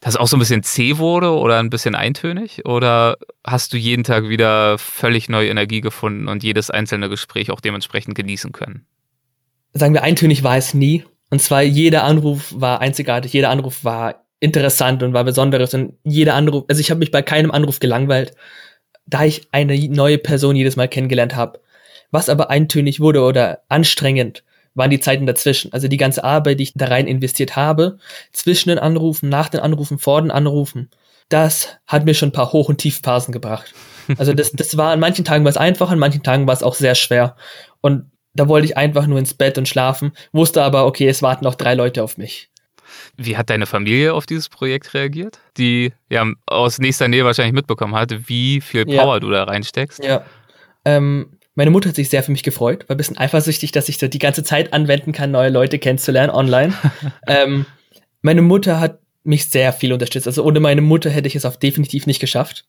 das 0.00 0.16
auch 0.16 0.26
so 0.26 0.36
ein 0.36 0.40
bisschen 0.40 0.62
zäh 0.62 0.98
wurde 0.98 1.30
oder 1.30 1.58
ein 1.58 1.70
bisschen 1.70 1.94
eintönig? 1.94 2.66
Oder 2.66 3.16
hast 3.44 3.72
du 3.72 3.76
jeden 3.76 4.04
Tag 4.04 4.28
wieder 4.28 4.78
völlig 4.78 5.28
neue 5.28 5.48
Energie 5.48 5.80
gefunden 5.80 6.28
und 6.28 6.42
jedes 6.42 6.70
einzelne 6.70 7.08
Gespräch 7.08 7.50
auch 7.50 7.60
dementsprechend 7.60 8.14
genießen 8.14 8.52
können? 8.52 8.86
Sagen 9.72 9.94
wir, 9.94 10.02
eintönig 10.02 10.42
war 10.42 10.56
es 10.56 10.74
nie. 10.74 11.04
Und 11.30 11.42
zwar 11.42 11.62
jeder 11.62 12.04
Anruf 12.04 12.54
war 12.56 12.80
einzigartig, 12.80 13.32
jeder 13.32 13.50
Anruf 13.50 13.84
war 13.84 14.25
interessant 14.40 15.02
und 15.02 15.12
war 15.12 15.24
besonderes 15.24 15.74
und 15.74 15.94
jeder 16.04 16.34
Anruf, 16.34 16.64
also 16.68 16.80
ich 16.80 16.90
habe 16.90 17.00
mich 17.00 17.10
bei 17.10 17.22
keinem 17.22 17.50
Anruf 17.50 17.80
gelangweilt, 17.80 18.34
da 19.06 19.24
ich 19.24 19.48
eine 19.52 19.76
neue 19.88 20.18
Person 20.18 20.56
jedes 20.56 20.76
Mal 20.76 20.88
kennengelernt 20.88 21.36
habe. 21.36 21.60
Was 22.10 22.28
aber 22.28 22.50
eintönig 22.50 23.00
wurde 23.00 23.22
oder 23.22 23.62
anstrengend, 23.68 24.44
waren 24.74 24.90
die 24.90 25.00
Zeiten 25.00 25.26
dazwischen. 25.26 25.72
Also 25.72 25.88
die 25.88 25.96
ganze 25.96 26.22
Arbeit, 26.22 26.60
die 26.60 26.64
ich 26.64 26.72
da 26.74 26.86
rein 26.86 27.06
investiert 27.06 27.56
habe, 27.56 27.98
zwischen 28.32 28.68
den 28.68 28.78
Anrufen, 28.78 29.28
nach 29.28 29.48
den 29.48 29.60
Anrufen, 29.60 29.98
vor 29.98 30.20
den 30.20 30.30
Anrufen, 30.30 30.90
das 31.28 31.78
hat 31.86 32.04
mir 32.04 32.14
schon 32.14 32.28
ein 32.28 32.32
paar 32.32 32.52
Hoch- 32.52 32.68
und 32.68 32.78
Tiefphasen 32.78 33.32
gebracht. 33.32 33.74
Also 34.18 34.32
das, 34.34 34.52
das 34.52 34.76
war 34.76 34.92
an 34.92 35.00
manchen 35.00 35.24
Tagen 35.24 35.44
war 35.44 35.50
es 35.50 35.56
einfach, 35.56 35.90
an 35.90 35.98
manchen 35.98 36.22
Tagen 36.22 36.46
war 36.46 36.54
es 36.54 36.62
auch 36.62 36.74
sehr 36.76 36.94
schwer. 36.94 37.34
Und 37.80 38.10
da 38.34 38.48
wollte 38.48 38.66
ich 38.66 38.76
einfach 38.76 39.06
nur 39.06 39.18
ins 39.18 39.34
Bett 39.34 39.58
und 39.58 39.68
schlafen, 39.68 40.12
wusste 40.30 40.62
aber, 40.62 40.86
okay, 40.86 41.08
es 41.08 41.22
warten 41.22 41.44
noch 41.44 41.54
drei 41.56 41.74
Leute 41.74 42.04
auf 42.04 42.16
mich. 42.18 42.50
Wie 43.16 43.36
hat 43.36 43.50
deine 43.50 43.66
Familie 43.66 44.14
auf 44.14 44.26
dieses 44.26 44.48
Projekt 44.48 44.94
reagiert? 44.94 45.38
Die 45.56 45.92
ja 46.10 46.26
aus 46.46 46.78
nächster 46.78 47.08
Nähe 47.08 47.24
wahrscheinlich 47.24 47.54
mitbekommen 47.54 47.94
hat, 47.94 48.28
wie 48.28 48.60
viel 48.60 48.84
Power 48.84 49.14
ja. 49.14 49.20
du 49.20 49.30
da 49.30 49.44
reinsteckst. 49.44 50.04
Ja. 50.04 50.24
Ähm, 50.84 51.38
meine 51.54 51.70
Mutter 51.70 51.88
hat 51.88 51.96
sich 51.96 52.10
sehr 52.10 52.22
für 52.22 52.32
mich 52.32 52.42
gefreut, 52.42 52.86
war 52.88 52.94
ein 52.94 52.98
bisschen 52.98 53.16
eifersüchtig, 53.16 53.72
dass 53.72 53.88
ich 53.88 53.98
so 53.98 54.08
die 54.08 54.18
ganze 54.18 54.44
Zeit 54.44 54.74
anwenden 54.74 55.12
kann, 55.12 55.30
neue 55.30 55.48
Leute 55.48 55.78
kennenzulernen 55.78 56.30
online. 56.30 56.74
ähm, 57.26 57.64
meine 58.20 58.42
Mutter 58.42 58.78
hat 58.78 58.98
mich 59.24 59.46
sehr 59.46 59.72
viel 59.72 59.92
unterstützt. 59.92 60.26
Also 60.26 60.44
ohne 60.44 60.60
meine 60.60 60.82
Mutter 60.82 61.10
hätte 61.10 61.28
ich 61.28 61.34
es 61.34 61.44
auch 61.44 61.56
definitiv 61.56 62.06
nicht 62.06 62.20
geschafft 62.20 62.66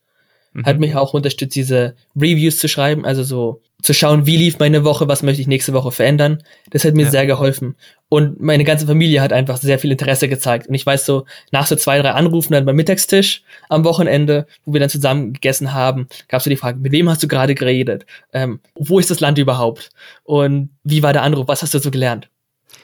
mhm. 0.52 0.64
hat 0.64 0.78
mich 0.78 0.94
auch 0.96 1.14
unterstützt, 1.14 1.54
diese 1.54 1.94
Reviews 2.16 2.58
zu 2.58 2.68
schreiben, 2.68 3.04
also 3.04 3.22
so 3.22 3.60
zu 3.82 3.94
schauen, 3.94 4.26
wie 4.26 4.36
lief 4.36 4.58
meine 4.58 4.82
Woche, 4.82 5.06
was 5.06 5.22
möchte 5.22 5.40
ich 5.40 5.46
nächste 5.46 5.72
Woche 5.72 5.92
verändern. 5.92 6.42
Das 6.70 6.84
hat 6.84 6.94
mir 6.94 7.04
ja. 7.04 7.10
sehr 7.10 7.26
geholfen. 7.26 7.76
Und 8.08 8.40
meine 8.40 8.64
ganze 8.64 8.86
Familie 8.86 9.20
hat 9.20 9.32
einfach 9.32 9.58
sehr 9.58 9.78
viel 9.78 9.92
Interesse 9.92 10.28
gezeigt. 10.28 10.66
Und 10.66 10.74
ich 10.74 10.84
weiß 10.84 11.06
so, 11.06 11.26
nach 11.52 11.66
so 11.66 11.76
zwei, 11.76 12.00
drei 12.00 12.10
Anrufen 12.10 12.54
dann 12.54 12.64
beim 12.64 12.74
Mittagstisch 12.74 13.42
am 13.68 13.84
Wochenende, 13.84 14.46
wo 14.64 14.72
wir 14.72 14.80
dann 14.80 14.90
zusammen 14.90 15.32
gegessen 15.32 15.74
haben, 15.74 16.08
gab 16.26 16.38
es 16.38 16.44
so 16.44 16.50
die 16.50 16.56
Frage, 16.56 16.80
mit 16.80 16.90
wem 16.90 17.08
hast 17.08 17.22
du 17.22 17.28
gerade 17.28 17.54
geredet? 17.54 18.04
Ähm, 18.32 18.60
wo 18.74 18.98
ist 18.98 19.10
das 19.10 19.20
Land 19.20 19.38
überhaupt? 19.38 19.90
Und 20.24 20.70
wie 20.82 21.02
war 21.04 21.12
der 21.12 21.22
Anruf? 21.22 21.46
Was 21.46 21.62
hast 21.62 21.74
du 21.74 21.78
so 21.78 21.92
gelernt? 21.92 22.28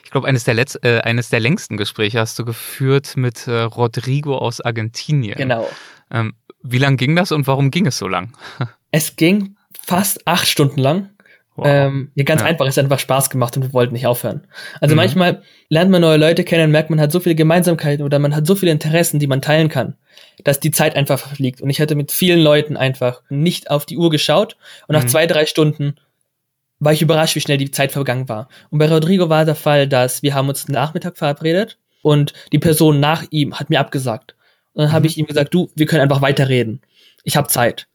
Ich 0.05 0.11
glaube, 0.11 0.27
eines, 0.27 0.45
der 0.45 0.55
äh, 0.83 1.01
eines 1.01 1.29
der 1.29 1.41
längsten 1.41 1.75
Gespräche 1.75 2.19
hast 2.19 2.39
du 2.39 2.45
geführt 2.45 3.17
mit 3.17 3.47
äh, 3.47 3.61
Rodrigo 3.61 4.37
aus 4.37 4.61
Argentinien. 4.61 5.35
Genau. 5.35 5.67
Ähm, 6.11 6.35
wie 6.65 6.77
lang 6.77 6.97
ging 6.97 7.15
das 7.15 7.31
und 7.31 7.47
warum 7.47 7.71
ging 7.71 7.85
es 7.87 7.97
so 7.97 8.07
lang? 8.07 8.33
Es 8.91 9.17
ging 9.17 9.57
fast 9.85 10.25
acht 10.25 10.47
Stunden 10.47 10.79
lang. 10.79 11.09
Wow. 11.57 11.65
Ähm, 11.67 12.11
ja, 12.15 12.23
ganz 12.23 12.41
ja. 12.41 12.47
einfach, 12.47 12.65
es 12.65 12.77
hat 12.77 12.85
einfach 12.85 12.99
Spaß 12.99 13.29
gemacht 13.29 13.57
und 13.57 13.63
wir 13.63 13.73
wollten 13.73 13.93
nicht 13.93 14.07
aufhören. 14.07 14.47
Also 14.79 14.93
mhm. 14.93 14.97
manchmal 14.97 15.41
lernt 15.67 15.91
man 15.91 16.01
neue 16.01 16.17
Leute 16.17 16.45
kennen 16.45 16.65
und 16.65 16.71
merkt, 16.71 16.89
man 16.89 17.01
hat 17.01 17.11
so 17.11 17.19
viele 17.19 17.35
Gemeinsamkeiten 17.35 18.05
oder 18.05 18.19
man 18.19 18.33
hat 18.33 18.47
so 18.47 18.55
viele 18.55 18.71
Interessen, 18.71 19.19
die 19.19 19.27
man 19.27 19.41
teilen 19.41 19.67
kann, 19.67 19.95
dass 20.45 20.61
die 20.61 20.71
Zeit 20.71 20.95
einfach 20.95 21.19
verfliegt. 21.19 21.59
Und 21.61 21.69
ich 21.69 21.81
hatte 21.81 21.95
mit 21.95 22.13
vielen 22.13 22.39
Leuten 22.39 22.77
einfach 22.77 23.21
nicht 23.29 23.69
auf 23.69 23.85
die 23.85 23.97
Uhr 23.97 24.09
geschaut 24.09 24.55
und 24.87 24.93
nach 24.93 25.03
mhm. 25.03 25.09
zwei, 25.09 25.27
drei 25.27 25.45
Stunden 25.45 25.95
war 26.79 26.93
ich 26.93 27.01
überrascht, 27.01 27.35
wie 27.35 27.41
schnell 27.41 27.57
die 27.57 27.71
Zeit 27.71 27.91
vergangen 27.91 28.29
war. 28.29 28.49
Und 28.69 28.79
bei 28.79 28.89
Rodrigo 28.89 29.29
war 29.29 29.45
der 29.45 29.55
Fall, 29.55 29.87
dass 29.87 30.23
wir 30.23 30.33
haben 30.33 30.49
uns 30.49 30.67
Nachmittag 30.67 31.17
verabredet 31.17 31.77
und 32.01 32.33
die 32.51 32.59
Person 32.59 32.99
nach 32.99 33.23
ihm 33.29 33.59
hat 33.59 33.69
mir 33.69 33.79
abgesagt. 33.79 34.35
Und 34.75 34.83
dann 34.83 34.89
mhm. 34.89 34.93
habe 34.93 35.07
ich 35.07 35.17
ihm 35.17 35.25
gesagt, 35.25 35.53
du, 35.53 35.71
wir 35.75 35.87
können 35.87 36.03
einfach 36.03 36.21
weiterreden. 36.21 36.81
Ich 37.23 37.35
habe 37.35 37.47
Zeit. 37.47 37.87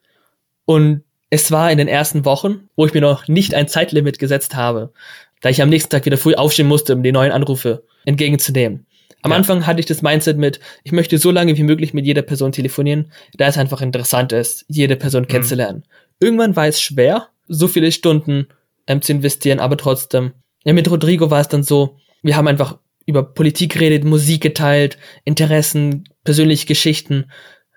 Und 0.65 1.03
es 1.29 1.51
war 1.51 1.71
in 1.71 1.77
den 1.77 1.87
ersten 1.87 2.25
Wochen, 2.25 2.69
wo 2.75 2.85
ich 2.85 2.93
mir 2.93 3.01
noch 3.01 3.27
nicht 3.27 3.55
ein 3.55 3.67
Zeitlimit 3.67 4.19
gesetzt 4.19 4.55
habe, 4.55 4.91
da 5.39 5.49
ich 5.49 5.61
am 5.61 5.69
nächsten 5.69 5.89
Tag 5.89 6.05
wieder 6.05 6.17
früh 6.17 6.33
aufstehen 6.33 6.67
musste, 6.67 6.93
um 6.93 7.03
die 7.03 7.13
neuen 7.13 7.31
Anrufe 7.31 7.83
entgegenzunehmen. 8.05 8.85
Am 9.21 9.31
ja. 9.31 9.37
Anfang 9.37 9.67
hatte 9.67 9.79
ich 9.79 9.85
das 9.85 10.01
Mindset 10.01 10.37
mit, 10.37 10.59
ich 10.83 10.91
möchte 10.91 11.17
so 11.17 11.31
lange 11.31 11.55
wie 11.55 11.63
möglich 11.63 11.93
mit 11.93 12.05
jeder 12.05 12.23
Person 12.23 12.51
telefonieren, 12.51 13.11
da 13.37 13.47
es 13.47 13.57
einfach 13.57 13.81
interessant 13.81 14.33
ist, 14.33 14.65
jede 14.67 14.95
Person 14.95 15.23
mhm. 15.23 15.27
kennenzulernen. 15.27 15.83
Irgendwann 16.19 16.55
war 16.55 16.67
es 16.67 16.81
schwer, 16.81 17.27
so 17.47 17.67
viele 17.67 17.91
Stunden 17.91 18.47
ähm, 18.87 19.01
zu 19.01 19.11
investieren, 19.11 19.59
aber 19.59 19.77
trotzdem. 19.77 20.33
Ja, 20.63 20.73
mit 20.73 20.89
Rodrigo 20.89 21.31
war 21.31 21.41
es 21.41 21.47
dann 21.47 21.63
so, 21.63 21.97
wir 22.23 22.35
haben 22.35 22.47
einfach 22.47 22.77
über 23.11 23.23
Politik 23.23 23.73
geredet, 23.73 24.03
Musik 24.03 24.41
geteilt, 24.41 24.97
Interessen, 25.23 26.05
persönliche 26.23 26.65
Geschichten. 26.65 27.31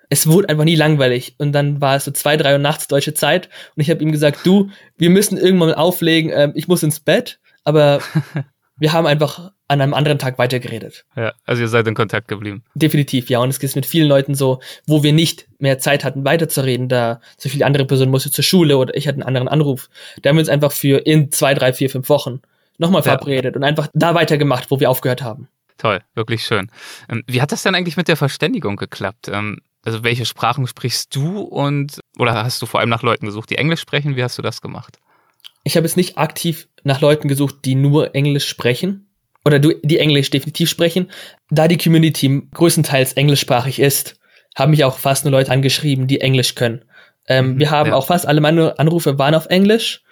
Es 0.09 0.27
wurde 0.27 0.49
einfach 0.49 0.65
nie 0.65 0.75
langweilig. 0.75 1.35
Und 1.37 1.51
dann 1.51 1.81
war 1.81 1.95
es 1.95 2.05
so 2.05 2.11
zwei, 2.11 2.37
drei 2.37 2.53
Uhr 2.53 2.59
nachts 2.59 2.87
deutsche 2.87 3.13
Zeit 3.13 3.49
und 3.75 3.81
ich 3.81 3.89
habe 3.89 4.01
ihm 4.03 4.11
gesagt, 4.11 4.39
du, 4.43 4.69
wir 4.97 5.09
müssen 5.09 5.37
irgendwann 5.37 5.69
mal 5.69 5.75
auflegen, 5.75 6.31
äh, 6.31 6.51
ich 6.55 6.67
muss 6.67 6.83
ins 6.83 6.99
Bett, 6.99 7.39
aber 7.63 8.01
wir 8.77 8.93
haben 8.93 9.05
einfach 9.05 9.51
an 9.67 9.81
einem 9.81 9.93
anderen 9.93 10.19
Tag 10.19 10.37
weitergeredet. 10.37 11.05
Ja, 11.15 11.33
also 11.43 11.63
ihr 11.63 11.67
seid 11.67 11.87
in 11.87 11.95
Kontakt 11.95 12.27
geblieben. 12.27 12.63
Definitiv, 12.75 13.29
ja. 13.29 13.39
Und 13.39 13.49
es 13.49 13.59
geht 13.59 13.75
mit 13.75 13.85
vielen 13.85 14.07
Leuten 14.07 14.35
so, 14.35 14.59
wo 14.85 15.01
wir 15.01 15.11
nicht 15.11 15.47
mehr 15.57 15.79
Zeit 15.79 16.03
hatten, 16.03 16.23
weiterzureden, 16.23 16.87
da 16.87 17.19
so 17.37 17.49
viele 17.49 17.65
andere 17.65 17.85
Personen 17.85 18.11
musste 18.11 18.29
zur 18.29 18.43
Schule 18.43 18.77
oder 18.77 18.95
ich 18.95 19.07
hatte 19.07 19.15
einen 19.15 19.23
anderen 19.23 19.47
Anruf. 19.47 19.89
Da 20.21 20.29
haben 20.29 20.37
wir 20.37 20.41
uns 20.41 20.49
einfach 20.49 20.71
für 20.71 21.05
in 21.05 21.31
zwei, 21.31 21.55
drei, 21.55 21.73
vier, 21.73 21.89
fünf 21.89 22.09
Wochen 22.09 22.41
nochmal 22.77 23.03
verabredet 23.03 23.55
ja. 23.55 23.57
und 23.57 23.63
einfach 23.63 23.87
da 23.93 24.15
weitergemacht, 24.15 24.71
wo 24.71 24.79
wir 24.79 24.89
aufgehört 24.89 25.21
haben. 25.21 25.47
Toll, 25.77 26.01
wirklich 26.13 26.45
schön. 26.45 26.71
Ähm, 27.09 27.23
wie 27.27 27.41
hat 27.41 27.51
das 27.51 27.63
denn 27.63 27.75
eigentlich 27.75 27.97
mit 27.97 28.07
der 28.07 28.17
Verständigung 28.17 28.77
geklappt? 28.77 29.29
Ähm, 29.31 29.59
also 29.83 30.03
welche 30.03 30.25
Sprachen 30.25 30.67
sprichst 30.67 31.15
du 31.15 31.41
und 31.41 31.99
oder 32.17 32.43
hast 32.43 32.61
du 32.61 32.65
vor 32.65 32.79
allem 32.79 32.89
nach 32.89 33.03
Leuten 33.03 33.25
gesucht, 33.25 33.49
die 33.49 33.57
Englisch 33.57 33.81
sprechen? 33.81 34.15
Wie 34.15 34.23
hast 34.23 34.37
du 34.37 34.41
das 34.41 34.61
gemacht? 34.61 34.97
Ich 35.63 35.75
habe 35.77 35.85
jetzt 35.85 35.97
nicht 35.97 36.17
aktiv 36.17 36.67
nach 36.83 37.01
Leuten 37.01 37.27
gesucht, 37.27 37.57
die 37.65 37.75
nur 37.75 38.15
Englisch 38.15 38.47
sprechen 38.47 39.09
oder 39.43 39.59
die 39.59 39.99
Englisch 39.99 40.29
definitiv 40.29 40.69
sprechen. 40.69 41.11
Da 41.49 41.67
die 41.67 41.77
Community 41.77 42.47
größtenteils 42.53 43.13
englischsprachig 43.13 43.79
ist, 43.79 44.17
haben 44.55 44.71
mich 44.71 44.83
auch 44.83 44.97
fast 44.97 45.25
nur 45.25 45.31
Leute 45.31 45.51
angeschrieben, 45.51 46.07
die 46.07 46.21
Englisch 46.21 46.55
können. 46.55 46.85
Ähm, 47.27 47.53
mhm, 47.53 47.59
wir 47.59 47.71
haben 47.71 47.89
ja. 47.89 47.95
auch 47.95 48.07
fast 48.07 48.27
alle 48.27 48.41
meine 48.41 48.79
Anrufe 48.79 49.19
waren 49.19 49.35
auf 49.35 49.47
Englisch, 49.47 50.03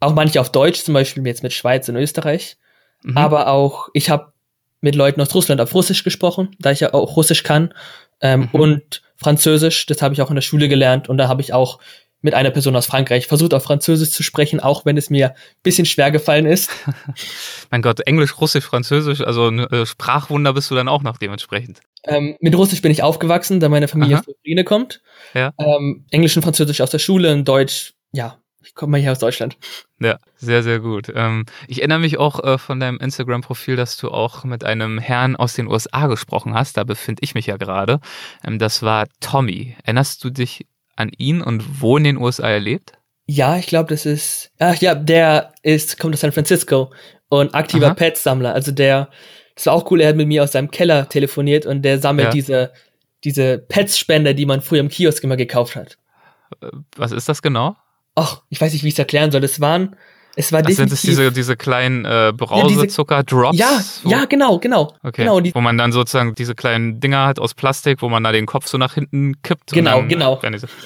auch 0.00 0.14
manche 0.14 0.40
auf 0.40 0.50
Deutsch, 0.50 0.82
zum 0.82 0.94
Beispiel 0.94 1.26
jetzt 1.26 1.42
mit 1.42 1.52
Schweiz 1.52 1.88
und 1.88 1.96
Österreich. 1.96 2.56
Mhm. 3.02 3.16
Aber 3.16 3.48
auch 3.48 3.88
ich 3.94 4.10
habe 4.10 4.32
mit 4.80 4.94
Leuten 4.94 5.20
aus 5.20 5.34
Russland 5.34 5.60
auf 5.60 5.74
Russisch 5.74 6.04
gesprochen, 6.04 6.54
da 6.58 6.70
ich 6.70 6.80
ja 6.80 6.94
auch 6.94 7.16
Russisch 7.16 7.42
kann 7.42 7.74
ähm, 8.20 8.48
mhm. 8.52 8.60
und 8.60 9.02
Französisch. 9.16 9.86
Das 9.86 10.02
habe 10.02 10.14
ich 10.14 10.22
auch 10.22 10.30
in 10.30 10.36
der 10.36 10.42
Schule 10.42 10.68
gelernt 10.68 11.08
und 11.08 11.18
da 11.18 11.28
habe 11.28 11.40
ich 11.40 11.52
auch 11.52 11.80
mit 12.20 12.34
einer 12.34 12.50
Person 12.50 12.74
aus 12.74 12.86
Frankreich 12.86 13.28
versucht, 13.28 13.54
auf 13.54 13.62
Französisch 13.62 14.10
zu 14.10 14.22
sprechen, 14.22 14.58
auch 14.58 14.84
wenn 14.84 14.96
es 14.96 15.08
mir 15.08 15.34
bisschen 15.62 15.86
schwer 15.86 16.10
gefallen 16.10 16.46
ist. 16.46 16.70
mein 17.70 17.82
Gott, 17.82 18.00
Englisch, 18.00 18.40
Russisch, 18.40 18.64
Französisch, 18.64 19.20
also 19.20 19.48
ein 19.48 19.60
äh, 19.60 19.86
Sprachwunder 19.86 20.52
bist 20.52 20.70
du 20.70 20.74
dann 20.74 20.88
auch 20.88 21.02
noch 21.02 21.18
dementsprechend. 21.18 21.80
Ähm, 22.04 22.36
mit 22.40 22.56
Russisch 22.56 22.82
bin 22.82 22.90
ich 22.90 23.02
aufgewachsen, 23.02 23.60
da 23.60 23.68
meine 23.68 23.88
Familie 23.88 24.18
aus 24.18 24.28
Ukraine 24.28 24.64
kommt. 24.64 25.00
Ja. 25.34 25.52
Ähm, 25.58 26.06
Englisch 26.10 26.36
und 26.36 26.42
Französisch 26.42 26.80
aus 26.80 26.90
der 26.90 26.98
Schule 26.98 27.32
und 27.32 27.46
Deutsch, 27.46 27.94
ja, 28.12 28.38
ich 28.68 28.74
komme 28.74 28.92
mal 28.92 29.00
hier 29.00 29.12
aus 29.12 29.18
Deutschland. 29.18 29.56
Ja, 29.98 30.18
sehr, 30.36 30.62
sehr 30.62 30.78
gut. 30.78 31.10
Ähm, 31.14 31.46
ich 31.68 31.78
erinnere 31.78 32.00
mich 32.00 32.18
auch 32.18 32.44
äh, 32.44 32.58
von 32.58 32.78
deinem 32.78 32.98
Instagram-Profil, 32.98 33.76
dass 33.76 33.96
du 33.96 34.10
auch 34.10 34.44
mit 34.44 34.62
einem 34.62 34.98
Herrn 34.98 35.36
aus 35.36 35.54
den 35.54 35.68
USA 35.68 36.06
gesprochen 36.06 36.52
hast. 36.52 36.76
Da 36.76 36.84
befinde 36.84 37.22
ich 37.22 37.34
mich 37.34 37.46
ja 37.46 37.56
gerade. 37.56 37.98
Ähm, 38.46 38.58
das 38.58 38.82
war 38.82 39.06
Tommy. 39.20 39.74
Erinnerst 39.84 40.22
du 40.22 40.28
dich 40.28 40.66
an 40.96 41.10
ihn 41.16 41.40
und 41.40 41.80
wo 41.80 41.96
in 41.96 42.04
den 42.04 42.18
USA 42.18 42.48
er 42.48 42.60
lebt? 42.60 42.92
Ja, 43.24 43.56
ich 43.56 43.66
glaube, 43.66 43.88
das 43.88 44.04
ist. 44.04 44.50
Ach 44.58 44.76
ja, 44.76 44.94
der 44.94 45.54
ist, 45.62 45.98
kommt 45.98 46.14
aus 46.14 46.20
San 46.20 46.32
Francisco 46.32 46.92
und 47.30 47.54
aktiver 47.54 47.94
Pets-Sammler. 47.94 48.52
Also 48.52 48.70
der, 48.70 49.08
das 49.54 49.64
war 49.64 49.72
auch 49.72 49.90
cool, 49.90 50.02
er 50.02 50.10
hat 50.10 50.16
mit 50.16 50.28
mir 50.28 50.44
aus 50.44 50.52
seinem 50.52 50.70
Keller 50.70 51.08
telefoniert 51.08 51.64
und 51.64 51.82
der 51.82 52.00
sammelt 52.00 52.26
ja. 52.26 52.32
diese, 52.32 52.72
diese 53.24 53.58
Pets-Spender, 53.58 54.34
die 54.34 54.44
man 54.44 54.60
früher 54.60 54.80
im 54.80 54.90
Kiosk 54.90 55.24
immer 55.24 55.36
gekauft 55.36 55.74
hat. 55.74 55.96
Äh, 56.60 56.68
was 56.96 57.12
ist 57.12 57.30
das 57.30 57.40
genau? 57.40 57.76
Ach, 58.18 58.42
ich 58.48 58.60
weiß 58.60 58.72
nicht, 58.72 58.84
wie 58.84 58.88
ich 58.88 58.94
es 58.94 58.98
erklären 58.98 59.30
soll. 59.30 59.44
Es 59.44 59.60
waren, 59.60 59.96
es 60.36 60.52
war 60.52 60.60
Ach, 60.60 60.66
definitiv. 60.66 61.00
Sind 61.00 61.10
es 61.10 61.16
diese, 61.16 61.32
diese 61.32 61.56
kleinen 61.56 62.04
äh, 62.04 62.32
Brausezucker-Drops? 62.36 63.58
Ja, 63.58 63.80
so? 63.80 64.08
ja, 64.08 64.24
genau, 64.26 64.58
genau. 64.58 64.94
Okay. 65.02 65.24
Genau, 65.24 65.40
wo 65.54 65.60
man 65.60 65.78
dann 65.78 65.92
sozusagen 65.92 66.34
diese 66.34 66.54
kleinen 66.54 67.00
Dinger 67.00 67.26
hat 67.26 67.38
aus 67.38 67.54
Plastik, 67.54 68.02
wo 68.02 68.08
man 68.08 68.22
da 68.24 68.32
den 68.32 68.46
Kopf 68.46 68.66
so 68.66 68.78
nach 68.78 68.94
hinten 68.94 69.42
kippt. 69.42 69.72
Genau, 69.72 69.98
dann, 69.98 70.08
genau. 70.08 70.40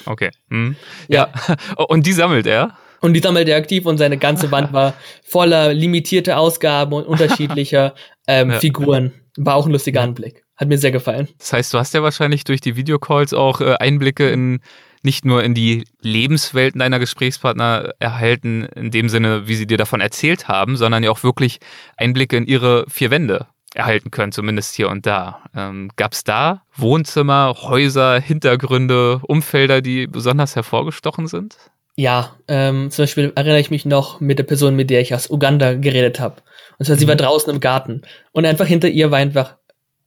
Okay. 0.05 0.31
Hm. 0.49 0.75
Ja. 1.07 1.29
ja. 1.47 1.55
Und 1.87 2.05
die 2.05 2.13
sammelt 2.13 2.47
er? 2.47 2.77
Und 3.01 3.13
die 3.13 3.19
sammelt 3.19 3.49
er 3.49 3.57
aktiv 3.57 3.85
und 3.85 3.97
seine 3.97 4.17
ganze 4.17 4.49
Wand 4.49 4.71
war 4.71 4.93
voller 5.25 5.73
limitierte 5.73 6.37
Ausgaben 6.37 6.93
und 6.93 7.05
unterschiedlicher 7.05 7.95
ähm, 8.27 8.49
ja. 8.49 8.59
Figuren. 8.61 9.11
War 9.35 9.55
auch 9.55 9.65
ein 9.65 9.73
lustiger 9.73 9.99
Anblick. 10.01 10.45
Hat 10.63 10.69
mir 10.69 10.77
sehr 10.77 10.91
gefallen. 10.91 11.27
Das 11.39 11.51
heißt, 11.51 11.73
du 11.73 11.77
hast 11.77 11.93
ja 11.93 12.03
wahrscheinlich 12.03 12.45
durch 12.45 12.61
die 12.61 12.77
Videocalls 12.77 13.33
auch 13.33 13.59
äh, 13.59 13.73
Einblicke 13.81 14.29
in 14.29 14.61
nicht 15.01 15.25
nur 15.25 15.43
in 15.43 15.53
die 15.53 15.83
Lebenswelten 15.99 16.79
deiner 16.79 16.99
Gesprächspartner 16.99 17.91
erhalten, 17.99 18.63
in 18.77 18.89
dem 18.89 19.09
Sinne, 19.09 19.45
wie 19.45 19.55
sie 19.55 19.67
dir 19.67 19.77
davon 19.77 19.99
erzählt 19.99 20.47
haben, 20.47 20.77
sondern 20.77 21.03
ja 21.03 21.11
auch 21.11 21.21
wirklich 21.21 21.59
Einblicke 21.97 22.37
in 22.37 22.45
ihre 22.45 22.85
vier 22.87 23.11
Wände 23.11 23.47
erhalten 23.75 24.09
können, 24.09 24.31
zumindest 24.31 24.73
hier 24.73 24.87
und 24.87 25.05
da. 25.05 25.41
Ähm, 25.53 25.89
Gab 25.97 26.13
es 26.13 26.23
da 26.23 26.61
Wohnzimmer, 26.77 27.53
Häuser, 27.63 28.21
Hintergründe, 28.21 29.19
Umfelder, 29.27 29.81
die 29.81 30.07
besonders 30.07 30.55
hervorgestochen 30.55 31.27
sind? 31.27 31.57
Ja, 31.97 32.37
ähm, 32.47 32.89
zum 32.89 33.03
Beispiel 33.03 33.33
erinnere 33.35 33.59
ich 33.59 33.69
mich 33.69 33.83
noch 33.83 34.21
mit 34.21 34.39
der 34.39 34.43
Person, 34.43 34.77
mit 34.77 34.89
der 34.89 35.01
ich 35.01 35.13
aus 35.13 35.29
Uganda 35.29 35.73
geredet 35.73 36.21
habe. 36.21 36.37
Und 36.79 36.85
zwar, 36.85 36.95
mhm. 36.95 36.99
sie 37.01 37.07
war 37.09 37.15
mhm. 37.15 37.19
draußen 37.19 37.53
im 37.53 37.59
Garten. 37.59 38.03
Und 38.31 38.45
einfach 38.45 38.65
hinter 38.65 38.87
ihr 38.87 39.11
war 39.11 39.19
einfach 39.19 39.57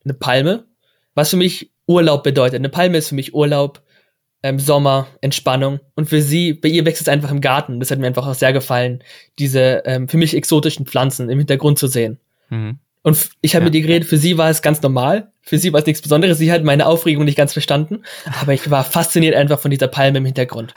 eine 0.07 0.15
Palme, 0.15 0.65
was 1.15 1.31
für 1.31 1.37
mich 1.37 1.71
Urlaub 1.87 2.23
bedeutet. 2.23 2.57
Eine 2.57 2.71
Palme 2.71 2.99
ist 2.99 3.09
für 3.09 3.15
mich 3.15 3.35
Urlaub 3.35 3.83
ähm, 4.43 4.59
Sommer, 4.59 5.09
Entspannung. 5.21 5.81
Und 5.95 6.09
für 6.09 6.23
sie, 6.23 6.55
bei 6.55 6.69
ihr 6.69 6.85
wächst 6.85 7.03
es 7.03 7.09
einfach 7.09 7.31
im 7.31 7.41
Garten. 7.41 7.81
Das 7.81 7.91
hat 7.91 7.99
mir 7.99 8.07
einfach 8.07 8.27
auch 8.27 8.35
sehr 8.35 8.53
gefallen, 8.53 9.03
diese 9.39 9.83
ähm, 9.85 10.09
für 10.09 10.17
mich 10.17 10.37
exotischen 10.37 10.87
Pflanzen 10.87 11.29
im 11.31 11.39
Hintergrund 11.39 11.79
zu 11.79 11.87
sehen. 11.89 12.19
Mhm. 12.51 12.79
Und 13.03 13.31
ich 13.41 13.55
habe 13.55 13.65
ja. 13.65 13.67
mit 13.67 13.75
ihr 13.75 13.83
geredet, 13.83 14.09
für 14.09 14.19
sie 14.19 14.39
war 14.39 14.51
es 14.51 14.63
ganz 14.63 14.83
normal. 14.83 15.33
Für 15.49 15.59
sie 15.59 15.73
war 15.73 15.79
es 15.79 15.87
nichts 15.87 16.03
Besonderes. 16.03 16.39
Sie 16.39 16.51
hat 16.51 16.65
meine 16.65 16.87
Aufregung 16.87 17.25
nicht 17.25 17.39
ganz 17.39 17.53
verstanden. 17.53 18.03
Aber 18.43 18.53
ich 18.53 18.69
war 18.69 18.83
fasziniert 18.83 19.37
einfach 19.37 19.61
von 19.61 19.71
dieser 19.71 19.87
Palme 19.87 20.19
im 20.19 20.25
Hintergrund. 20.25 20.75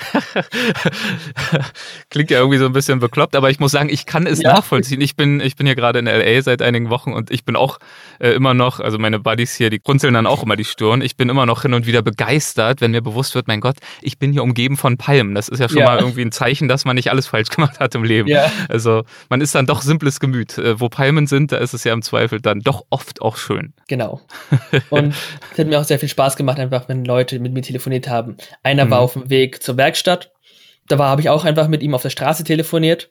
Klingt 2.11 2.29
ja 2.29 2.37
irgendwie 2.37 2.59
so 2.59 2.67
ein 2.67 2.73
bisschen 2.73 2.99
bekloppt, 2.99 3.35
aber 3.35 3.49
ich 3.49 3.59
muss 3.59 3.71
sagen, 3.71 3.89
ich 3.89 4.05
kann 4.05 4.27
es 4.27 4.43
ja. 4.43 4.53
nachvollziehen. 4.53 5.01
Ich 5.01 5.15
bin, 5.15 5.39
ich 5.39 5.55
bin 5.55 5.65
hier 5.65 5.75
gerade 5.75 5.97
in 5.97 6.05
LA 6.05 6.43
seit 6.43 6.61
einigen 6.61 6.91
Wochen 6.91 7.13
und 7.13 7.31
ich 7.31 7.45
bin 7.45 7.55
auch 7.55 7.79
äh, 8.19 8.29
immer 8.29 8.53
noch, 8.53 8.79
also 8.79 8.99
meine 8.99 9.17
Buddies 9.17 9.55
hier, 9.55 9.71
die 9.71 9.81
runzeln 9.87 10.13
dann 10.13 10.27
auch 10.27 10.43
immer 10.43 10.55
die 10.55 10.65
Stirn. 10.65 11.01
Ich 11.01 11.17
bin 11.17 11.29
immer 11.29 11.47
noch 11.47 11.63
hin 11.63 11.73
und 11.73 11.87
wieder 11.87 12.03
begeistert, 12.03 12.79
wenn 12.79 12.91
mir 12.91 13.01
bewusst 13.01 13.33
wird, 13.33 13.47
mein 13.47 13.61
Gott, 13.61 13.77
ich 14.03 14.19
bin 14.19 14.31
hier 14.31 14.43
umgeben 14.43 14.77
von 14.77 14.97
Palmen. 14.97 15.33
Das 15.33 15.49
ist 15.49 15.57
ja 15.57 15.67
schon 15.67 15.79
ja. 15.79 15.85
mal 15.85 15.97
irgendwie 15.97 16.21
ein 16.21 16.31
Zeichen, 16.31 16.67
dass 16.67 16.85
man 16.85 16.95
nicht 16.95 17.09
alles 17.09 17.25
falsch 17.25 17.49
gemacht 17.55 17.79
hat 17.79 17.95
im 17.95 18.03
Leben. 18.03 18.27
Ja. 18.27 18.51
Also 18.67 19.03
man 19.29 19.41
ist 19.41 19.55
dann 19.55 19.65
doch 19.65 19.81
simples 19.81 20.19
Gemüt. 20.19 20.59
Äh, 20.59 20.79
wo 20.79 20.89
Palmen 20.89 21.25
sind, 21.25 21.51
da 21.53 21.57
ist 21.57 21.73
es 21.73 21.83
ja 21.83 21.93
im 21.93 22.03
Zweifel 22.03 22.39
dann 22.39 22.59
doch 22.59 22.85
oft 22.91 23.23
auch 23.23 23.37
schön. 23.37 23.73
Genau. 23.87 24.21
Und 24.89 25.13
es 25.51 25.57
hat 25.57 25.67
mir 25.67 25.79
auch 25.79 25.83
sehr 25.83 25.99
viel 25.99 26.09
Spaß 26.09 26.35
gemacht, 26.35 26.59
einfach 26.59 26.87
wenn 26.89 27.05
Leute 27.05 27.39
mit 27.39 27.53
mir 27.53 27.61
telefoniert 27.61 28.07
haben. 28.09 28.37
Einer 28.63 28.85
mhm. 28.85 28.91
war 28.91 28.99
auf 28.99 29.13
dem 29.13 29.29
Weg 29.29 29.63
zur 29.63 29.77
Werkstatt. 29.77 30.31
Da 30.87 30.97
war, 30.97 31.09
habe 31.09 31.21
ich 31.21 31.29
auch 31.29 31.45
einfach 31.45 31.67
mit 31.67 31.83
ihm 31.83 31.93
auf 31.93 32.01
der 32.01 32.09
Straße 32.09 32.43
telefoniert. 32.43 33.09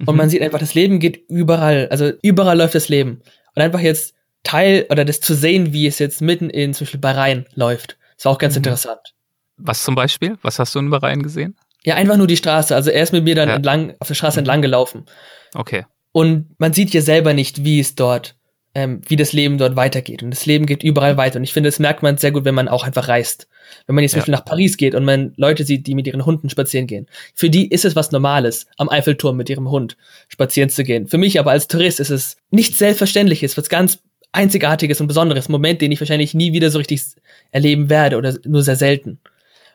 Und 0.00 0.10
mhm. 0.10 0.16
man 0.16 0.30
sieht 0.30 0.42
einfach, 0.42 0.58
das 0.58 0.74
Leben 0.74 1.00
geht 1.00 1.28
überall. 1.28 1.88
Also 1.90 2.12
überall 2.22 2.56
läuft 2.56 2.74
das 2.74 2.88
Leben. 2.88 3.22
Und 3.54 3.62
einfach 3.62 3.80
jetzt 3.80 4.14
Teil 4.44 4.86
oder 4.90 5.04
das 5.04 5.20
zu 5.20 5.34
sehen, 5.34 5.72
wie 5.72 5.86
es 5.86 5.98
jetzt 5.98 6.22
mitten 6.22 6.50
in 6.50 6.74
zum 6.74 6.84
Beispiel 6.84 7.00
Bahrain 7.00 7.46
läuft, 7.54 7.98
ist 8.16 8.26
auch 8.26 8.38
ganz 8.38 8.54
mhm. 8.54 8.58
interessant. 8.58 9.14
Was 9.56 9.82
zum 9.82 9.94
Beispiel? 9.94 10.38
Was 10.42 10.58
hast 10.58 10.74
du 10.74 10.78
in 10.78 10.90
Bahrain 10.90 11.22
gesehen? 11.22 11.56
Ja, 11.84 11.96
einfach 11.96 12.16
nur 12.16 12.26
die 12.26 12.36
Straße. 12.36 12.74
Also 12.74 12.90
er 12.90 13.02
ist 13.02 13.12
mit 13.12 13.24
mir 13.24 13.34
dann 13.34 13.48
ja. 13.48 13.56
entlang, 13.56 13.94
auf 13.98 14.08
der 14.08 14.14
Straße 14.14 14.38
entlang 14.38 14.62
gelaufen. 14.62 15.06
Okay. 15.54 15.84
Und 16.12 16.58
man 16.58 16.72
sieht 16.72 16.90
ja 16.94 17.00
selber 17.00 17.34
nicht, 17.34 17.64
wie 17.64 17.80
es 17.80 17.94
dort 17.94 18.37
ähm, 18.74 19.00
wie 19.06 19.16
das 19.16 19.32
Leben 19.32 19.58
dort 19.58 19.76
weitergeht. 19.76 20.22
Und 20.22 20.30
das 20.30 20.46
Leben 20.46 20.66
geht 20.66 20.82
überall 20.82 21.16
weiter. 21.16 21.38
Und 21.38 21.44
ich 21.44 21.52
finde, 21.52 21.68
das 21.68 21.78
merkt 21.78 22.02
man 22.02 22.18
sehr 22.18 22.32
gut, 22.32 22.44
wenn 22.44 22.54
man 22.54 22.68
auch 22.68 22.84
einfach 22.84 23.08
reist. 23.08 23.48
Wenn 23.86 23.94
man 23.94 24.02
jetzt 24.02 24.12
zum 24.12 24.18
ja. 24.18 24.20
Beispiel 24.22 24.34
nach 24.34 24.44
Paris 24.44 24.76
geht 24.76 24.94
und 24.94 25.04
man 25.04 25.32
Leute 25.36 25.64
sieht, 25.64 25.86
die 25.86 25.94
mit 25.94 26.06
ihren 26.06 26.24
Hunden 26.24 26.50
spazieren 26.50 26.86
gehen. 26.86 27.06
Für 27.34 27.50
die 27.50 27.68
ist 27.68 27.84
es 27.84 27.96
was 27.96 28.12
Normales, 28.12 28.66
am 28.76 28.88
Eiffelturm 28.88 29.36
mit 29.36 29.48
ihrem 29.50 29.70
Hund 29.70 29.96
spazieren 30.28 30.70
zu 30.70 30.84
gehen. 30.84 31.08
Für 31.08 31.18
mich 31.18 31.38
aber 31.38 31.50
als 31.50 31.68
Tourist 31.68 32.00
ist 32.00 32.10
es 32.10 32.36
nichts 32.50 32.78
Selbstverständliches, 32.78 33.56
was 33.56 33.68
ganz 33.68 34.00
Einzigartiges 34.32 35.00
und 35.00 35.06
Besonderes. 35.06 35.48
Moment, 35.48 35.80
den 35.80 35.92
ich 35.92 36.00
wahrscheinlich 36.00 36.34
nie 36.34 36.52
wieder 36.52 36.70
so 36.70 36.78
richtig 36.78 37.02
erleben 37.50 37.88
werde 37.88 38.16
oder 38.16 38.36
nur 38.44 38.62
sehr 38.62 38.76
selten. 38.76 39.18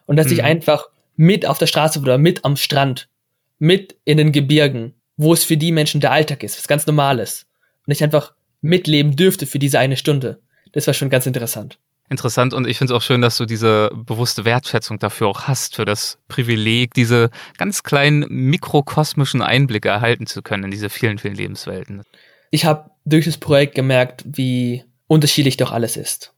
Und 0.05 0.17
dass 0.17 0.27
mhm. 0.27 0.33
ich 0.33 0.43
einfach 0.43 0.87
mit 1.15 1.45
auf 1.45 1.57
der 1.57 1.67
Straße 1.67 1.99
oder 1.99 2.17
mit 2.17 2.45
am 2.45 2.55
Strand, 2.55 3.07
mit 3.59 3.95
in 4.05 4.17
den 4.17 4.31
Gebirgen, 4.31 4.93
wo 5.17 5.33
es 5.33 5.43
für 5.43 5.57
die 5.57 5.71
Menschen 5.71 6.01
der 6.01 6.11
Alltag 6.11 6.43
ist, 6.43 6.57
was 6.57 6.67
ganz 6.67 6.85
Normales. 6.85 7.45
Und 7.85 7.91
ich 7.91 8.03
einfach 8.03 8.33
mitleben 8.63 9.15
dürfte 9.15 9.45
für 9.45 9.59
diese 9.59 9.77
eine 9.77 9.97
Stunde. 9.97 10.41
Das 10.71 10.87
war 10.87 10.93
schon 10.95 11.09
ganz 11.09 11.27
interessant. 11.27 11.77
Interessant 12.09 12.53
und 12.53 12.67
ich 12.67 12.77
finde 12.77 12.93
es 12.93 12.97
auch 12.97 13.01
schön, 13.01 13.21
dass 13.21 13.37
du 13.37 13.45
diese 13.45 13.89
bewusste 13.93 14.45
Wertschätzung 14.45 14.99
dafür 14.99 15.27
auch 15.27 15.43
hast, 15.43 15.75
für 15.75 15.85
das 15.85 16.17
Privileg, 16.27 16.93
diese 16.93 17.29
ganz 17.57 17.83
kleinen 17.83 18.25
mikrokosmischen 18.29 19.41
Einblicke 19.41 19.89
erhalten 19.89 20.25
zu 20.25 20.41
können 20.41 20.65
in 20.65 20.71
diese 20.71 20.89
vielen, 20.89 21.17
vielen 21.17 21.35
Lebenswelten. 21.35 22.01
Ich 22.51 22.65
habe 22.65 22.91
durch 23.05 23.25
das 23.25 23.37
Projekt 23.37 23.75
gemerkt, 23.75 24.23
wie 24.25 24.83
unterschiedlich 25.07 25.57
doch 25.57 25.71
alles 25.71 25.97
ist. 25.97 26.33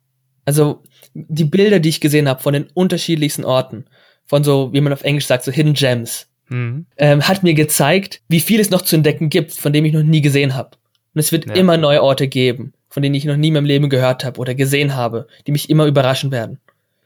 Also 0.46 0.84
die 1.14 1.46
Bilder, 1.46 1.80
die 1.80 1.90
ich 1.90 2.02
gesehen 2.02 2.30
habe 2.30 2.42
von 2.42 2.54
den 2.54 2.68
unterschiedlichsten 2.74 3.44
Orten, 3.44 3.86
von 4.26 4.44
so, 4.44 4.72
wie 4.74 4.82
man 4.82 4.94
auf 4.94 5.04
Englisch 5.04 5.28
sagt, 5.28 5.44
so 5.44 5.52
Hidden 5.52 5.74
Gems, 5.74 6.28
mhm. 6.50 6.86
ähm, 6.98 7.28
hat 7.28 7.44
mir 7.44 7.54
gezeigt, 7.54 8.22
wie 8.28 8.40
viel 8.40 8.60
es 8.60 8.70
noch 8.70 8.82
zu 8.82 8.96
entdecken 8.96 9.30
gibt, 9.30 9.54
von 9.54 9.74
dem 9.74 9.86
ich 9.86 9.94
noch 9.94 10.04
nie 10.04 10.22
gesehen 10.22 10.56
habe. 10.56 10.72
Und 11.16 11.20
es 11.20 11.32
wird 11.32 11.48
ja. 11.48 11.54
immer 11.54 11.78
neue 11.78 12.04
Orte 12.04 12.28
geben, 12.28 12.74
von 12.90 13.02
denen 13.02 13.16
ich 13.16 13.26
noch 13.26 13.38
nie 13.38 13.48
in 13.48 13.54
meinem 13.54 13.66
Leben 13.66 13.90
gehört 13.90 14.26
habe 14.26 14.40
oder 14.40 14.54
gesehen 14.54 14.96
habe, 14.96 15.28
die 15.48 15.52
mich 15.52 15.70
immer 15.70 15.86
überraschen 15.86 16.32
werden. 16.32 16.60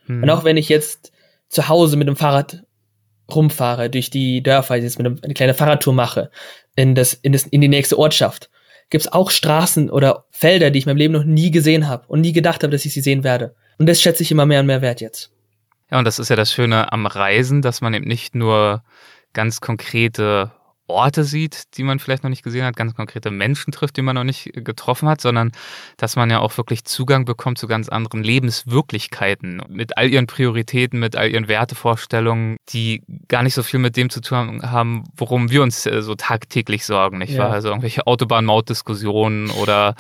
Hm. 0.07 0.24
Und 0.24 0.30
auch 0.30 0.43
wenn 0.43 0.57
ich 0.57 0.68
jetzt 0.68 1.14
zu 1.47 1.70
Hause 1.70 1.95
mit 1.95 2.07
dem 2.07 2.16
Fahrrad 2.16 2.64
rumfahre 3.34 3.89
durch 3.89 4.10
die 4.10 4.41
Dörfer, 4.41 4.76
jetzt 4.76 4.97
mit 4.97 5.05
einem, 5.05 5.20
eine 5.22 5.36
kleine 5.36 5.53
Fahrradtour 5.53 5.93
mache 5.93 6.32
in 6.76 6.95
das, 6.95 7.14
in 7.14 7.32
das, 7.32 7.43
in 7.43 7.62
die 7.62 7.68
nächste 7.68 7.97
Ortschaft, 7.97 8.49
gibt 8.89 9.05
es 9.05 9.14
auch 9.14 9.30
Straßen 9.30 9.91
oder 9.91 10.26
Felder, 10.32 10.72
die 10.72 10.80
ich 10.80 10.86
in 10.86 10.89
meinem 10.89 10.97
Leben 10.97 11.14
noch 11.14 11.24
nie 11.24 11.51
gesehen 11.51 11.88
habe 11.88 12.07
und 12.07 12.22
nie 12.22 12.34
gedacht 12.34 12.64
habe, 12.64 12.72
dass 12.72 12.86
ich 12.86 12.93
sie 12.93 13.01
sehen 13.01 13.24
werde. 13.24 13.53
Und 13.78 13.88
das 13.88 14.01
schätze 14.01 14.24
ich 14.24 14.32
immer 14.32 14.47
mehr 14.47 14.62
und 14.62 14.66
mehr 14.66 14.82
wert 14.82 15.01
jetzt. 15.01 15.32
Ja, 15.91 15.99
und 15.99 16.05
das 16.05 16.18
ist 16.18 16.30
ja 16.30 16.36
das 16.36 16.51
Schöne 16.51 16.91
am 16.91 17.05
Reisen, 17.05 17.62
dass 17.62 17.82
man 17.82 17.93
eben 17.93 18.07
nicht 18.07 18.34
nur 18.34 18.84
ganz 19.34 19.62
konkrete 19.62 20.51
Orte 20.90 21.24
sieht, 21.24 21.78
die 21.78 21.84
man 21.84 22.00
vielleicht 22.00 22.24
noch 22.24 22.30
nicht 22.30 22.44
gesehen 22.44 22.66
hat, 22.66 22.76
ganz 22.76 22.96
konkrete 22.96 23.32
Menschen 23.32 23.72
trifft, 23.72 23.98
die 23.98 24.02
man 24.02 24.16
noch 24.16 24.24
nicht 24.24 24.52
getroffen 24.54 25.08
hat, 25.08 25.22
sondern 25.22 25.52
dass 25.98 26.16
man 26.16 26.30
ja 26.30 26.40
auch 26.40 26.58
wirklich 26.58 26.84
Zugang 26.84 27.26
bekommt 27.26 27.58
zu 27.58 27.68
ganz 27.68 27.90
anderen 27.90 28.24
Lebenswirklichkeiten 28.24 29.62
mit 29.70 29.98
all 29.98 30.10
ihren 30.10 30.28
Prioritäten, 30.28 31.00
mit 31.00 31.16
all 31.16 31.30
ihren 31.30 31.48
Wertevorstellungen, 31.48 32.58
die 32.70 33.04
gar 33.28 33.44
nicht 33.44 33.54
so 33.54 33.64
viel 33.64 33.80
mit 33.80 33.96
dem 33.98 34.10
zu 34.10 34.22
tun 34.22 34.62
haben, 34.64 35.04
worum 35.16 35.52
wir 35.52 35.62
uns 35.62 35.86
äh, 35.86 36.02
so 36.02 36.16
tagtäglich 36.16 36.86
sorgen, 36.86 37.20
nicht 37.20 37.34
ja. 37.34 37.44
wahr? 37.44 37.52
Also 37.52 37.70
irgendwelche 37.70 38.08
Autobahnmautdiskussionen 38.08 39.52
oder 39.52 39.96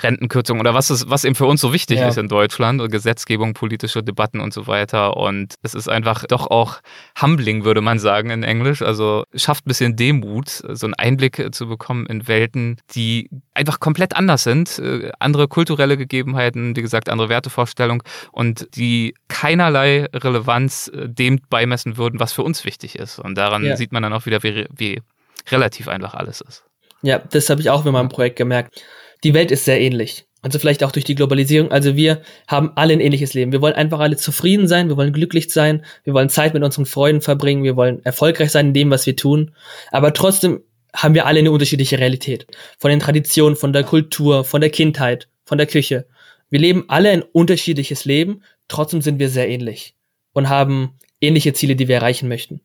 Rentenkürzungen 0.00 0.60
oder 0.60 0.74
was 0.74 0.90
ist, 0.90 1.10
was 1.10 1.24
eben 1.24 1.34
für 1.34 1.46
uns 1.46 1.60
so 1.60 1.72
wichtig 1.72 1.98
ja. 1.98 2.08
ist 2.08 2.18
in 2.18 2.28
Deutschland, 2.28 2.88
Gesetzgebung, 2.90 3.54
politische 3.54 4.02
Debatten 4.02 4.40
und 4.40 4.54
so 4.54 4.66
weiter. 4.66 5.16
Und 5.16 5.54
es 5.62 5.74
ist 5.74 5.88
einfach 5.88 6.24
doch 6.26 6.46
auch 6.46 6.80
humbling, 7.20 7.64
würde 7.64 7.80
man 7.80 7.98
sagen 7.98 8.30
in 8.30 8.42
Englisch. 8.42 8.82
Also 8.82 9.24
schafft 9.34 9.66
ein 9.66 9.68
bisschen 9.68 9.96
Demut, 9.96 10.27
so 10.46 10.86
einen 10.86 10.94
Einblick 10.94 11.54
zu 11.54 11.68
bekommen 11.68 12.06
in 12.06 12.28
Welten, 12.28 12.80
die 12.94 13.30
einfach 13.54 13.80
komplett 13.80 14.16
anders 14.16 14.44
sind, 14.44 14.78
äh, 14.78 15.10
andere 15.18 15.48
kulturelle 15.48 15.96
Gegebenheiten, 15.96 16.76
wie 16.76 16.82
gesagt, 16.82 17.08
andere 17.08 17.28
Wertevorstellungen 17.28 18.02
und 18.32 18.68
die 18.76 19.14
keinerlei 19.28 20.06
Relevanz 20.12 20.88
äh, 20.88 21.08
dem 21.08 21.40
beimessen 21.48 21.96
würden, 21.96 22.20
was 22.20 22.32
für 22.32 22.42
uns 22.42 22.64
wichtig 22.64 22.98
ist. 22.98 23.18
Und 23.18 23.36
daran 23.36 23.64
ja. 23.64 23.76
sieht 23.76 23.92
man 23.92 24.02
dann 24.02 24.12
auch 24.12 24.26
wieder, 24.26 24.42
wie, 24.42 24.66
wie 24.74 25.02
relativ 25.50 25.88
einfach 25.88 26.14
alles 26.14 26.40
ist. 26.40 26.64
Ja, 27.02 27.18
das 27.18 27.48
habe 27.50 27.60
ich 27.60 27.70
auch 27.70 27.84
mit 27.84 27.92
meinem 27.92 28.08
Projekt 28.08 28.36
gemerkt. 28.36 28.82
Die 29.24 29.34
Welt 29.34 29.50
ist 29.50 29.64
sehr 29.64 29.80
ähnlich. 29.80 30.27
Also 30.40 30.58
vielleicht 30.58 30.84
auch 30.84 30.92
durch 30.92 31.04
die 31.04 31.16
Globalisierung. 31.16 31.70
Also 31.70 31.96
wir 31.96 32.22
haben 32.46 32.72
alle 32.76 32.92
ein 32.92 33.00
ähnliches 33.00 33.34
Leben. 33.34 33.50
Wir 33.50 33.60
wollen 33.60 33.74
einfach 33.74 33.98
alle 33.98 34.16
zufrieden 34.16 34.68
sein, 34.68 34.88
wir 34.88 34.96
wollen 34.96 35.12
glücklich 35.12 35.52
sein, 35.52 35.84
wir 36.04 36.14
wollen 36.14 36.28
Zeit 36.28 36.54
mit 36.54 36.62
unseren 36.62 36.86
Freunden 36.86 37.20
verbringen, 37.20 37.64
wir 37.64 37.76
wollen 37.76 38.04
erfolgreich 38.04 38.52
sein 38.52 38.68
in 38.68 38.74
dem, 38.74 38.90
was 38.90 39.04
wir 39.06 39.16
tun. 39.16 39.50
Aber 39.90 40.12
trotzdem 40.12 40.60
haben 40.94 41.14
wir 41.14 41.26
alle 41.26 41.40
eine 41.40 41.50
unterschiedliche 41.50 41.98
Realität. 41.98 42.46
Von 42.78 42.90
den 42.90 43.00
Traditionen, 43.00 43.56
von 43.56 43.72
der 43.72 43.84
Kultur, 43.84 44.44
von 44.44 44.60
der 44.60 44.70
Kindheit, 44.70 45.28
von 45.44 45.58
der 45.58 45.66
Küche. 45.66 46.06
Wir 46.50 46.60
leben 46.60 46.84
alle 46.88 47.10
ein 47.10 47.22
unterschiedliches 47.22 48.04
Leben, 48.04 48.42
trotzdem 48.68 49.02
sind 49.02 49.18
wir 49.18 49.28
sehr 49.28 49.48
ähnlich 49.48 49.94
und 50.32 50.48
haben 50.48 50.98
ähnliche 51.20 51.52
Ziele, 51.52 51.76
die 51.76 51.88
wir 51.88 51.96
erreichen 51.96 52.28
möchten. 52.28 52.60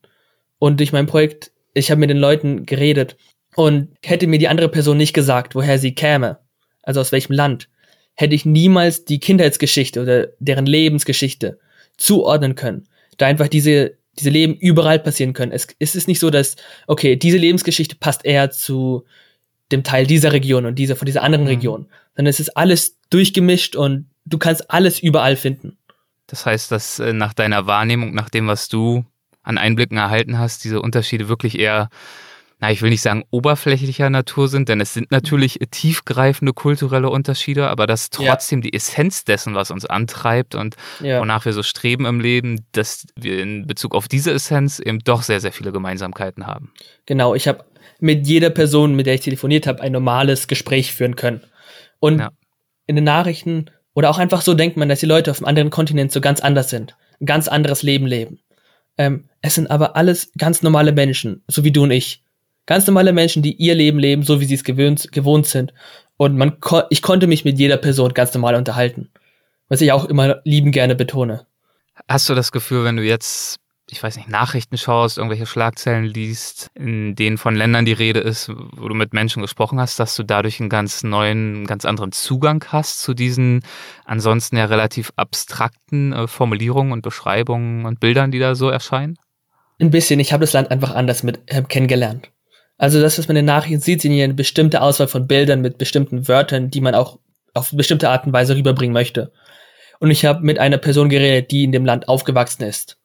Und 0.60 0.80
durch 0.80 0.94
mein 0.94 1.08
Projekt, 1.08 1.52
ich 1.74 1.92
habe 1.92 2.00
mit 2.00 2.10
den 2.10 2.18
Leuten 2.18 2.66
geredet 2.66 3.18
und 3.56 3.90
hätte 4.04 4.28
mir 4.28 4.40
die 4.40 4.48
andere 4.48 4.70
Person 4.70 4.98
nicht 4.98 5.14
gesagt, 5.14 5.56
woher 5.56 5.80
sie 5.80 5.96
käme, 5.96 6.40
also 6.84 7.02
aus 7.02 7.12
welchem 7.12 7.34
Land, 7.34 7.70
hätte 8.16 8.36
ich 8.36 8.46
niemals 8.46 9.06
die 9.06 9.20
Kindheitsgeschichte 9.20 10.02
oder 10.02 10.28
deren 10.40 10.66
Lebensgeschichte 10.66 11.60
zuordnen 11.98 12.56
können. 12.56 12.88
Da 13.18 13.26
einfach 13.26 13.48
diese, 13.48 13.98
diese 14.20 14.30
Leben 14.30 14.56
überall 14.56 15.00
passieren 15.00 15.34
können. 15.34 15.52
Es, 15.52 15.68
es 15.80 15.96
ist 15.96 16.08
nicht 16.08 16.20
so, 16.20 16.30
dass, 16.30 16.56
okay, 16.88 17.16
diese 17.16 17.38
Lebensgeschichte 17.38 17.96
passt 17.96 18.26
eher 18.26 18.52
zu 18.52 19.06
dem 19.72 19.84
Teil 19.84 20.06
dieser 20.06 20.34
Region 20.34 20.66
und 20.66 20.76
dieser 20.76 20.96
von 20.96 21.06
dieser 21.06 21.24
anderen 21.24 21.46
mhm. 21.46 21.52
Region, 21.52 21.88
sondern 22.16 22.30
es 22.30 22.40
ist 22.40 22.56
alles 22.56 22.98
durchgemischt 23.10 23.76
und 23.76 24.08
du 24.26 24.38
kannst 24.38 24.70
alles 24.70 25.00
überall 25.00 25.36
finden. 25.36 25.78
Das 26.28 26.46
heißt, 26.46 26.72
dass 26.72 27.00
äh, 27.00 27.14
nach 27.14 27.34
deiner 27.34 27.66
Wahrnehmung, 27.66 28.14
nach 28.14 28.30
dem, 28.30 28.48
was 28.48 28.70
du 28.70 29.06
an 29.42 29.58
Einblicken 29.58 29.98
erhalten 29.98 30.38
hast, 30.38 30.64
diese 30.64 30.82
Unterschiede 30.82 31.28
wirklich 31.28 31.60
eher 31.60 31.90
na, 32.64 32.72
ich 32.72 32.82
will 32.82 32.92
nicht 32.92 33.02
sagen 33.02 33.26
oberflächlicher 33.30 34.10
Natur 34.10 34.48
sind, 34.48 34.70
denn 34.70 34.80
es 34.80 34.94
sind 34.94 35.12
natürlich 35.12 35.60
tiefgreifende 35.70 36.54
kulturelle 36.54 37.10
Unterschiede, 37.10 37.68
aber 37.68 37.88
dass 37.88 38.10
trotzdem 38.10 38.60
ja. 38.60 38.70
die 38.70 38.74
Essenz 38.74 39.26
dessen, 39.26 39.54
was 39.54 39.70
uns 39.70 39.86
antreibt 39.86 40.56
und 40.56 40.78
ja. 41.02 41.20
wonach 41.20 41.44
wir 41.44 41.52
so 41.52 41.62
streben 41.62 42.06
im 42.06 42.22
Leben, 42.22 42.66
dass 42.72 43.06
wir 43.18 43.42
in 43.42 43.68
Bezug 43.68 43.94
auf 43.94 44.08
diese 44.08 44.32
Essenz 44.32 44.80
eben 44.80 45.00
doch 45.00 45.24
sehr, 45.24 45.42
sehr 45.42 45.52
viele 45.52 45.74
Gemeinsamkeiten 45.74 46.48
haben. 46.48 46.72
Genau, 47.06 47.36
ich 47.36 47.50
habe 47.50 47.66
mit 48.00 48.28
jeder 48.28 48.50
Person, 48.50 48.96
mit 48.96 49.08
der 49.08 49.16
ich 49.16 49.22
telefoniert 49.22 49.68
habe, 49.68 49.82
ein 49.82 49.92
normales 49.92 50.48
Gespräch 50.48 50.94
führen 50.94 51.18
können. 51.18 51.42
Und 52.00 52.20
ja. 52.20 52.30
in 52.88 52.96
den 52.96 53.04
Nachrichten 53.04 53.72
oder 53.94 54.10
auch 54.10 54.20
einfach 54.20 54.42
so 54.42 54.54
denkt 54.54 54.78
man, 54.78 54.88
dass 54.88 55.02
die 55.02 55.06
Leute 55.06 55.32
auf 55.32 55.40
einem 55.40 55.50
anderen 55.50 55.70
Kontinent 55.70 56.14
so 56.14 56.22
ganz 56.22 56.40
anders 56.40 56.70
sind, 56.70 56.96
ein 57.20 57.26
ganz 57.26 57.50
anderes 57.50 57.84
Leben 57.84 58.08
leben. 58.08 58.40
Ähm, 58.98 59.28
es 59.42 59.56
sind 59.56 59.70
aber 59.70 59.98
alles 59.98 60.32
ganz 60.38 60.64
normale 60.64 60.94
Menschen, 60.94 61.44
so 61.50 61.66
wie 61.66 61.72
du 61.74 61.84
und 61.84 61.92
ich. 61.92 62.23
Ganz 62.66 62.88
normale 62.88 63.12
Menschen, 63.12 63.44
die 63.44 63.54
ihr 63.54 63.76
Leben 63.76 64.00
leben, 64.00 64.24
so 64.24 64.40
wie 64.40 64.46
sie 64.46 64.56
es 64.56 64.64
gewöhnt, 64.64 65.12
gewohnt 65.12 65.48
sind. 65.48 65.74
Und 66.18 66.38
man, 66.38 66.60
ko 66.60 66.84
ich 66.90 67.02
konnte 67.02 67.28
mich 67.28 67.44
mit 67.44 67.60
jeder 67.60 67.78
Person 67.78 68.14
ganz 68.14 68.34
normal 68.34 68.56
unterhalten. 68.56 69.10
Was 69.68 69.82
ich 69.82 69.92
auch 69.92 70.06
immer 70.06 70.42
lieben 70.44 70.72
gerne 70.72 70.96
betone. 70.96 71.46
Hast 72.08 72.30
du 72.30 72.36
das 72.36 72.52
Gefühl, 72.52 72.84
wenn 72.86 72.98
du 72.98 73.04
jetzt, 73.04 73.58
ich 73.90 74.02
weiß 74.02 74.16
nicht, 74.18 74.30
Nachrichten 74.30 74.78
schaust, 74.78 75.18
irgendwelche 75.18 75.46
Schlagzeilen 75.46 76.06
liest, 76.06 76.70
in 76.76 77.16
denen 77.16 77.38
von 77.38 77.56
Ländern 77.56 77.86
die 77.86 77.94
Rede 77.94 78.20
ist, 78.20 78.50
wo 78.50 78.88
du 78.88 78.96
mit 78.96 79.14
Menschen 79.14 79.42
gesprochen 79.42 79.80
hast, 79.80 80.00
dass 80.00 80.16
du 80.16 80.24
dadurch 80.24 80.60
einen 80.60 80.70
ganz 80.70 81.04
neuen, 81.04 81.56
einen 81.56 81.68
ganz 81.68 81.86
anderen 81.86 82.12
Zugang 82.12 82.64
hast 82.70 83.02
zu 83.02 83.14
diesen 83.14 83.64
ansonsten 84.06 84.58
ja 84.58 84.66
relativ 84.66 85.12
abstrakten 85.16 86.14
äh, 86.14 86.28
Formulierungen 86.28 86.94
und 86.94 87.02
Beschreibungen 87.02 87.86
und 87.86 88.00
Bildern, 88.00 88.32
die 88.32 88.40
da 88.40 88.56
so 88.56 88.70
erscheinen? 88.70 89.18
Ein 89.80 89.92
bisschen. 89.92 90.20
Ich 90.20 90.32
habe 90.32 90.42
das 90.42 90.54
Land 90.54 90.72
einfach 90.72 90.94
anders 90.96 91.24
mit 91.24 91.42
äh, 91.48 91.62
kennengelernt. 91.64 92.30
Also 92.78 93.02
das, 93.02 93.18
was 93.18 93.28
man 93.28 93.38
in 93.38 93.46
den 93.46 93.54
Nachrichten 93.54 93.80
sieht, 93.80 94.02
sind 94.02 94.12
hier 94.12 94.24
eine 94.24 94.34
bestimmte 94.34 94.82
Auswahl 94.82 95.08
von 95.08 95.28
Bildern 95.28 95.62
mit 95.62 95.78
bestimmten 95.78 96.28
Wörtern, 96.28 96.70
die 96.70 96.82
man 96.82 96.96
auch 96.96 97.20
auf 97.54 97.72
bestimmte 97.72 98.10
Art 98.10 98.26
und 98.26 98.34
Weise 98.34 98.56
rüberbringen 98.56 98.94
möchte. 98.94 99.32
Und 100.00 100.12
ich 100.12 100.26
habe 100.26 100.44
mit 100.44 100.60
einer 100.60 100.78
Person 100.78 101.10
geredet, 101.10 101.52
die 101.52 101.64
in 101.64 101.72
dem 101.72 101.86
Land 101.86 102.08
aufgewachsen 102.08 102.64
ist, 102.64 102.98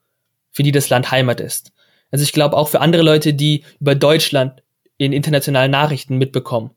für 0.51 0.63
die 0.63 0.73
das 0.73 0.89
Land 0.89 1.11
Heimat 1.11 1.41
ist. 1.41 1.73
Also 2.11 2.23
ich 2.23 2.33
glaube 2.33 2.57
auch 2.57 2.69
für 2.69 2.81
andere 2.81 3.03
Leute, 3.03 3.35
die 3.35 3.65
über 3.79 3.95
Deutschland 3.95 4.63
in 4.97 5.13
internationalen 5.13 5.71
Nachrichten 5.71 6.17
mitbekommen, 6.17 6.71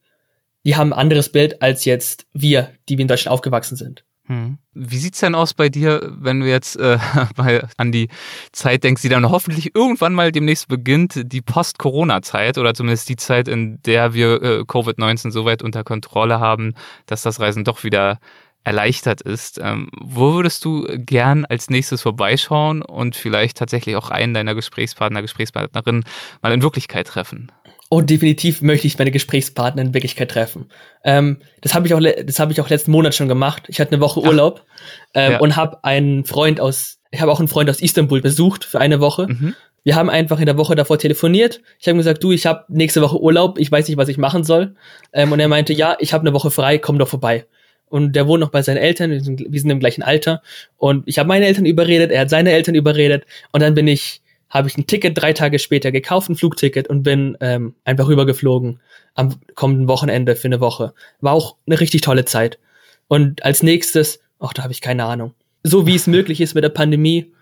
die 0.66 0.76
haben 0.76 0.94
ein 0.94 1.00
anderes 1.00 1.30
Bild 1.30 1.62
als 1.62 1.86
jetzt 1.86 2.28
wir, 2.34 2.70
die 2.88 2.98
wir 2.98 3.04
in 3.04 3.08
Deutschland 3.08 3.34
aufgewachsen 3.34 3.78
sind. 3.78 4.04
Hm. 4.32 4.59
Wie 4.73 4.97
sieht's 4.97 5.19
denn 5.19 5.36
aus 5.36 5.53
bei 5.53 5.67
dir, 5.67 6.09
wenn 6.17 6.39
du 6.39 6.47
jetzt 6.47 6.77
äh, 6.77 6.97
bei, 7.36 7.67
an 7.75 7.91
die 7.91 8.07
Zeit 8.53 8.86
denkst, 8.86 9.01
die 9.01 9.09
dann 9.09 9.29
hoffentlich 9.29 9.75
irgendwann 9.75 10.13
mal 10.13 10.32
demnächst 10.32 10.69
beginnt, 10.69 11.19
die 11.21 11.41
Post-Corona-Zeit 11.41 12.57
oder 12.57 12.73
zumindest 12.73 13.09
die 13.09 13.17
Zeit, 13.17 13.49
in 13.49 13.82
der 13.84 14.13
wir 14.13 14.41
äh, 14.41 14.59
Covid-19 14.61 15.32
so 15.32 15.43
weit 15.43 15.61
unter 15.61 15.84
Kontrolle 15.84 16.39
haben, 16.39 16.75
dass 17.07 17.23
das 17.23 17.41
Reisen 17.41 17.65
doch 17.65 17.84
wieder 17.84 18.19
erleichtert 18.63 19.19
ist. 19.19 19.59
Ähm, 19.61 19.89
wo 19.99 20.34
würdest 20.36 20.63
du 20.63 20.88
gern 20.88 21.43
als 21.43 21.69
nächstes 21.69 22.01
vorbeischauen 22.01 22.84
und 22.84 23.17
vielleicht 23.17 23.57
tatsächlich 23.57 23.97
auch 23.97 24.11
einen 24.11 24.34
deiner 24.34 24.55
Gesprächspartner, 24.55 25.21
Gesprächspartnerin 25.21 26.05
mal 26.41 26.53
in 26.53 26.61
Wirklichkeit 26.61 27.07
treffen? 27.07 27.51
Und 27.94 28.10
definitiv 28.10 28.62
möchte 28.62 28.88
ich 28.88 28.98
meine 28.98 29.12
Gesprächspartner 29.12 29.82
in 29.82 29.94
Wirklichkeit 29.94 30.32
treffen. 30.32 30.68
Ähm, 31.04 31.39
das 31.60 31.76
habe 31.76 31.88
ich 31.88 31.94
auch, 31.94 32.00
das 32.00 32.39
habe 32.39 32.54
ich 32.54 32.62
auch 32.62 32.70
letzten 32.70 32.89
Monat 32.89 33.14
schon 33.14 33.28
gemacht. 33.28 33.64
Ich 33.68 33.82
hatte 33.82 33.92
eine 33.92 34.00
Woche 34.00 34.22
Urlaub 34.22 34.66
ähm, 35.14 35.34
ja. 35.34 35.39
und 35.42 35.58
habe 35.58 35.84
einen 35.84 36.24
Freund 36.24 36.62
aus, 36.62 37.00
ich 37.12 37.20
habe 37.20 37.34
auch 37.34 37.39
einen 37.39 37.50
Freund 37.50 37.70
aus 37.70 37.82
Istanbul 37.82 38.22
besucht 38.22 38.64
für 38.64 38.80
eine 38.80 39.02
Woche. 39.02 39.28
Mhm. 39.28 39.56
Wir 39.84 39.98
haben 39.98 40.10
einfach 40.10 40.39
in 40.39 40.46
der 40.46 40.56
Woche 40.56 40.76
davor 40.76 41.00
telefoniert. 41.00 41.60
Ich 41.80 41.89
habe 41.89 41.98
gesagt, 41.98 42.24
du, 42.24 42.32
ich 42.32 42.46
habe 42.46 42.64
nächste 42.70 43.02
Woche 43.02 43.20
Urlaub, 43.20 43.60
ich 43.60 43.70
weiß 43.70 43.89
nicht, 43.89 43.98
was 43.98 44.08
ich 44.08 44.18
machen 44.18 44.46
soll. 44.46 44.74
Ähm, 45.12 45.34
und 45.34 45.42
er 45.42 45.50
meinte, 45.50 45.74
ja, 45.74 45.98
ich 46.00 46.14
habe 46.14 46.22
eine 46.22 46.34
Woche 46.34 46.50
frei, 46.50 46.78
komm 46.78 46.98
doch 46.98 47.10
vorbei. 47.10 47.46
Und 47.89 48.16
der 48.16 48.26
wohnt 48.26 48.39
noch 48.39 48.52
bei 48.52 48.62
seinen 48.62 48.78
Eltern, 48.78 49.12
wir 49.12 49.20
sind, 49.20 49.44
wir 49.50 49.60
sind 49.60 49.70
im 49.70 49.82
gleichen 49.82 50.02
Alter. 50.02 50.42
Und 50.78 51.06
ich 51.10 51.20
habe 51.20 51.28
meine 51.28 51.46
Eltern 51.46 51.66
überredet, 51.66 52.10
er 52.10 52.22
hat 52.22 52.30
seine 52.30 52.54
Eltern 52.54 52.74
überredet. 52.74 53.26
Und 53.52 53.62
dann 53.62 53.74
bin 53.74 53.89
ich 53.89 54.20
habe 54.52 54.68
ich 54.68 54.78
ein 54.78 54.86
Ticket 54.86 55.20
drei 55.20 55.34
Tage 55.34 55.58
später 55.58 55.91
gekauft, 55.91 56.30
ein 56.30 56.36
Flugticket 56.36 56.88
und 56.88 57.04
bin 57.04 57.38
ähm, 57.39 57.74
einfach 57.86 58.08
rübergeflogen 58.08 58.80
am 59.16 59.39
kommenden 59.56 59.88
Wochenende 59.88 60.36
für 60.36 60.47
eine 60.47 60.60
Woche. 60.60 60.93
War 61.22 61.34
auch 61.34 61.56
eine 61.66 61.80
richtig 61.80 62.02
tolle 62.02 62.26
Zeit. 62.26 62.60
Und 63.08 63.43
als 63.43 63.64
nächstes, 63.64 64.20
ach, 64.39 64.54
da 64.54 64.64
habe 64.64 64.74
ich 64.74 64.82
keine 64.82 65.06
Ahnung. 65.06 65.34
So 65.64 65.88
wie 65.88 65.95
es 65.95 66.06
möglich 66.08 66.41
ist 66.41 66.54
mit 66.54 66.64
der 66.64 66.70
Pandemie, 66.70 67.34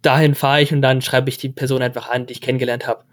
dahin 0.00 0.34
fahre 0.34 0.62
ich 0.62 0.72
und 0.72 0.82
dann 0.82 1.02
schreibe 1.02 1.28
ich 1.28 1.36
die 1.36 1.50
Person 1.50 1.82
einfach 1.82 2.08
an, 2.08 2.26
die 2.26 2.32
ich 2.32 2.40
kennengelernt 2.40 2.86
habe 2.86 3.04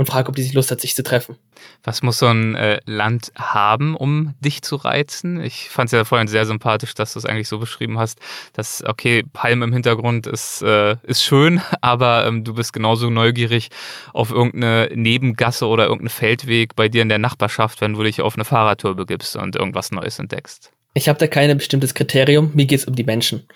und 0.00 0.06
frage, 0.06 0.30
ob 0.30 0.36
die 0.36 0.42
sich 0.42 0.54
Lust 0.54 0.70
hat, 0.70 0.80
sich 0.80 0.94
zu 0.94 1.02
treffen. 1.02 1.36
Was 1.84 2.00
muss 2.00 2.20
so 2.20 2.26
ein 2.26 2.54
äh, 2.54 2.80
Land 2.86 3.32
haben, 3.36 3.94
um 3.94 4.32
dich 4.40 4.62
zu 4.62 4.76
reizen? 4.76 5.42
Ich 5.42 5.68
fand 5.68 5.88
es 5.88 5.92
ja 5.92 6.06
vorhin 6.06 6.26
sehr 6.26 6.46
sympathisch, 6.46 6.94
dass 6.94 7.12
du 7.12 7.18
es 7.18 7.26
eigentlich 7.26 7.48
so 7.48 7.58
beschrieben 7.58 7.98
hast, 7.98 8.18
dass, 8.54 8.82
okay, 8.82 9.24
Palm 9.34 9.62
im 9.62 9.74
Hintergrund 9.74 10.26
ist, 10.26 10.62
äh, 10.62 10.96
ist 11.02 11.22
schön, 11.22 11.60
aber 11.82 12.24
ähm, 12.24 12.44
du 12.44 12.54
bist 12.54 12.72
genauso 12.72 13.10
neugierig 13.10 13.68
auf 14.14 14.30
irgendeine 14.30 14.88
Nebengasse 14.94 15.66
oder 15.66 15.82
irgendeinen 15.82 16.08
Feldweg 16.08 16.76
bei 16.76 16.88
dir 16.88 17.02
in 17.02 17.10
der 17.10 17.18
Nachbarschaft, 17.18 17.82
wenn 17.82 17.92
du 17.92 18.02
dich 18.02 18.22
auf 18.22 18.36
eine 18.36 18.46
Fahrradtour 18.46 18.96
begibst 18.96 19.36
und 19.36 19.54
irgendwas 19.54 19.90
Neues 19.90 20.18
entdeckst. 20.18 20.72
Ich 20.94 21.10
habe 21.10 21.18
da 21.18 21.26
kein 21.26 21.54
bestimmtes 21.58 21.92
Kriterium, 21.92 22.52
mir 22.54 22.64
geht's 22.64 22.86
um 22.86 22.94
die 22.94 23.04
Menschen. 23.04 23.46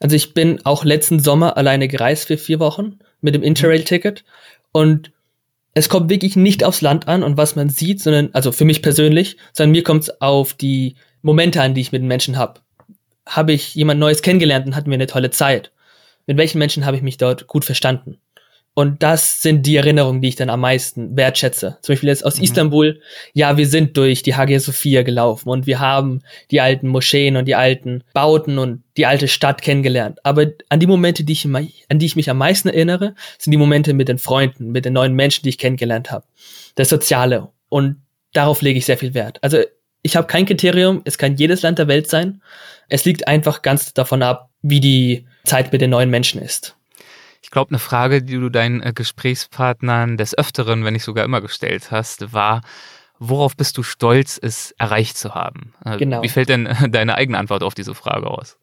Also 0.00 0.16
ich 0.16 0.34
bin 0.34 0.66
auch 0.66 0.84
letzten 0.84 1.20
Sommer 1.20 1.56
alleine 1.56 1.86
gereist 1.86 2.26
für 2.26 2.38
vier 2.38 2.58
Wochen 2.58 2.98
mit 3.20 3.36
dem 3.36 3.44
Interrail-Ticket 3.44 4.24
und 4.72 5.12
es 5.74 5.88
kommt 5.88 6.10
wirklich 6.10 6.36
nicht 6.36 6.64
aufs 6.64 6.82
Land 6.82 7.08
an 7.08 7.22
und 7.22 7.36
was 7.36 7.56
man 7.56 7.70
sieht, 7.70 8.00
sondern, 8.00 8.30
also 8.32 8.52
für 8.52 8.64
mich 8.64 8.82
persönlich, 8.82 9.36
sondern 9.52 9.72
mir 9.72 9.82
kommt 9.82 10.04
es 10.04 10.20
auf 10.20 10.54
die 10.54 10.96
Momente 11.22 11.62
an, 11.62 11.74
die 11.74 11.80
ich 11.80 11.92
mit 11.92 12.02
den 12.02 12.08
Menschen 12.08 12.36
habe. 12.36 12.60
Habe 13.26 13.52
ich 13.52 13.74
jemand 13.74 14.00
Neues 14.00 14.22
kennengelernt 14.22 14.66
und 14.66 14.76
hatten 14.76 14.90
wir 14.90 14.94
eine 14.94 15.06
tolle 15.06 15.30
Zeit? 15.30 15.72
Mit 16.26 16.36
welchen 16.36 16.58
Menschen 16.58 16.84
habe 16.84 16.96
ich 16.96 17.02
mich 17.02 17.16
dort 17.16 17.46
gut 17.46 17.64
verstanden? 17.64 18.18
Und 18.74 19.02
das 19.02 19.42
sind 19.42 19.66
die 19.66 19.76
Erinnerungen, 19.76 20.22
die 20.22 20.28
ich 20.28 20.36
dann 20.36 20.48
am 20.48 20.60
meisten 20.60 21.14
wertschätze. 21.14 21.76
Zum 21.82 21.92
Beispiel 21.92 22.08
jetzt 22.08 22.24
aus 22.24 22.38
mhm. 22.38 22.44
Istanbul. 22.44 23.00
Ja, 23.34 23.58
wir 23.58 23.66
sind 23.66 23.96
durch 23.98 24.22
die 24.22 24.34
Hagia 24.34 24.60
Sophia 24.60 25.02
gelaufen 25.02 25.50
und 25.50 25.66
wir 25.66 25.78
haben 25.78 26.22
die 26.50 26.62
alten 26.62 26.88
Moscheen 26.88 27.36
und 27.36 27.44
die 27.44 27.54
alten 27.54 28.02
Bauten 28.14 28.58
und 28.58 28.82
die 28.96 29.04
alte 29.04 29.28
Stadt 29.28 29.60
kennengelernt. 29.60 30.20
Aber 30.24 30.46
an 30.70 30.80
die 30.80 30.86
Momente, 30.86 31.22
die 31.22 31.34
ich, 31.34 31.46
an 31.46 31.98
die 31.98 32.06
ich 32.06 32.16
mich 32.16 32.30
am 32.30 32.38
meisten 32.38 32.68
erinnere, 32.68 33.14
sind 33.38 33.50
die 33.50 33.58
Momente 33.58 33.92
mit 33.92 34.08
den 34.08 34.18
Freunden, 34.18 34.72
mit 34.72 34.86
den 34.86 34.94
neuen 34.94 35.12
Menschen, 35.12 35.42
die 35.42 35.50
ich 35.50 35.58
kennengelernt 35.58 36.10
habe. 36.10 36.24
Das 36.74 36.88
Soziale. 36.88 37.48
Und 37.68 37.96
darauf 38.32 38.62
lege 38.62 38.78
ich 38.78 38.86
sehr 38.86 38.98
viel 38.98 39.12
Wert. 39.12 39.38
Also 39.42 39.58
ich 40.00 40.16
habe 40.16 40.26
kein 40.26 40.46
Kriterium, 40.46 41.02
es 41.04 41.18
kann 41.18 41.36
jedes 41.36 41.60
Land 41.60 41.78
der 41.78 41.88
Welt 41.88 42.08
sein. 42.08 42.40
Es 42.88 43.04
liegt 43.04 43.28
einfach 43.28 43.60
ganz 43.60 43.92
davon 43.92 44.22
ab, 44.22 44.50
wie 44.62 44.80
die 44.80 45.26
Zeit 45.44 45.72
mit 45.72 45.80
den 45.80 45.90
neuen 45.90 46.10
Menschen 46.10 46.40
ist. 46.40 46.74
Ich 47.42 47.50
glaube, 47.50 47.70
eine 47.70 47.78
Frage, 47.78 48.22
die 48.22 48.34
du 48.34 48.48
deinen 48.48 48.82
äh, 48.82 48.92
Gesprächspartnern 48.94 50.16
des 50.16 50.36
Öfteren, 50.36 50.84
wenn 50.84 50.94
nicht 50.94 51.04
sogar 51.04 51.24
immer 51.24 51.40
gestellt 51.40 51.90
hast, 51.90 52.32
war, 52.32 52.62
worauf 53.18 53.56
bist 53.56 53.76
du 53.78 53.82
stolz, 53.82 54.38
es 54.40 54.72
erreicht 54.78 55.18
zu 55.18 55.34
haben? 55.34 55.74
Äh, 55.84 55.98
genau. 55.98 56.22
Wie 56.22 56.28
fällt 56.28 56.48
denn 56.48 56.68
deine 56.90 57.16
eigene 57.16 57.38
Antwort 57.38 57.62
auf 57.62 57.74
diese 57.74 57.94
Frage 57.94 58.28
aus? 58.28 58.58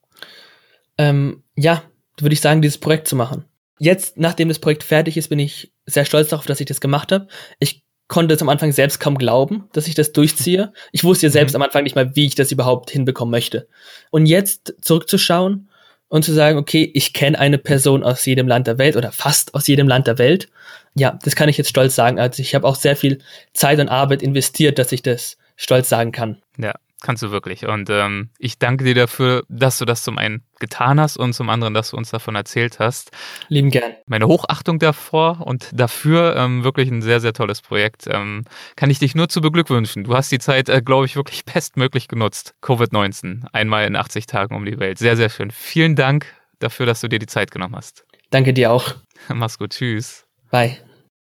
Ähm, 0.98 1.44
ja, 1.56 1.84
würde 2.18 2.34
ich 2.34 2.42
sagen, 2.42 2.62
dieses 2.62 2.78
Projekt 2.78 3.08
zu 3.08 3.16
machen. 3.16 3.46
Jetzt, 3.80 4.18
nachdem 4.18 4.50
das 4.50 4.60
Projekt 4.60 4.84
fertig 4.84 5.16
ist, 5.16 5.30
bin 5.30 5.40
ich 5.40 5.72
sehr 5.86 6.04
stolz 6.04 6.30
darauf, 6.30 6.46
dass 6.46 6.60
ich 6.60 6.66
das 6.66 6.82
gemacht 6.82 7.12
habe. 7.12 7.28
Ich 7.60 7.84
konnte 8.10 8.34
es 8.34 8.42
am 8.42 8.50
Anfang 8.50 8.74
selbst 8.74 9.00
kaum 9.00 9.18
glauben, 9.18 9.70
dass 9.72 9.88
ich 9.88 9.96
das 9.96 10.12
durchziehe. 10.12 10.74
Ich 10.92 11.04
wusste 11.04 11.28
ja 11.28 11.32
selbst 11.32 11.54
mhm. 11.54 11.62
am 11.62 11.62
Anfang 11.64 11.84
nicht 11.84 11.96
mal, 11.96 12.16
wie 12.16 12.26
ich 12.26 12.36
das 12.36 12.52
überhaupt 12.52 12.90
hinbekommen 12.92 13.32
möchte. 13.32 13.70
Und 14.12 14.26
jetzt 14.26 14.74
zurückzuschauen 14.82 15.69
und 16.10 16.26
zu 16.26 16.34
sagen, 16.34 16.58
okay, 16.58 16.92
ich 16.94 17.14
kenne 17.14 17.40
eine 17.40 17.58
Person 17.58 18.04
aus 18.04 18.26
jedem 18.26 18.48
Land 18.48 18.68
der 18.68 18.78
Welt 18.78 18.96
oder 18.96 19.12
fast 19.12 19.54
aus 19.54 19.68
jedem 19.68 19.88
Land 19.88 20.08
der 20.08 20.18
Welt. 20.18 20.50
Ja, 20.96 21.18
das 21.24 21.36
kann 21.36 21.50
ich 21.50 21.58
jetzt 21.58 21.70
stolz 21.70 21.96
sagen. 21.96 22.20
Also 22.20 22.42
ich 22.42 22.56
habe 22.56 22.68
auch 22.68 22.76
sehr 22.76 22.96
viel 22.96 23.20
Zeit 23.54 23.80
und 23.80 23.90
Arbeit 23.90 24.22
investiert, 24.22 24.80
dass 24.80 24.92
ich 24.92 25.04
das 25.04 25.38
stolz 25.56 25.88
sagen 25.88 26.12
kann. 26.12 26.42
Ja, 26.58 26.74
Kannst 27.02 27.24
du 27.24 27.32
wirklich. 27.32 27.66
Und 27.66 27.90
ähm, 27.90 28.30
ich 28.40 28.60
danke 28.60 28.84
dir 28.84 28.94
dafür, 28.94 29.44
dass 29.48 29.78
du 29.78 29.86
das 29.86 30.04
zum 30.04 30.18
einen 30.18 30.44
getan 30.60 31.00
hast 31.00 31.16
und 31.16 31.32
zum 31.32 31.50
anderen, 31.50 31.74
dass 31.74 31.92
du 31.92 31.98
uns 31.98 32.10
davon 32.10 32.36
erzählt 32.36 32.80
hast. 32.80 33.12
Lieben 33.48 33.70
gern. 33.70 33.94
Meine 34.06 34.28
Hochachtung 34.28 34.80
davor 34.80 35.42
und 35.46 35.70
dafür 35.72 36.36
ähm, 36.36 36.66
wirklich 36.66 36.90
ein 36.92 37.02
sehr, 37.02 37.22
sehr 37.22 37.32
tolles 37.32 37.62
Projekt. 37.62 38.06
Ähm, 38.08 38.44
kann 38.76 38.90
ich 38.90 39.00
dich 39.00 39.16
nur 39.16 39.30
zu 39.30 39.40
beglückwünschen. 39.40 40.04
Du 40.04 40.14
hast 40.14 40.30
die 40.32 40.40
Zeit, 40.40 40.68
äh, 40.68 40.82
glaube 40.82 41.06
ich, 41.06 41.16
wirklich 41.16 41.46
bestmöglich 41.46 42.10
genutzt. 42.10 42.54
Covid-19. 42.62 43.46
Einmal 43.54 43.86
in 43.86 43.96
80 43.96 44.26
Tagen 44.26 44.56
um 44.56 44.66
die 44.66 44.80
Welt. 44.80 44.98
Sehr, 44.98 45.16
sehr 45.16 45.30
schön. 45.30 45.52
Vielen 45.52 45.96
Dank 45.96 46.26
dafür, 46.60 46.86
dass 46.86 47.00
du 47.00 47.08
dir 47.08 47.20
die 47.20 47.28
Zeit 47.28 47.52
genommen 47.52 47.78
hast. 47.78 48.04
Danke 48.30 48.54
dir 48.54 48.72
auch. 48.72 48.96
Mach's 49.30 49.58
gut. 49.58 49.72
Tschüss. 49.72 50.26
Bye. 50.52 50.78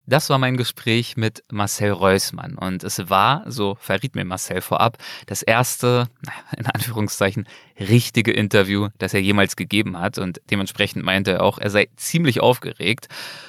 Das 0.07 0.29
war 0.29 0.39
mein 0.39 0.57
Gespräch 0.57 1.17
mit 1.17 1.45
Marcel 1.51 1.93
Reusmann. 1.93 2.57
Und 2.57 2.85
es 2.85 3.09
war, 3.09 3.51
so 3.51 3.77
verriet 3.81 4.15
mir 4.15 4.25
Marcel 4.25 4.61
vorab, 4.61 4.99
das 5.27 5.43
erste, 5.43 6.09
in 6.57 6.67
Anführungszeichen, 6.67 7.49
richtige 7.79 8.33
Interview, 8.33 8.89
das 8.99 9.15
er 9.15 9.21
jemals 9.21 9.57
gegeben 9.57 9.99
hat 9.99 10.19
und 10.19 10.41
dementsprechend 10.51 11.05
meinte 11.05 11.33
er 11.33 11.43
auch, 11.43 11.59
er 11.59 11.71
sei 11.71 11.89
ziemlich 11.97 12.41
aufgeregt. 12.41 13.09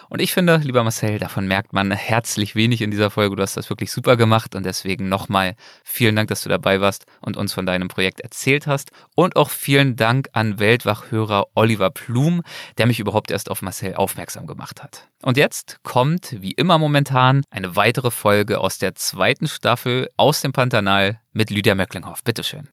Und 0.09 0.21
ich 0.21 0.33
finde, 0.33 0.57
lieber 0.57 0.83
Marcel, 0.83 1.19
davon 1.19 1.47
merkt 1.47 1.73
man 1.73 1.91
herzlich 1.91 2.55
wenig 2.55 2.81
in 2.81 2.91
dieser 2.91 3.09
Folge. 3.09 3.35
Du 3.35 3.41
hast 3.41 3.57
das 3.57 3.69
wirklich 3.69 3.91
super 3.91 4.17
gemacht 4.17 4.55
und 4.55 4.65
deswegen 4.65 5.09
nochmal 5.09 5.55
vielen 5.83 6.15
Dank, 6.15 6.29
dass 6.29 6.43
du 6.43 6.49
dabei 6.49 6.79
warst 6.79 7.05
und 7.21 7.37
uns 7.37 7.53
von 7.53 7.65
deinem 7.65 7.87
Projekt 7.87 8.21
erzählt 8.21 8.67
hast. 8.67 8.91
Und 9.15 9.35
auch 9.35 9.49
vielen 9.49 9.95
Dank 9.95 10.29
an 10.33 10.59
Weltwachhörer 10.59 11.47
Oliver 11.55 11.89
Plum, 11.89 12.43
der 12.77 12.85
mich 12.85 12.99
überhaupt 12.99 13.31
erst 13.31 13.49
auf 13.49 13.61
Marcel 13.61 13.95
aufmerksam 13.95 14.47
gemacht 14.47 14.83
hat. 14.83 15.07
Und 15.21 15.37
jetzt 15.37 15.79
kommt, 15.83 16.35
wie 16.39 16.51
immer 16.51 16.77
momentan, 16.77 17.43
eine 17.49 17.75
weitere 17.75 18.11
Folge 18.11 18.59
aus 18.59 18.77
der 18.77 18.95
zweiten 18.95 19.47
Staffel 19.47 20.09
aus 20.17 20.41
dem 20.41 20.53
Pantanal 20.53 21.19
mit 21.33 21.49
Lydia 21.49 21.75
Möcklinghoff. 21.75 22.23
Bitteschön. 22.23 22.69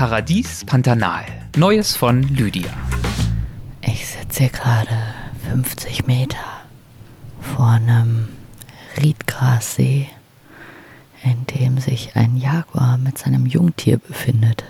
Paradies 0.00 0.64
Pantanal. 0.64 1.26
Neues 1.58 1.94
von 1.94 2.22
Lydia. 2.22 2.72
Ich 3.82 4.06
sitze 4.06 4.48
gerade 4.48 4.96
50 5.46 6.06
Meter 6.06 6.38
vor 7.42 7.66
einem 7.72 8.30
Riedgrassee, 8.96 10.08
in 11.22 11.44
dem 11.48 11.76
sich 11.76 12.16
ein 12.16 12.38
Jaguar 12.38 12.96
mit 12.96 13.18
seinem 13.18 13.44
Jungtier 13.44 13.98
befindet. 13.98 14.64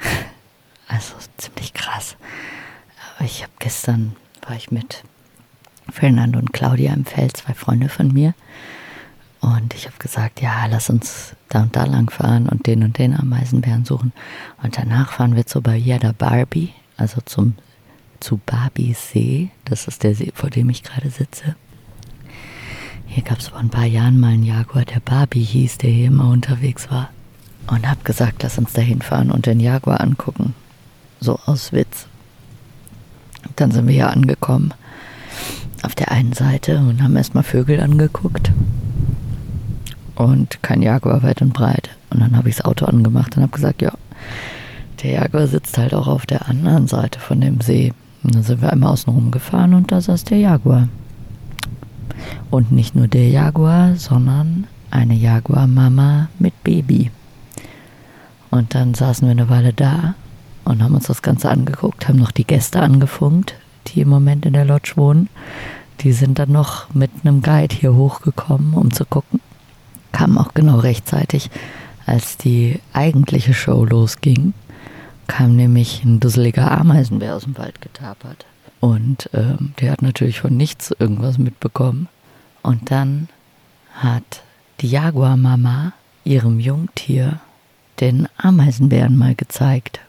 Also 0.88 1.16
ziemlich 1.36 1.74
krass. 1.74 2.16
Aber 3.18 3.26
ich 3.26 3.42
habe 3.42 3.52
gestern 3.58 4.16
war 4.48 4.56
ich 4.56 4.70
mit 4.70 5.04
Fernando 5.92 6.38
und 6.38 6.54
Claudia 6.54 6.94
im 6.94 7.04
Feld, 7.04 7.36
zwei 7.36 7.52
Freunde 7.52 7.90
von 7.90 8.10
mir. 8.14 8.32
Und 9.40 9.74
ich 9.74 9.86
habe 9.86 9.96
gesagt, 9.98 10.42
ja, 10.42 10.66
lass 10.66 10.90
uns 10.90 11.34
da 11.48 11.62
und 11.62 11.74
da 11.74 11.84
lang 11.84 12.10
fahren 12.10 12.46
und 12.46 12.66
den 12.66 12.82
und 12.82 12.98
den 12.98 13.18
Ameisenbären 13.18 13.86
suchen. 13.86 14.12
Und 14.62 14.76
danach 14.76 15.12
fahren 15.12 15.34
wir 15.34 15.46
zur 15.46 15.62
da 15.62 16.12
Barbie, 16.12 16.72
also 16.98 17.22
zum, 17.24 17.54
zu 18.20 18.38
Barbies 18.44 19.10
See. 19.10 19.50
Das 19.64 19.88
ist 19.88 20.02
der 20.02 20.14
See, 20.14 20.30
vor 20.34 20.50
dem 20.50 20.68
ich 20.68 20.82
gerade 20.82 21.08
sitze. 21.08 21.56
Hier 23.06 23.22
gab 23.24 23.38
es 23.38 23.48
vor 23.48 23.58
ein 23.58 23.70
paar 23.70 23.86
Jahren 23.86 24.20
mal 24.20 24.34
einen 24.34 24.44
Jaguar, 24.44 24.84
der 24.84 25.00
Barbie 25.00 25.42
hieß, 25.42 25.78
der 25.78 25.90
hier 25.90 26.08
immer 26.08 26.28
unterwegs 26.28 26.90
war. 26.90 27.08
Und 27.66 27.88
habe 27.88 28.04
gesagt, 28.04 28.42
lass 28.42 28.58
uns 28.58 28.74
da 28.74 28.82
hinfahren 28.82 29.30
und 29.30 29.46
den 29.46 29.58
Jaguar 29.58 30.00
angucken. 30.00 30.54
So 31.18 31.38
aus 31.46 31.72
Witz. 31.72 32.06
Dann 33.56 33.70
sind 33.70 33.86
wir 33.86 33.94
hier 33.94 34.10
angekommen. 34.10 34.74
Auf 35.82 35.94
der 35.94 36.12
einen 36.12 36.34
Seite 36.34 36.78
und 36.78 37.02
haben 37.02 37.16
erstmal 37.16 37.42
Vögel 37.42 37.80
angeguckt 37.80 38.52
und 40.20 40.62
kein 40.62 40.82
Jaguar 40.82 41.22
weit 41.22 41.42
und 41.42 41.52
breit. 41.52 41.90
Und 42.10 42.20
dann 42.20 42.36
habe 42.36 42.48
ich 42.48 42.56
das 42.56 42.64
Auto 42.64 42.84
angemacht 42.84 43.36
und 43.36 43.42
habe 43.42 43.52
gesagt, 43.52 43.82
ja, 43.82 43.92
der 45.02 45.12
Jaguar 45.12 45.46
sitzt 45.46 45.78
halt 45.78 45.94
auch 45.94 46.06
auf 46.06 46.26
der 46.26 46.48
anderen 46.48 46.86
Seite 46.86 47.18
von 47.20 47.40
dem 47.40 47.60
See. 47.60 47.92
Und 48.22 48.34
dann 48.34 48.42
sind 48.42 48.60
wir 48.60 48.70
einmal 48.70 48.92
außen 48.92 49.12
rum 49.12 49.30
gefahren 49.30 49.74
und 49.74 49.92
da 49.92 50.00
saß 50.00 50.24
der 50.24 50.38
Jaguar. 50.38 50.88
Und 52.50 52.70
nicht 52.70 52.94
nur 52.94 53.08
der 53.08 53.28
Jaguar, 53.28 53.96
sondern 53.96 54.66
eine 54.90 55.14
Jaguar-Mama 55.14 56.28
mit 56.38 56.62
Baby. 56.64 57.10
Und 58.50 58.74
dann 58.74 58.94
saßen 58.94 59.26
wir 59.26 59.32
eine 59.32 59.48
Weile 59.48 59.72
da 59.72 60.14
und 60.64 60.82
haben 60.82 60.94
uns 60.94 61.06
das 61.06 61.22
Ganze 61.22 61.48
angeguckt, 61.48 62.08
haben 62.08 62.18
noch 62.18 62.32
die 62.32 62.44
Gäste 62.44 62.80
angefunkt, 62.80 63.54
die 63.86 64.02
im 64.02 64.08
Moment 64.08 64.44
in 64.44 64.52
der 64.52 64.64
Lodge 64.66 64.92
wohnen. 64.96 65.28
Die 66.00 66.12
sind 66.12 66.38
dann 66.38 66.52
noch 66.52 66.92
mit 66.92 67.10
einem 67.22 67.40
Guide 67.42 67.74
hier 67.74 67.94
hochgekommen, 67.94 68.74
um 68.74 68.92
zu 68.92 69.04
gucken, 69.04 69.40
kam 70.20 70.36
auch 70.36 70.52
genau 70.52 70.78
rechtzeitig, 70.78 71.48
als 72.04 72.36
die 72.36 72.78
eigentliche 72.92 73.54
Show 73.54 73.86
losging, 73.86 74.52
kam 75.28 75.56
nämlich 75.56 76.04
ein 76.04 76.20
dusseliger 76.20 76.70
Ameisenbär 76.70 77.36
aus 77.36 77.44
dem 77.44 77.56
Wald 77.56 77.80
getapert. 77.80 78.44
Und 78.80 79.30
ähm, 79.32 79.72
der 79.80 79.92
hat 79.92 80.02
natürlich 80.02 80.40
von 80.40 80.54
nichts 80.54 80.94
irgendwas 80.98 81.38
mitbekommen. 81.38 82.06
Und 82.60 82.90
dann 82.90 83.30
hat 83.94 84.42
die 84.82 84.88
Jaguar-Mama 84.88 85.94
ihrem 86.24 86.60
Jungtier 86.60 87.40
den 88.00 88.28
Ameisenbären 88.36 89.16
mal 89.16 89.34
gezeigt. 89.34 90.00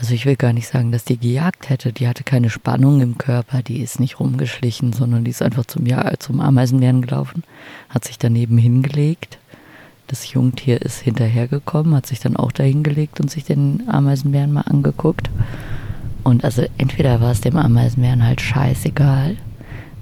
Also 0.00 0.14
ich 0.14 0.24
will 0.24 0.36
gar 0.36 0.54
nicht 0.54 0.66
sagen, 0.66 0.92
dass 0.92 1.04
die 1.04 1.18
gejagt 1.18 1.68
hätte. 1.68 1.92
Die 1.92 2.08
hatte 2.08 2.24
keine 2.24 2.48
Spannung 2.48 3.02
im 3.02 3.18
Körper, 3.18 3.62
die 3.62 3.82
ist 3.82 4.00
nicht 4.00 4.18
rumgeschlichen, 4.18 4.94
sondern 4.94 5.24
die 5.24 5.30
ist 5.30 5.42
einfach 5.42 5.66
zum, 5.66 5.84
ja 5.84 6.18
zum 6.18 6.40
Ameisenbären 6.40 7.02
gelaufen, 7.02 7.44
hat 7.90 8.06
sich 8.06 8.18
daneben 8.18 8.56
hingelegt. 8.56 9.38
Das 10.06 10.32
Jungtier 10.32 10.80
ist 10.80 11.00
hinterhergekommen, 11.00 11.94
hat 11.94 12.06
sich 12.06 12.18
dann 12.18 12.38
auch 12.38 12.50
dahin 12.50 12.82
gelegt 12.82 13.20
und 13.20 13.30
sich 13.30 13.44
den 13.44 13.82
Ameisenbären 13.90 14.54
mal 14.54 14.62
angeguckt. 14.62 15.28
Und 16.24 16.44
also 16.44 16.64
entweder 16.78 17.20
war 17.20 17.32
es 17.32 17.42
dem 17.42 17.58
Ameisenbären 17.58 18.26
halt 18.26 18.40
scheißegal, 18.40 19.36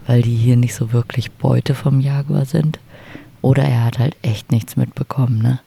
weil 0.07 0.22
die 0.22 0.36
hier 0.36 0.57
nicht 0.57 0.76
so 0.76 0.92
wirklich 0.92 1.32
Beute 1.32 1.74
vom 1.74 1.99
Jaguar 1.99 2.44
sind, 2.44 2.78
oder 3.42 3.64
er 3.64 3.86
hat 3.86 3.99
halt 3.99 4.16
echt 4.22 4.53
nichts 4.53 4.76
mitbekommen, 4.76 5.42
ne? 5.42 5.59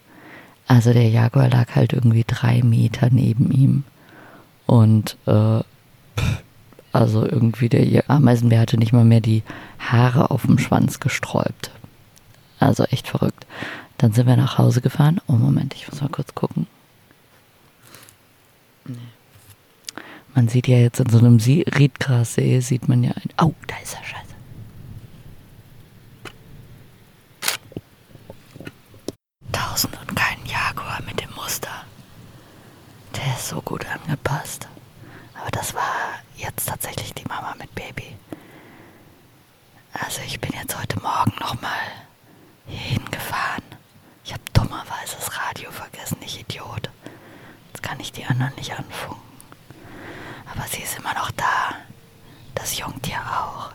Also 0.68 0.94
der 0.94 1.10
Jaguar 1.10 1.50
lag 1.50 1.76
halt 1.76 1.92
irgendwie 1.92 2.24
drei 2.26 2.62
Meter 2.64 3.10
neben 3.12 3.52
ihm. 3.52 3.84
Und 4.72 5.18
äh, 5.26 5.60
also 6.94 7.26
irgendwie 7.26 7.68
der 7.68 8.10
Ameisenbär 8.10 8.62
hatte 8.62 8.78
nicht 8.78 8.94
mal 8.94 9.04
mehr 9.04 9.20
die 9.20 9.44
Haare 9.78 10.32
auf 10.32 10.44
dem 10.44 10.60
Schwanz 10.60 11.02
gesträubt. 11.02 11.72
Also 12.58 12.86
echt 12.86 13.10
verrückt. 13.10 13.46
Dann 13.98 14.14
sind 14.14 14.28
wir 14.28 14.38
nach 14.38 14.58
Hause 14.58 14.80
gefahren. 14.80 15.20
Oh 15.28 15.34
Moment, 15.34 15.76
ich 15.76 15.90
muss 15.90 16.00
mal 16.00 16.08
kurz 16.08 16.34
gucken. 16.36 16.68
Man 20.36 20.48
sieht 20.48 20.70
ja 20.70 20.78
jetzt 20.78 21.02
in 21.02 21.10
so 21.10 21.18
einem 21.18 21.36
Riedgrassee, 21.36 22.62
sieht 22.62 22.88
man 22.88 23.04
ja 23.04 23.12
ein. 23.12 23.30
Oh, 23.42 23.54
da 23.68 23.76
ist 23.84 23.96
er, 23.96 24.06
scheiße. 24.06 24.36
Tausend 29.52 30.00
und 30.00 30.16
kein 30.16 30.38
Jaguar 30.46 31.02
mit 31.06 31.20
dem 31.20 31.36
Muster. 31.36 31.81
Der 33.16 33.34
ist 33.36 33.48
so 33.50 33.62
gut 33.62 33.86
angepasst. 33.86 34.68
Aber 35.40 35.52
das 35.52 35.74
war 35.74 36.20
jetzt 36.36 36.68
tatsächlich 36.68 37.14
die 37.14 37.26
Mama 37.28 37.56
mit 37.58 37.74
Baby. 37.76 38.16
Also 39.94 40.22
ich 40.26 40.40
bin 40.40 40.52
jetzt 40.54 40.78
heute 40.80 41.00
Morgen 41.02 41.34
nochmal 41.40 41.72
hier 42.68 42.78
hingefahren. 42.80 43.64
Ich 44.24 44.34
habe 44.34 44.44
dummerweise 44.54 45.16
das 45.18 45.38
Radio 45.38 45.72
vergessen, 45.72 46.18
ich 46.22 46.40
Idiot. 46.40 46.90
Jetzt 47.68 47.84
kann 47.84 48.00
ich 48.00 48.12
die 48.12 48.26
anderen 48.26 48.56
nicht 48.56 48.72
anfunken. 48.78 49.22
Aber 50.54 50.68
sie 50.68 50.82
ist 50.82 50.98
immer 50.98 51.14
noch 51.14 51.32
da. 51.32 51.76
Das 52.56 52.78
Jungtier 52.78 53.20
auch. 53.20 53.72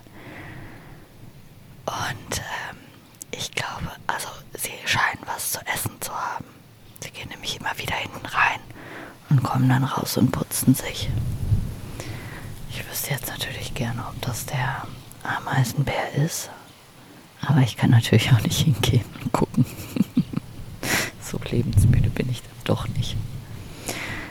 Und 1.86 2.38
ähm, 2.38 2.76
ich 3.30 3.52
glaube, 3.52 3.90
also 4.06 4.28
sie 4.54 4.72
scheinen 4.86 5.22
was 5.26 5.52
zu 5.52 5.60
essen 5.66 6.00
zu 6.00 6.12
haben. 6.12 6.44
Sie 7.00 7.10
gehen 7.10 7.28
nämlich 7.28 7.58
immer 7.60 7.76
wieder 7.78 7.94
hinten 7.96 8.26
rein 8.26 8.60
und 9.30 9.42
kommen 9.42 9.68
dann 9.68 9.84
raus 9.84 10.16
und 10.16 10.32
putzen 10.32 10.74
sich. 10.74 11.08
Ich 12.70 12.88
wüsste 12.88 13.10
jetzt 13.10 13.28
natürlich 13.28 13.74
gerne, 13.74 14.04
ob 14.08 14.20
das 14.22 14.46
der 14.46 14.86
Ameisenbär 15.22 16.14
ist. 16.14 16.50
Aber 17.42 17.60
ich 17.60 17.76
kann 17.76 17.90
natürlich 17.90 18.32
auch 18.32 18.40
nicht 18.40 18.60
hingehen 18.60 19.04
und 19.22 19.32
gucken. 19.32 19.66
so 21.20 21.38
lebensmüde 21.50 22.10
bin 22.10 22.30
ich 22.30 22.42
dann 22.42 22.50
doch 22.64 22.88
nicht. 22.88 23.16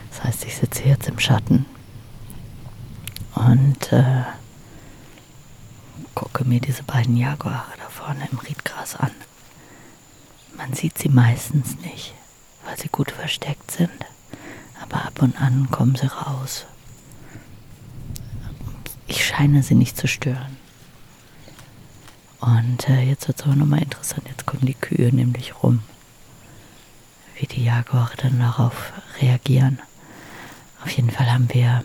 Das 0.10 0.24
heißt, 0.24 0.46
ich 0.46 0.56
sitze 0.56 0.84
jetzt 0.84 1.08
im 1.08 1.20
Schatten 1.20 1.66
und 3.36 3.92
äh, 3.92 4.24
gucke 6.14 6.46
mir 6.46 6.60
diese 6.60 6.84
beiden 6.84 7.18
Jaguare 7.18 7.72
da 7.78 7.90
vorne 7.90 8.28
im 8.32 8.40
Riedgras 8.40 8.96
an. 8.96 9.12
Man 10.58 10.74
sieht 10.74 10.98
sie 10.98 11.10
meistens 11.10 11.78
nicht, 11.82 12.14
weil 12.66 12.78
sie 12.78 12.88
gut 12.88 13.12
versteckt 13.12 13.72
sind. 13.72 13.92
Aber 14.90 15.06
ab 15.06 15.22
und 15.22 15.40
an 15.42 15.70
kommen 15.72 15.96
sie 15.96 16.08
raus. 16.08 16.66
Ich 19.08 19.26
scheine 19.26 19.64
sie 19.64 19.76
nicht 19.76 19.98
zu 19.98 20.08
stören. 20.08 20.58
Und 22.40 22.88
äh, 22.90 23.02
jetzt 23.02 23.28
wird 23.28 23.40
es 23.40 23.46
aber 23.46 23.56
nochmal 23.56 23.82
interessant. 23.82 24.24
Jetzt 24.28 24.46
kommen 24.46 24.66
die 24.66 24.76
Kühe 24.76 25.14
nämlich 25.14 25.64
rum. 25.64 25.82
Wie 27.38 27.48
die 27.48 27.64
Jaguare 27.64 28.16
dann 28.18 28.40
darauf 28.40 28.94
reagieren. 29.22 29.80
Auf 30.84 30.92
jeden 30.92 31.10
Fall 31.10 31.32
haben 31.32 31.52
wir, 31.52 31.84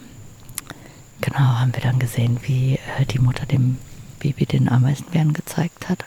genau, 1.23 1.39
haben 1.39 1.75
wir 1.75 1.83
dann 1.83 1.99
gesehen, 1.99 2.41
wie 2.43 2.79
äh, 2.99 3.07
die 3.07 3.19
Mutter 3.19 3.47
dem 3.47 3.79
Baby 4.19 4.45
den 4.45 4.69
Ameisenbären 4.69 5.33
gezeigt 5.33 5.89
hat. 5.89 6.05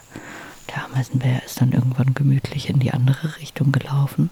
Der 0.70 0.86
Ameisenbär 0.86 1.44
ist 1.44 1.60
dann 1.60 1.72
irgendwann 1.72 2.14
gemütlich 2.14 2.70
in 2.70 2.80
die 2.80 2.91
andere 2.94 3.38
Richtung 3.38 3.72
gelaufen. 3.72 4.30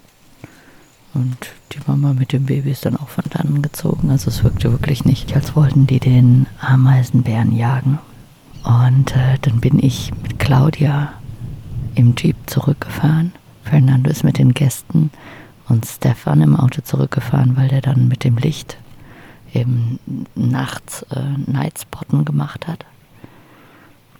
Und 1.14 1.38
die 1.74 1.80
Mama 1.88 2.14
mit 2.14 2.32
dem 2.32 2.46
Baby 2.46 2.72
ist 2.72 2.86
dann 2.86 2.96
auch 2.96 3.10
von 3.10 3.26
dannen 3.30 3.62
gezogen. 3.62 4.12
Also 4.12 4.30
es 4.30 4.44
wirkte 4.44 4.72
wirklich 4.72 5.04
nicht, 5.04 5.36
als 5.36 5.56
wollten 5.56 5.88
die 5.88 6.00
den 6.00 6.48
Ameisenbären 6.60 7.56
jagen. 7.56 8.00
Und 8.64 9.16
äh, 9.16 9.38
dann 9.42 9.60
bin 9.60 9.80
ich 9.80 10.12
mit 10.22 10.40
Claudia 10.40 11.14
im 11.96 12.16
Jeep 12.18 12.38
zurückgefahren. 12.46 13.34
Fernando 13.64 14.10
ist 14.10 14.24
mit 14.24 14.38
den 14.38 14.54
Gästen 14.54 15.12
und 15.68 15.86
Stefan 15.86 16.42
im 16.42 16.56
Auto 16.56 16.82
zurückgefahren, 16.82 17.58
weil 17.58 17.68
der 17.68 17.82
dann 17.82 18.08
mit 18.08 18.24
dem 18.24 18.38
Licht 18.38 18.78
eben 19.54 20.00
nachts 20.36 21.04
äh, 21.12 21.52
Nightspotten 21.52 22.24
gemacht 22.24 22.68
hat. 22.68 22.86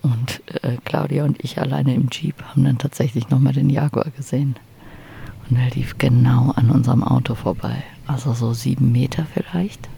Und 0.02 0.42
äh, 0.62 0.76
Claudia 0.84 1.24
und 1.24 1.42
ich 1.42 1.58
alleine 1.58 1.94
im 1.94 2.08
Jeep 2.10 2.42
haben 2.42 2.64
dann 2.64 2.78
tatsächlich 2.78 3.30
nochmal 3.30 3.52
den 3.52 3.70
Jaguar 3.70 4.10
gesehen. 4.10 4.56
Und 5.48 5.56
er 5.56 5.70
lief 5.70 5.98
genau 5.98 6.52
an 6.56 6.70
unserem 6.70 7.02
Auto 7.02 7.34
vorbei. 7.34 7.82
Also 8.06 8.32
so 8.32 8.52
sieben 8.52 8.92
Meter 8.92 9.26
vielleicht. 9.32 9.88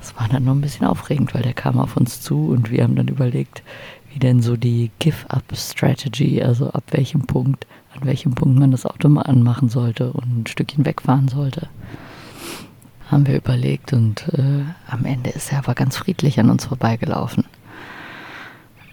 Das 0.00 0.16
war 0.16 0.28
dann 0.28 0.44
noch 0.44 0.52
ein 0.54 0.60
bisschen 0.60 0.86
aufregend, 0.86 1.34
weil 1.34 1.42
der 1.42 1.54
kam 1.54 1.78
auf 1.78 1.96
uns 1.96 2.20
zu 2.20 2.48
und 2.48 2.70
wir 2.70 2.82
haben 2.82 2.94
dann 2.94 3.08
überlegt, 3.08 3.62
wie 4.12 4.18
denn 4.18 4.42
so 4.42 4.56
die 4.56 4.90
Give-Up-Strategy, 4.98 6.42
also 6.42 6.70
ab 6.70 6.84
welchem 6.90 7.22
Punkt, 7.22 7.66
an 7.94 8.06
welchem 8.06 8.34
Punkt 8.34 8.58
man 8.58 8.70
das 8.70 8.86
Auto 8.86 9.08
mal 9.08 9.22
anmachen 9.22 9.68
sollte 9.68 10.12
und 10.12 10.42
ein 10.42 10.46
Stückchen 10.46 10.84
wegfahren 10.84 11.28
sollte. 11.28 11.68
Haben 13.10 13.26
wir 13.26 13.36
überlegt 13.36 13.92
und 13.92 14.28
äh, 14.34 14.64
am 14.86 15.04
Ende 15.04 15.30
ist 15.30 15.52
er 15.52 15.58
aber 15.58 15.74
ganz 15.74 15.96
friedlich 15.96 16.38
an 16.38 16.50
uns 16.50 16.66
vorbeigelaufen. 16.66 17.44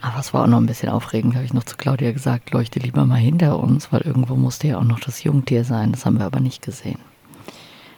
Aber 0.02 0.20
es 0.20 0.34
war 0.34 0.44
auch 0.44 0.48
noch 0.48 0.58
ein 0.58 0.66
bisschen 0.66 0.90
aufregend, 0.90 1.36
habe 1.36 1.46
ich 1.46 1.54
noch 1.54 1.64
zu 1.64 1.78
Claudia 1.78 2.12
gesagt, 2.12 2.52
leuchte 2.52 2.80
lieber 2.80 3.06
mal 3.06 3.20
hinter 3.20 3.60
uns, 3.60 3.92
weil 3.92 4.02
irgendwo 4.02 4.36
musste 4.36 4.68
ja 4.68 4.80
auch 4.80 4.84
noch 4.84 5.00
das 5.00 5.24
Jungtier 5.24 5.64
sein. 5.64 5.92
Das 5.92 6.06
haben 6.06 6.18
wir 6.18 6.26
aber 6.26 6.40
nicht 6.40 6.64
gesehen. 6.64 7.00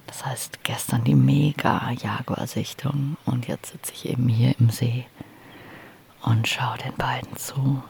Das 0.08 0.26
heißt, 0.26 0.64
gestern 0.64 1.04
die 1.06 1.16
mega 1.16 1.92
Jaguar-Sichtung 1.92 3.18
und 3.26 3.48
jetzt 3.48 3.72
sitze 3.72 3.94
ich 3.94 4.10
eben 4.10 4.28
hier 4.28 4.54
im 4.60 4.70
See 4.70 5.06
und 6.22 6.48
schaue 6.48 6.78
den 6.78 6.96
beiden 6.96 7.36
zu. 7.38 7.82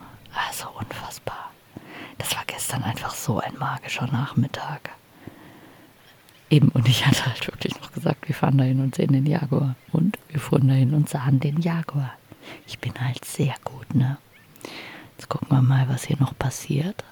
Also 0.48 0.68
unfassbar. 0.80 1.52
Das 2.18 2.36
war 2.36 2.44
gestern 2.48 2.84
einfach 2.84 3.14
so 3.14 3.40
ein 3.40 3.58
magischer 3.58 4.08
Nachmittag. 4.08 4.92
Eben, 6.50 6.70
und 6.70 6.88
ich 6.88 7.06
hatte 7.06 7.26
halt 7.26 7.48
wirklich 7.48 7.80
noch 7.82 7.92
gesagt, 7.92 8.28
wir 8.28 8.36
fahren 8.36 8.58
dahin 8.58 8.80
und 8.80 8.96
sehen 8.96 9.12
den 9.12 9.26
Jaguar. 9.26 9.76
Und 9.92 10.18
wir 10.30 10.40
fuhren 10.40 10.68
dahin 10.68 10.94
und 10.94 11.10
sahen 11.10 11.40
den 11.40 11.60
Jaguar. 11.62 12.14
Ich 12.68 12.80
bin 12.80 12.94
halt 13.00 13.26
sehr 13.26 13.56
gut, 13.64 13.94
ne? 13.96 14.18
Jetzt 15.18 15.30
gucken 15.30 15.50
wir 15.50 15.62
mal, 15.62 15.88
was 15.90 16.04
hier 16.04 16.18
noch 16.20 16.38
passiert. 16.38 17.04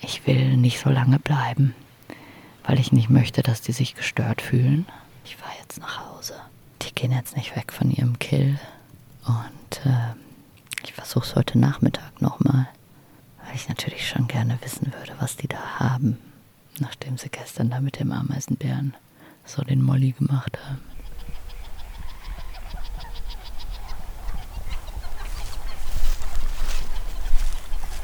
Ich 0.00 0.26
will 0.26 0.56
nicht 0.56 0.80
so 0.80 0.90
lange 0.90 1.18
bleiben, 1.18 1.74
weil 2.64 2.78
ich 2.78 2.92
nicht 2.92 3.10
möchte, 3.10 3.42
dass 3.42 3.60
die 3.60 3.72
sich 3.72 3.94
gestört 3.94 4.42
fühlen. 4.42 4.86
Ich 5.24 5.36
fahre 5.36 5.54
jetzt 5.60 5.80
nach 5.80 6.00
Hause. 6.08 6.34
Die 6.82 6.94
gehen 6.94 7.12
jetzt 7.12 7.36
nicht 7.36 7.56
weg 7.56 7.72
von 7.72 7.90
ihrem 7.90 8.18
Kill. 8.18 8.58
Und 9.26 9.86
äh, 9.86 10.14
ich 10.84 10.92
versuche 10.92 11.24
es 11.26 11.34
heute 11.34 11.58
Nachmittag 11.58 12.20
nochmal, 12.20 12.68
weil 13.44 13.54
ich 13.54 13.68
natürlich 13.68 14.08
schon 14.08 14.28
gerne 14.28 14.58
wissen 14.62 14.92
würde, 14.92 15.14
was 15.18 15.36
die 15.36 15.48
da 15.48 15.78
haben, 15.78 16.18
nachdem 16.78 17.18
sie 17.18 17.28
gestern 17.28 17.70
da 17.70 17.80
mit 17.80 17.98
dem 17.98 18.12
Ameisenbären 18.12 18.94
so 19.44 19.62
den 19.62 19.82
Molly 19.82 20.12
gemacht 20.12 20.58
haben. 20.68 20.95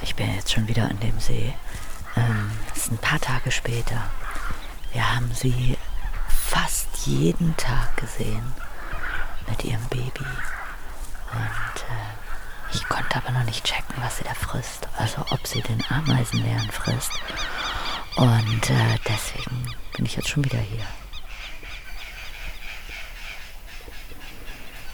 Ich 0.02 0.14
bin 0.14 0.34
jetzt 0.34 0.52
schon 0.52 0.68
wieder 0.68 0.84
an 0.84 0.98
dem 1.00 1.18
See. 1.20 1.54
Ähm, 2.16 2.50
es 2.74 2.84
ist 2.84 2.92
ein 2.92 2.98
paar 2.98 3.20
Tage 3.20 3.50
später. 3.50 4.02
Wir 4.92 5.14
haben 5.14 5.32
sie 5.32 5.76
fast 6.28 6.88
jeden 7.06 7.56
Tag 7.56 7.96
gesehen 7.96 8.52
mit 9.48 9.64
ihrem 9.64 9.84
Baby. 9.88 10.26
Und 11.32 11.82
äh, 11.82 12.74
ich 12.74 12.86
konnte 12.88 13.16
aber 13.16 13.30
noch 13.30 13.44
nicht 13.44 13.64
checken, 13.64 13.94
was 13.98 14.18
sie 14.18 14.24
da 14.24 14.34
frisst. 14.34 14.88
Also 14.98 15.24
ob 15.30 15.46
sie 15.46 15.62
den 15.62 15.82
Ameisenbären 15.88 16.70
frisst. 16.70 17.12
Und 18.16 18.70
äh, 18.70 18.98
deswegen 19.08 19.74
bin 19.96 20.04
ich 20.04 20.16
jetzt 20.16 20.28
schon 20.28 20.44
wieder 20.44 20.58
hier. 20.58 20.84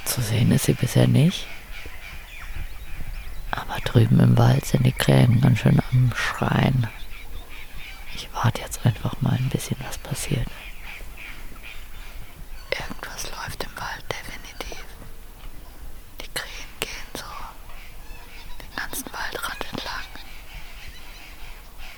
Zu 0.04 0.22
sehen 0.22 0.52
ist 0.52 0.66
sie 0.66 0.74
bisher 0.74 1.08
nicht. 1.08 1.46
Aber 3.50 3.78
drüben 3.84 4.20
im 4.20 4.36
Wald 4.38 4.64
sind 4.66 4.84
die 4.84 4.92
Krähen 4.92 5.40
ganz 5.40 5.60
schön 5.60 5.80
am 5.90 6.12
Schreien. 6.14 6.86
Ich 8.14 8.28
warte 8.32 8.60
jetzt 8.62 8.84
einfach 8.84 9.20
mal 9.20 9.34
ein 9.34 9.48
bisschen, 9.48 9.76
was 9.86 9.98
passiert. 9.98 10.46
Irgendwas 12.70 13.24
läuft 13.30 13.64
im 13.64 13.76
Wald, 13.76 14.04
definitiv. 14.10 14.84
Die 16.20 16.28
Krähen 16.34 16.72
gehen 16.80 17.10
so 17.14 17.24
den 18.60 18.76
ganzen 18.76 19.06
Waldrand 19.12 19.64
entlang. 19.72 20.06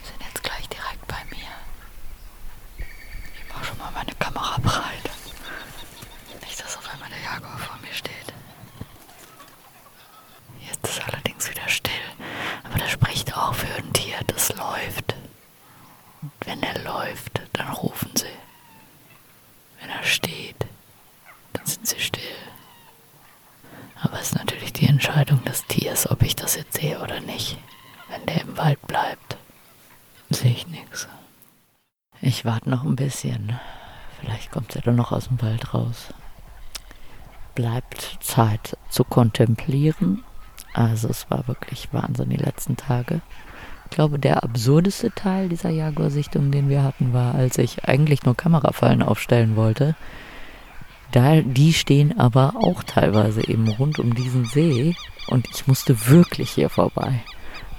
Sind 0.04 0.20
jetzt 0.26 0.42
gleich 0.42 0.68
direkt 0.68 1.06
bei 1.06 1.22
mir. 1.30 1.48
Ich 2.78 3.48
mache 3.54 3.64
schon 3.64 3.78
mal 3.78 3.90
meine 3.92 4.14
Kamera 4.14 4.56
breit. 4.58 5.10
Nicht, 6.42 6.60
dass 6.62 6.76
auf 6.76 6.88
einmal 6.92 7.08
der 7.10 7.20
Jaguar 7.20 7.58
vor 7.58 7.78
mir 7.82 7.92
steht. 7.92 8.32
Jetzt 10.66 10.86
ist 10.86 11.02
allerdings 11.06 11.50
wieder 11.50 11.68
still. 11.68 11.92
Aber 12.64 12.78
das 12.78 12.90
spricht 12.90 13.36
auch 13.36 13.54
für 13.54 13.72
ein 13.74 13.92
Tier, 13.92 14.18
das 14.26 14.50
läuft. 14.56 15.14
Und 16.22 16.32
wenn 16.44 16.62
er 16.62 16.78
läuft, 16.82 17.40
dann 17.52 17.68
rufen 17.72 18.10
sie. 18.14 18.26
Wenn 19.80 19.90
er 19.90 20.02
steht, 20.04 20.66
dann 21.52 21.66
sind 21.66 21.86
sie 21.86 21.98
still. 22.00 22.22
Aber 24.02 24.18
es 24.20 24.28
ist 24.30 24.34
natürlich 24.36 24.72
die 24.72 24.86
Entscheidung 24.86 25.42
des 25.44 25.66
Tiers, 25.66 26.10
ob 26.10 26.22
ich 26.22 26.36
das 26.36 26.54
jetzt 26.56 26.74
sehe 26.74 27.00
oder 27.00 27.20
nicht. 27.20 27.58
Wenn 28.08 28.26
der 28.26 28.40
im 28.42 28.56
Wald 28.56 28.80
bleibt, 28.86 29.36
sehe 30.30 30.52
ich 30.52 30.66
nichts. 30.66 31.08
Ich 32.40 32.46
warte 32.46 32.70
noch 32.70 32.84
ein 32.84 32.96
bisschen. 32.96 33.52
Vielleicht 34.18 34.50
kommt 34.50 34.74
er 34.74 34.80
dann 34.80 34.96
noch 34.96 35.12
aus 35.12 35.28
dem 35.28 35.42
Wald 35.42 35.74
raus. 35.74 36.14
Bleibt 37.54 38.16
Zeit 38.20 38.78
zu 38.88 39.04
kontemplieren. 39.04 40.24
Also 40.72 41.08
es 41.08 41.30
war 41.30 41.46
wirklich 41.48 41.92
Wahnsinn 41.92 42.30
die 42.30 42.38
letzten 42.38 42.78
Tage. 42.78 43.20
Ich 43.84 43.90
glaube, 43.90 44.18
der 44.18 44.42
absurdeste 44.42 45.10
Teil 45.10 45.50
dieser 45.50 45.68
Jaguar-Sichtung, 45.68 46.50
den 46.50 46.70
wir 46.70 46.82
hatten, 46.82 47.12
war, 47.12 47.34
als 47.34 47.58
ich 47.58 47.84
eigentlich 47.84 48.24
nur 48.24 48.34
Kamerafallen 48.34 49.02
aufstellen 49.02 49.54
wollte. 49.54 49.94
Da, 51.12 51.42
die 51.42 51.74
stehen 51.74 52.18
aber 52.18 52.54
auch 52.56 52.82
teilweise 52.84 53.46
eben 53.46 53.68
rund 53.68 53.98
um 53.98 54.14
diesen 54.14 54.46
See 54.46 54.96
Und 55.26 55.46
ich 55.50 55.66
musste 55.66 56.08
wirklich 56.08 56.52
hier 56.52 56.70
vorbei. 56.70 57.20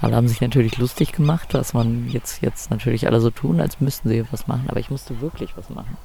Alle 0.02 0.16
haben 0.16 0.28
sich 0.28 0.41
natürlich 0.41 0.78
lustig 0.78 1.12
gemacht, 1.14 1.49
was 1.54 1.74
man 1.74 2.10
jetzt, 2.10 2.41
jetzt 2.41 2.72
natürlich 2.72 3.08
alle 3.08 3.22
so 3.22 3.30
tun, 3.30 3.62
als 3.62 3.80
müssten 3.80 4.10
sie 4.10 4.26
was 4.32 4.47
machen. 4.47 4.66
Aber 4.68 4.80
ich 4.80 4.89
musste 4.89 5.22
wirklich 5.22 5.56
was 5.56 5.70
machen. 5.70 5.97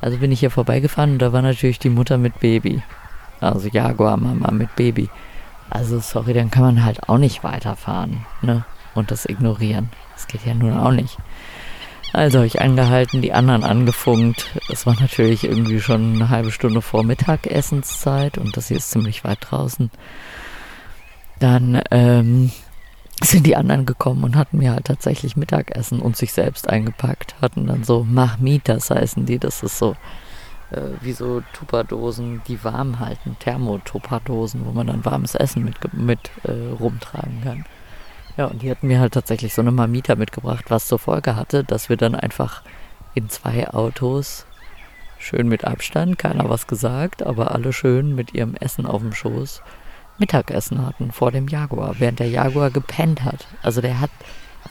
Also 0.00 0.18
bin 0.18 0.30
ich 0.30 0.40
hier 0.40 0.50
vorbeigefahren 0.50 1.12
und 1.12 1.18
da 1.18 1.32
war 1.32 1.42
natürlich 1.42 1.80
die 1.80 1.90
Mutter 1.90 2.18
mit 2.18 2.38
Baby. 2.38 2.82
Also 3.40 3.68
Jaguar-Mama 3.68 4.52
mit 4.52 4.74
Baby. 4.76 5.10
Also 5.70 5.98
sorry, 5.98 6.32
dann 6.32 6.50
kann 6.50 6.62
man 6.62 6.84
halt 6.84 7.08
auch 7.08 7.18
nicht 7.18 7.44
weiterfahren, 7.44 8.24
ne? 8.42 8.64
Und 8.94 9.10
das 9.10 9.26
ignorieren. 9.26 9.90
Das 10.14 10.26
geht 10.26 10.46
ja 10.46 10.54
nun 10.54 10.78
auch 10.78 10.92
nicht. 10.92 11.18
Also 12.12 12.42
ich 12.42 12.60
angehalten, 12.60 13.20
die 13.20 13.32
anderen 13.32 13.64
angefunkt. 13.64 14.48
Es 14.70 14.86
war 14.86 14.96
natürlich 14.98 15.44
irgendwie 15.44 15.80
schon 15.80 16.14
eine 16.14 16.30
halbe 16.30 16.52
Stunde 16.52 16.80
vor 16.80 17.04
Mittagessenszeit 17.04 18.38
und 18.38 18.56
das 18.56 18.68
hier 18.68 18.78
ist 18.78 18.90
ziemlich 18.90 19.24
weit 19.24 19.38
draußen. 19.40 19.90
Dann 21.38 21.82
ähm, 21.90 22.50
sind 23.22 23.46
die 23.46 23.56
anderen 23.56 23.86
gekommen 23.86 24.24
und 24.24 24.36
hatten 24.36 24.58
mir 24.58 24.72
halt 24.72 24.86
tatsächlich 24.86 25.36
Mittagessen 25.36 26.00
und 26.00 26.16
sich 26.16 26.32
selbst 26.32 26.68
eingepackt. 26.68 27.34
Hatten 27.40 27.66
dann 27.66 27.84
so 27.84 28.04
Mahmitas 28.04 28.90
heißen 28.90 29.26
die. 29.26 29.38
Das 29.38 29.62
ist 29.62 29.78
so 29.78 29.96
äh, 30.70 30.80
wie 31.00 31.12
so 31.12 31.42
Tupperdosen, 31.52 32.42
die 32.46 32.62
warm 32.62 33.00
halten. 33.00 33.36
Thermotupperdosen, 33.40 34.64
wo 34.66 34.72
man 34.72 34.86
dann 34.86 35.04
warmes 35.04 35.34
Essen 35.34 35.64
mit, 35.64 35.92
mit 35.94 36.30
äh, 36.44 36.72
rumtragen 36.78 37.42
kann. 37.42 37.64
Ja, 38.36 38.46
und 38.46 38.62
die 38.62 38.70
hatten 38.70 38.86
mir 38.86 39.00
halt 39.00 39.14
tatsächlich 39.14 39.52
so 39.52 39.62
eine 39.62 39.72
Mamita 39.72 40.14
mitgebracht, 40.14 40.66
was 40.68 40.86
zur 40.86 41.00
Folge 41.00 41.34
hatte, 41.34 41.64
dass 41.64 41.88
wir 41.88 41.96
dann 41.96 42.14
einfach 42.14 42.62
in 43.14 43.28
zwei 43.28 43.68
Autos 43.68 44.46
schön 45.18 45.48
mit 45.48 45.64
Abstand, 45.64 46.18
keiner 46.18 46.48
was 46.48 46.68
gesagt, 46.68 47.24
aber 47.24 47.50
alle 47.50 47.72
schön 47.72 48.14
mit 48.14 48.34
ihrem 48.34 48.54
Essen 48.54 48.86
auf 48.86 49.02
dem 49.02 49.12
Schoß 49.12 49.62
Mittagessen 50.18 50.84
hatten 50.84 51.12
vor 51.12 51.32
dem 51.32 51.48
Jaguar, 51.48 51.96
während 51.98 52.18
der 52.18 52.28
Jaguar 52.28 52.70
gepennt 52.70 53.24
hat. 53.24 53.46
Also 53.62 53.80
der 53.80 54.00
hat 54.00 54.10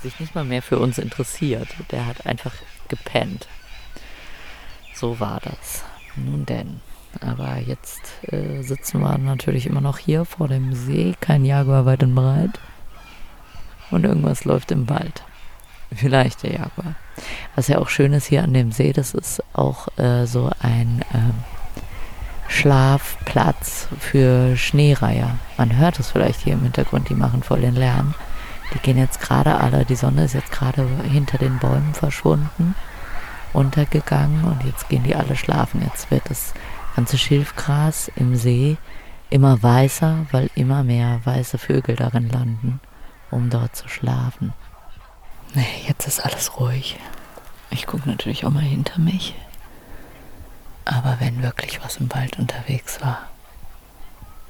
sich 0.01 0.19
nicht 0.19 0.35
mal 0.35 0.43
mehr 0.43 0.61
für 0.61 0.79
uns 0.79 0.97
interessiert. 0.97 1.67
Der 1.91 2.05
hat 2.05 2.25
einfach 2.25 2.53
gepennt. 2.87 3.47
So 4.93 5.19
war 5.19 5.39
das. 5.43 5.83
Nun 6.15 6.45
denn. 6.45 6.81
Aber 7.21 7.57
jetzt 7.57 8.01
äh, 8.31 8.61
sitzen 8.61 9.01
wir 9.01 9.17
natürlich 9.17 9.65
immer 9.65 9.81
noch 9.81 9.97
hier 9.97 10.25
vor 10.25 10.47
dem 10.47 10.73
See. 10.73 11.15
Kein 11.19 11.45
Jaguar 11.45 11.85
weit 11.85 12.03
und 12.03 12.15
breit. 12.15 12.59
Und 13.89 14.03
irgendwas 14.03 14.45
läuft 14.45 14.71
im 14.71 14.89
Wald. 14.89 15.23
Vielleicht 15.93 16.43
der 16.43 16.53
Jaguar. 16.53 16.95
Was 17.55 17.69
ja 17.69 17.77
auch 17.77 17.89
schön 17.89 18.13
ist 18.13 18.27
hier 18.27 18.43
an 18.43 18.53
dem 18.53 18.71
See, 18.71 18.91
das 18.91 19.13
ist 19.13 19.41
auch 19.53 19.87
äh, 19.97 20.25
so 20.25 20.51
ein 20.59 21.03
ähm, 21.13 21.33
Schlafplatz 22.47 23.87
für 23.99 24.55
Schneereiher. 24.55 25.37
Man 25.57 25.75
hört 25.75 25.99
es 25.99 26.11
vielleicht 26.11 26.41
hier 26.41 26.53
im 26.53 26.63
Hintergrund, 26.63 27.09
die 27.09 27.15
machen 27.15 27.43
voll 27.43 27.61
den 27.61 27.75
Lärm. 27.75 28.13
Die 28.73 28.79
gehen 28.79 28.97
jetzt 28.97 29.21
gerade 29.21 29.55
alle, 29.59 29.85
die 29.85 29.95
Sonne 29.95 30.25
ist 30.25 30.33
jetzt 30.33 30.51
gerade 30.51 30.87
hinter 31.03 31.37
den 31.37 31.57
Bäumen 31.59 31.93
verschwunden, 31.93 32.75
untergegangen 33.53 34.43
und 34.43 34.63
jetzt 34.63 34.89
gehen 34.89 35.03
die 35.03 35.15
alle 35.15 35.35
schlafen. 35.35 35.81
Jetzt 35.81 36.11
wird 36.11 36.29
das 36.29 36.53
ganze 36.95 37.17
Schilfgras 37.17 38.11
im 38.15 38.35
See 38.35 38.77
immer 39.29 39.61
weißer, 39.61 40.25
weil 40.31 40.49
immer 40.55 40.83
mehr 40.83 41.21
weiße 41.23 41.57
Vögel 41.57 41.95
darin 41.95 42.29
landen, 42.29 42.79
um 43.31 43.49
dort 43.49 43.75
zu 43.75 43.87
schlafen. 43.87 44.53
Nee, 45.53 45.65
jetzt 45.87 46.07
ist 46.07 46.19
alles 46.19 46.59
ruhig. 46.59 46.97
Ich 47.69 47.85
gucke 47.85 48.09
natürlich 48.09 48.45
auch 48.45 48.51
mal 48.51 48.63
hinter 48.63 48.99
mich. 48.99 49.35
Aber 50.87 51.17
wenn 51.19 51.43
wirklich 51.43 51.83
was 51.83 51.97
im 51.97 52.13
Wald 52.13 52.39
unterwegs 52.39 53.01
war, 53.01 53.27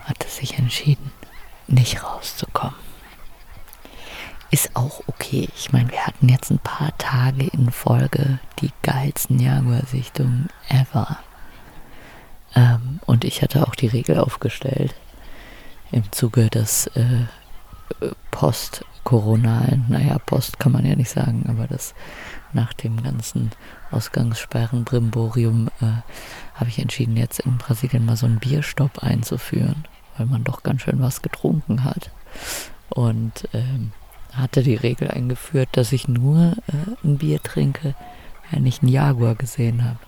hat 0.02 0.24
es 0.24 0.38
sich 0.38 0.58
entschieden, 0.58 1.12
nicht 1.68 2.04
rauszukommen. 2.04 2.76
Ist 4.52 4.76
auch 4.76 5.02
okay. 5.08 5.50
Ich 5.58 5.74
meine, 5.74 5.92
wir 5.92 6.06
hatten 6.06 6.30
jetzt 6.30 6.52
ein 6.52 6.60
paar 6.60 6.96
Tage 6.98 7.48
in 7.48 7.72
Folge 7.72 8.40
die 8.60 8.72
geilsten 8.84 9.40
Jaguar-Sichtungen 9.40 10.48
ever. 10.70 11.18
Ähm, 12.56 13.00
und 13.06 13.26
ich 13.26 13.42
hatte 13.42 13.68
auch 13.68 13.76
die 13.76 13.88
Regel 13.88 14.20
aufgestellt, 14.20 14.96
im 15.92 16.10
Zuge 16.12 16.50
des 16.50 16.88
äh, 16.88 17.26
post-koronalen, 18.32 19.86
naja, 19.90 20.20
Post 20.20 20.60
kann 20.60 20.72
man 20.72 20.86
ja 20.86 20.96
nicht 20.96 21.10
sagen, 21.10 21.46
aber 21.50 21.68
das 21.68 21.94
nach 22.54 22.74
dem 22.74 23.02
ganzen 23.02 23.52
Ausgangssperren, 23.92 24.84
Brimborium, 24.84 25.70
äh, 25.82 26.02
habe 26.56 26.70
ich 26.70 26.80
entschieden, 26.80 27.18
jetzt 27.18 27.40
in 27.40 27.58
Brasilien 27.58 28.06
mal 28.06 28.18
so 28.18 28.26
einen 28.26 28.40
Bierstopp 28.40 29.04
einzuführen, 29.04 29.86
weil 30.18 30.26
man 30.26 30.44
doch 30.44 30.64
ganz 30.64 30.82
schön 30.82 31.00
was 31.00 31.22
getrunken 31.22 31.84
hat. 31.84 32.12
Und 32.90 33.48
ähm, 33.54 33.92
hatte 34.34 34.64
die 34.64 34.76
Regel 34.76 35.10
eingeführt, 35.10 35.70
dass 35.74 35.92
ich 35.92 36.08
nur 36.08 36.54
äh, 36.68 37.06
ein 37.06 37.18
Bier 37.18 37.42
trinke, 37.42 37.96
wenn 38.52 38.66
ich 38.66 38.82
einen 38.82 38.92
Jaguar 38.92 39.36
gesehen 39.36 39.84
habe. 39.84 40.00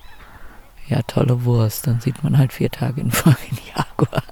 Ja, 0.88 1.02
tolle 1.04 1.44
Wurst. 1.46 1.88
Dann 1.88 2.00
sieht 2.00 2.24
man 2.24 2.38
halt 2.38 2.54
vier 2.54 2.72
Tage 2.72 3.02
in 3.02 3.12
Folge 3.12 3.40
einen 3.50 3.60
Jaguar. 3.76 4.24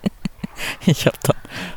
ich 0.86 1.06
habe 1.06 1.18
dann 1.22 1.36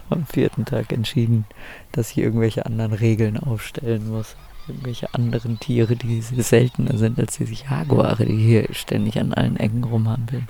am 0.10 0.26
vierten 0.26 0.66
Tag 0.66 0.92
entschieden, 0.92 1.46
dass 1.92 2.12
ich 2.12 2.18
irgendwelche 2.18 2.66
anderen 2.66 2.94
Regeln 2.94 3.38
aufstellen 3.38 4.10
muss 4.10 4.36
irgendwelche 4.70 5.14
anderen 5.14 5.60
Tiere, 5.60 5.96
die 5.96 6.22
seltener 6.22 6.98
sind 6.98 7.20
als 7.20 7.38
diese 7.38 7.54
Jaguare, 7.54 8.26
die 8.26 8.38
hier 8.38 8.68
ständig 8.74 9.20
an 9.20 9.34
allen 9.34 9.58
Ecken 9.58 9.84
rumhampeln. 9.84 10.48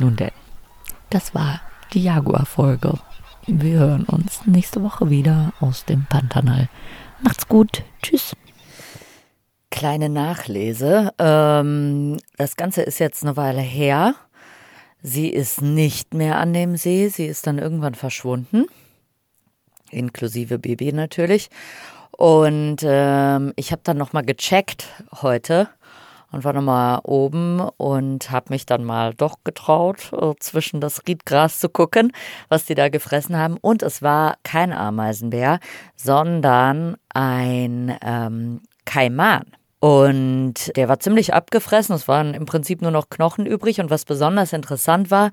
Nun 0.00 0.16
denn, 0.16 0.32
das 1.10 1.34
war 1.34 1.60
die 1.92 2.02
Jaguar-Folge. 2.02 2.94
Wir 3.46 3.78
hören 3.78 4.04
uns 4.04 4.46
nächste 4.46 4.82
Woche 4.82 5.10
wieder 5.10 5.52
aus 5.60 5.84
dem 5.84 6.06
Pantanal. 6.06 6.68
Macht's 7.22 7.48
gut. 7.48 7.82
Tschüss. 8.02 8.34
Kleine 9.70 10.08
Nachlese. 10.08 11.12
Ähm, 11.18 12.18
das 12.36 12.56
Ganze 12.56 12.82
ist 12.82 12.98
jetzt 12.98 13.22
eine 13.22 13.36
Weile 13.36 13.60
her. 13.60 14.14
Sie 15.02 15.28
ist 15.28 15.62
nicht 15.62 16.14
mehr 16.14 16.38
an 16.38 16.52
dem 16.52 16.76
See. 16.76 17.08
Sie 17.08 17.26
ist 17.26 17.46
dann 17.46 17.58
irgendwann 17.58 17.94
verschwunden. 17.94 18.66
Inklusive 19.90 20.58
Baby 20.58 20.92
natürlich. 20.92 21.50
Und 22.16 22.78
ähm, 22.82 23.52
ich 23.56 23.72
habe 23.72 23.82
dann 23.84 23.96
nochmal 23.96 24.24
gecheckt 24.24 24.86
heute 25.22 25.68
und 26.32 26.44
war 26.44 26.52
nochmal 26.52 27.00
oben 27.02 27.60
und 27.60 28.30
habe 28.30 28.46
mich 28.50 28.66
dann 28.66 28.84
mal 28.84 29.14
doch 29.14 29.38
getraut, 29.44 30.12
äh, 30.12 30.34
zwischen 30.38 30.80
das 30.80 31.06
Riedgras 31.06 31.58
zu 31.58 31.68
gucken, 31.68 32.12
was 32.48 32.64
die 32.64 32.74
da 32.74 32.88
gefressen 32.88 33.36
haben. 33.36 33.56
Und 33.60 33.82
es 33.82 34.02
war 34.02 34.36
kein 34.42 34.72
Ameisenbär, 34.72 35.60
sondern 35.96 36.96
ein 37.08 37.96
ähm, 38.02 38.62
Kaiman. 38.84 39.44
Und 39.80 40.76
der 40.76 40.90
war 40.90 41.00
ziemlich 41.00 41.32
abgefressen. 41.32 41.94
Es 41.94 42.06
waren 42.06 42.34
im 42.34 42.44
Prinzip 42.44 42.82
nur 42.82 42.90
noch 42.90 43.08
Knochen 43.08 43.46
übrig. 43.46 43.80
Und 43.80 43.88
was 43.88 44.04
besonders 44.04 44.52
interessant 44.52 45.10
war, 45.10 45.30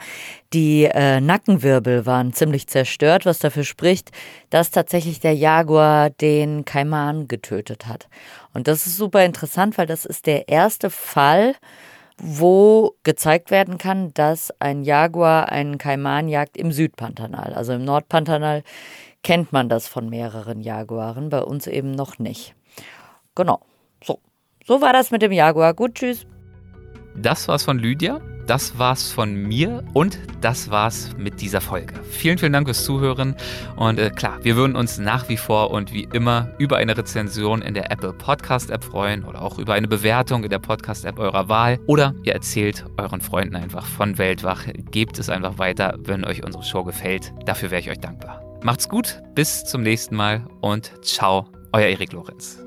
die 0.53 0.85
äh, 0.85 1.19
Nackenwirbel 1.19 2.05
waren 2.05 2.31
ziemlich 2.31 2.67
zerstört, 2.67 3.25
was 3.25 3.39
dafür 3.39 3.65
spricht, 3.65 4.11
dass 4.49 4.71
tatsächlich 4.71 5.19
der 5.19 5.35
Jaguar 5.35 6.09
den 6.09 6.63
Kaiman 6.63 7.27
getötet 7.27 7.87
hat. 7.87 8.07
Und 8.53 8.69
das 8.69 8.87
ist 8.87 8.95
super 8.95 9.25
interessant, 9.25 9.77
weil 9.77 9.85
das 9.85 10.05
ist 10.05 10.25
der 10.25 10.47
erste 10.47 10.89
Fall, 10.89 11.53
wo 12.17 12.95
gezeigt 13.03 13.51
werden 13.51 13.77
kann, 13.77 14.13
dass 14.13 14.53
ein 14.59 14.83
Jaguar 14.83 15.49
einen 15.49 15.77
Kaiman 15.77 16.29
jagt 16.29 16.55
im 16.55 16.71
Südpantanal. 16.71 17.53
Also 17.53 17.73
im 17.73 17.83
Nordpantanal 17.83 18.63
kennt 19.23 19.51
man 19.51 19.67
das 19.67 19.89
von 19.89 20.09
mehreren 20.09 20.61
Jaguaren, 20.61 21.27
bei 21.27 21.41
uns 21.41 21.67
eben 21.67 21.91
noch 21.91 22.17
nicht. 22.17 22.55
Genau. 23.35 23.59
So. 24.67 24.81
War 24.81 24.93
das 24.93 25.11
mit 25.11 25.21
dem 25.21 25.31
Jaguar. 25.31 25.73
Gut, 25.73 25.95
tschüss. 25.95 26.27
Das 27.15 27.47
war's 27.47 27.63
von 27.63 27.79
Lydia, 27.79 28.21
das 28.45 28.77
war's 28.77 29.11
von 29.11 29.33
mir 29.33 29.83
und 29.93 30.19
das 30.41 30.69
war's 30.69 31.15
mit 31.17 31.41
dieser 31.41 31.61
Folge. 31.61 31.95
Vielen, 32.11 32.37
vielen 32.37 32.53
Dank 32.53 32.67
fürs 32.67 32.83
Zuhören 32.83 33.35
und 33.75 33.97
äh, 33.97 34.11
klar, 34.11 34.37
wir 34.43 34.55
würden 34.55 34.75
uns 34.75 34.99
nach 34.99 35.27
wie 35.27 35.37
vor 35.37 35.71
und 35.71 35.91
wie 35.93 36.07
immer 36.13 36.49
über 36.59 36.77
eine 36.77 36.95
Rezension 36.95 37.63
in 37.63 37.73
der 37.73 37.91
Apple 37.91 38.13
Podcast 38.13 38.69
App 38.69 38.83
freuen 38.83 39.23
oder 39.23 39.41
auch 39.41 39.57
über 39.57 39.73
eine 39.73 39.87
Bewertung 39.87 40.43
in 40.43 40.51
der 40.51 40.59
Podcast 40.59 41.05
App 41.05 41.17
eurer 41.17 41.49
Wahl 41.49 41.79
oder 41.87 42.13
ihr 42.21 42.33
erzählt 42.33 42.85
euren 42.97 43.21
Freunden 43.21 43.55
einfach 43.55 43.85
von 43.85 44.19
Weltwach, 44.19 44.65
gebt 44.91 45.17
es 45.17 45.29
einfach 45.29 45.57
weiter, 45.57 45.97
wenn 46.03 46.23
euch 46.23 46.45
unsere 46.45 46.63
Show 46.63 46.83
gefällt. 46.83 47.33
Dafür 47.45 47.71
wäre 47.71 47.81
ich 47.81 47.89
euch 47.89 47.99
dankbar. 47.99 48.43
Macht's 48.61 48.87
gut, 48.87 49.23
bis 49.33 49.65
zum 49.65 49.81
nächsten 49.81 50.15
Mal 50.15 50.45
und 50.61 51.03
ciao, 51.03 51.47
euer 51.73 51.87
Erik 51.87 52.13
Lorenz. 52.13 52.66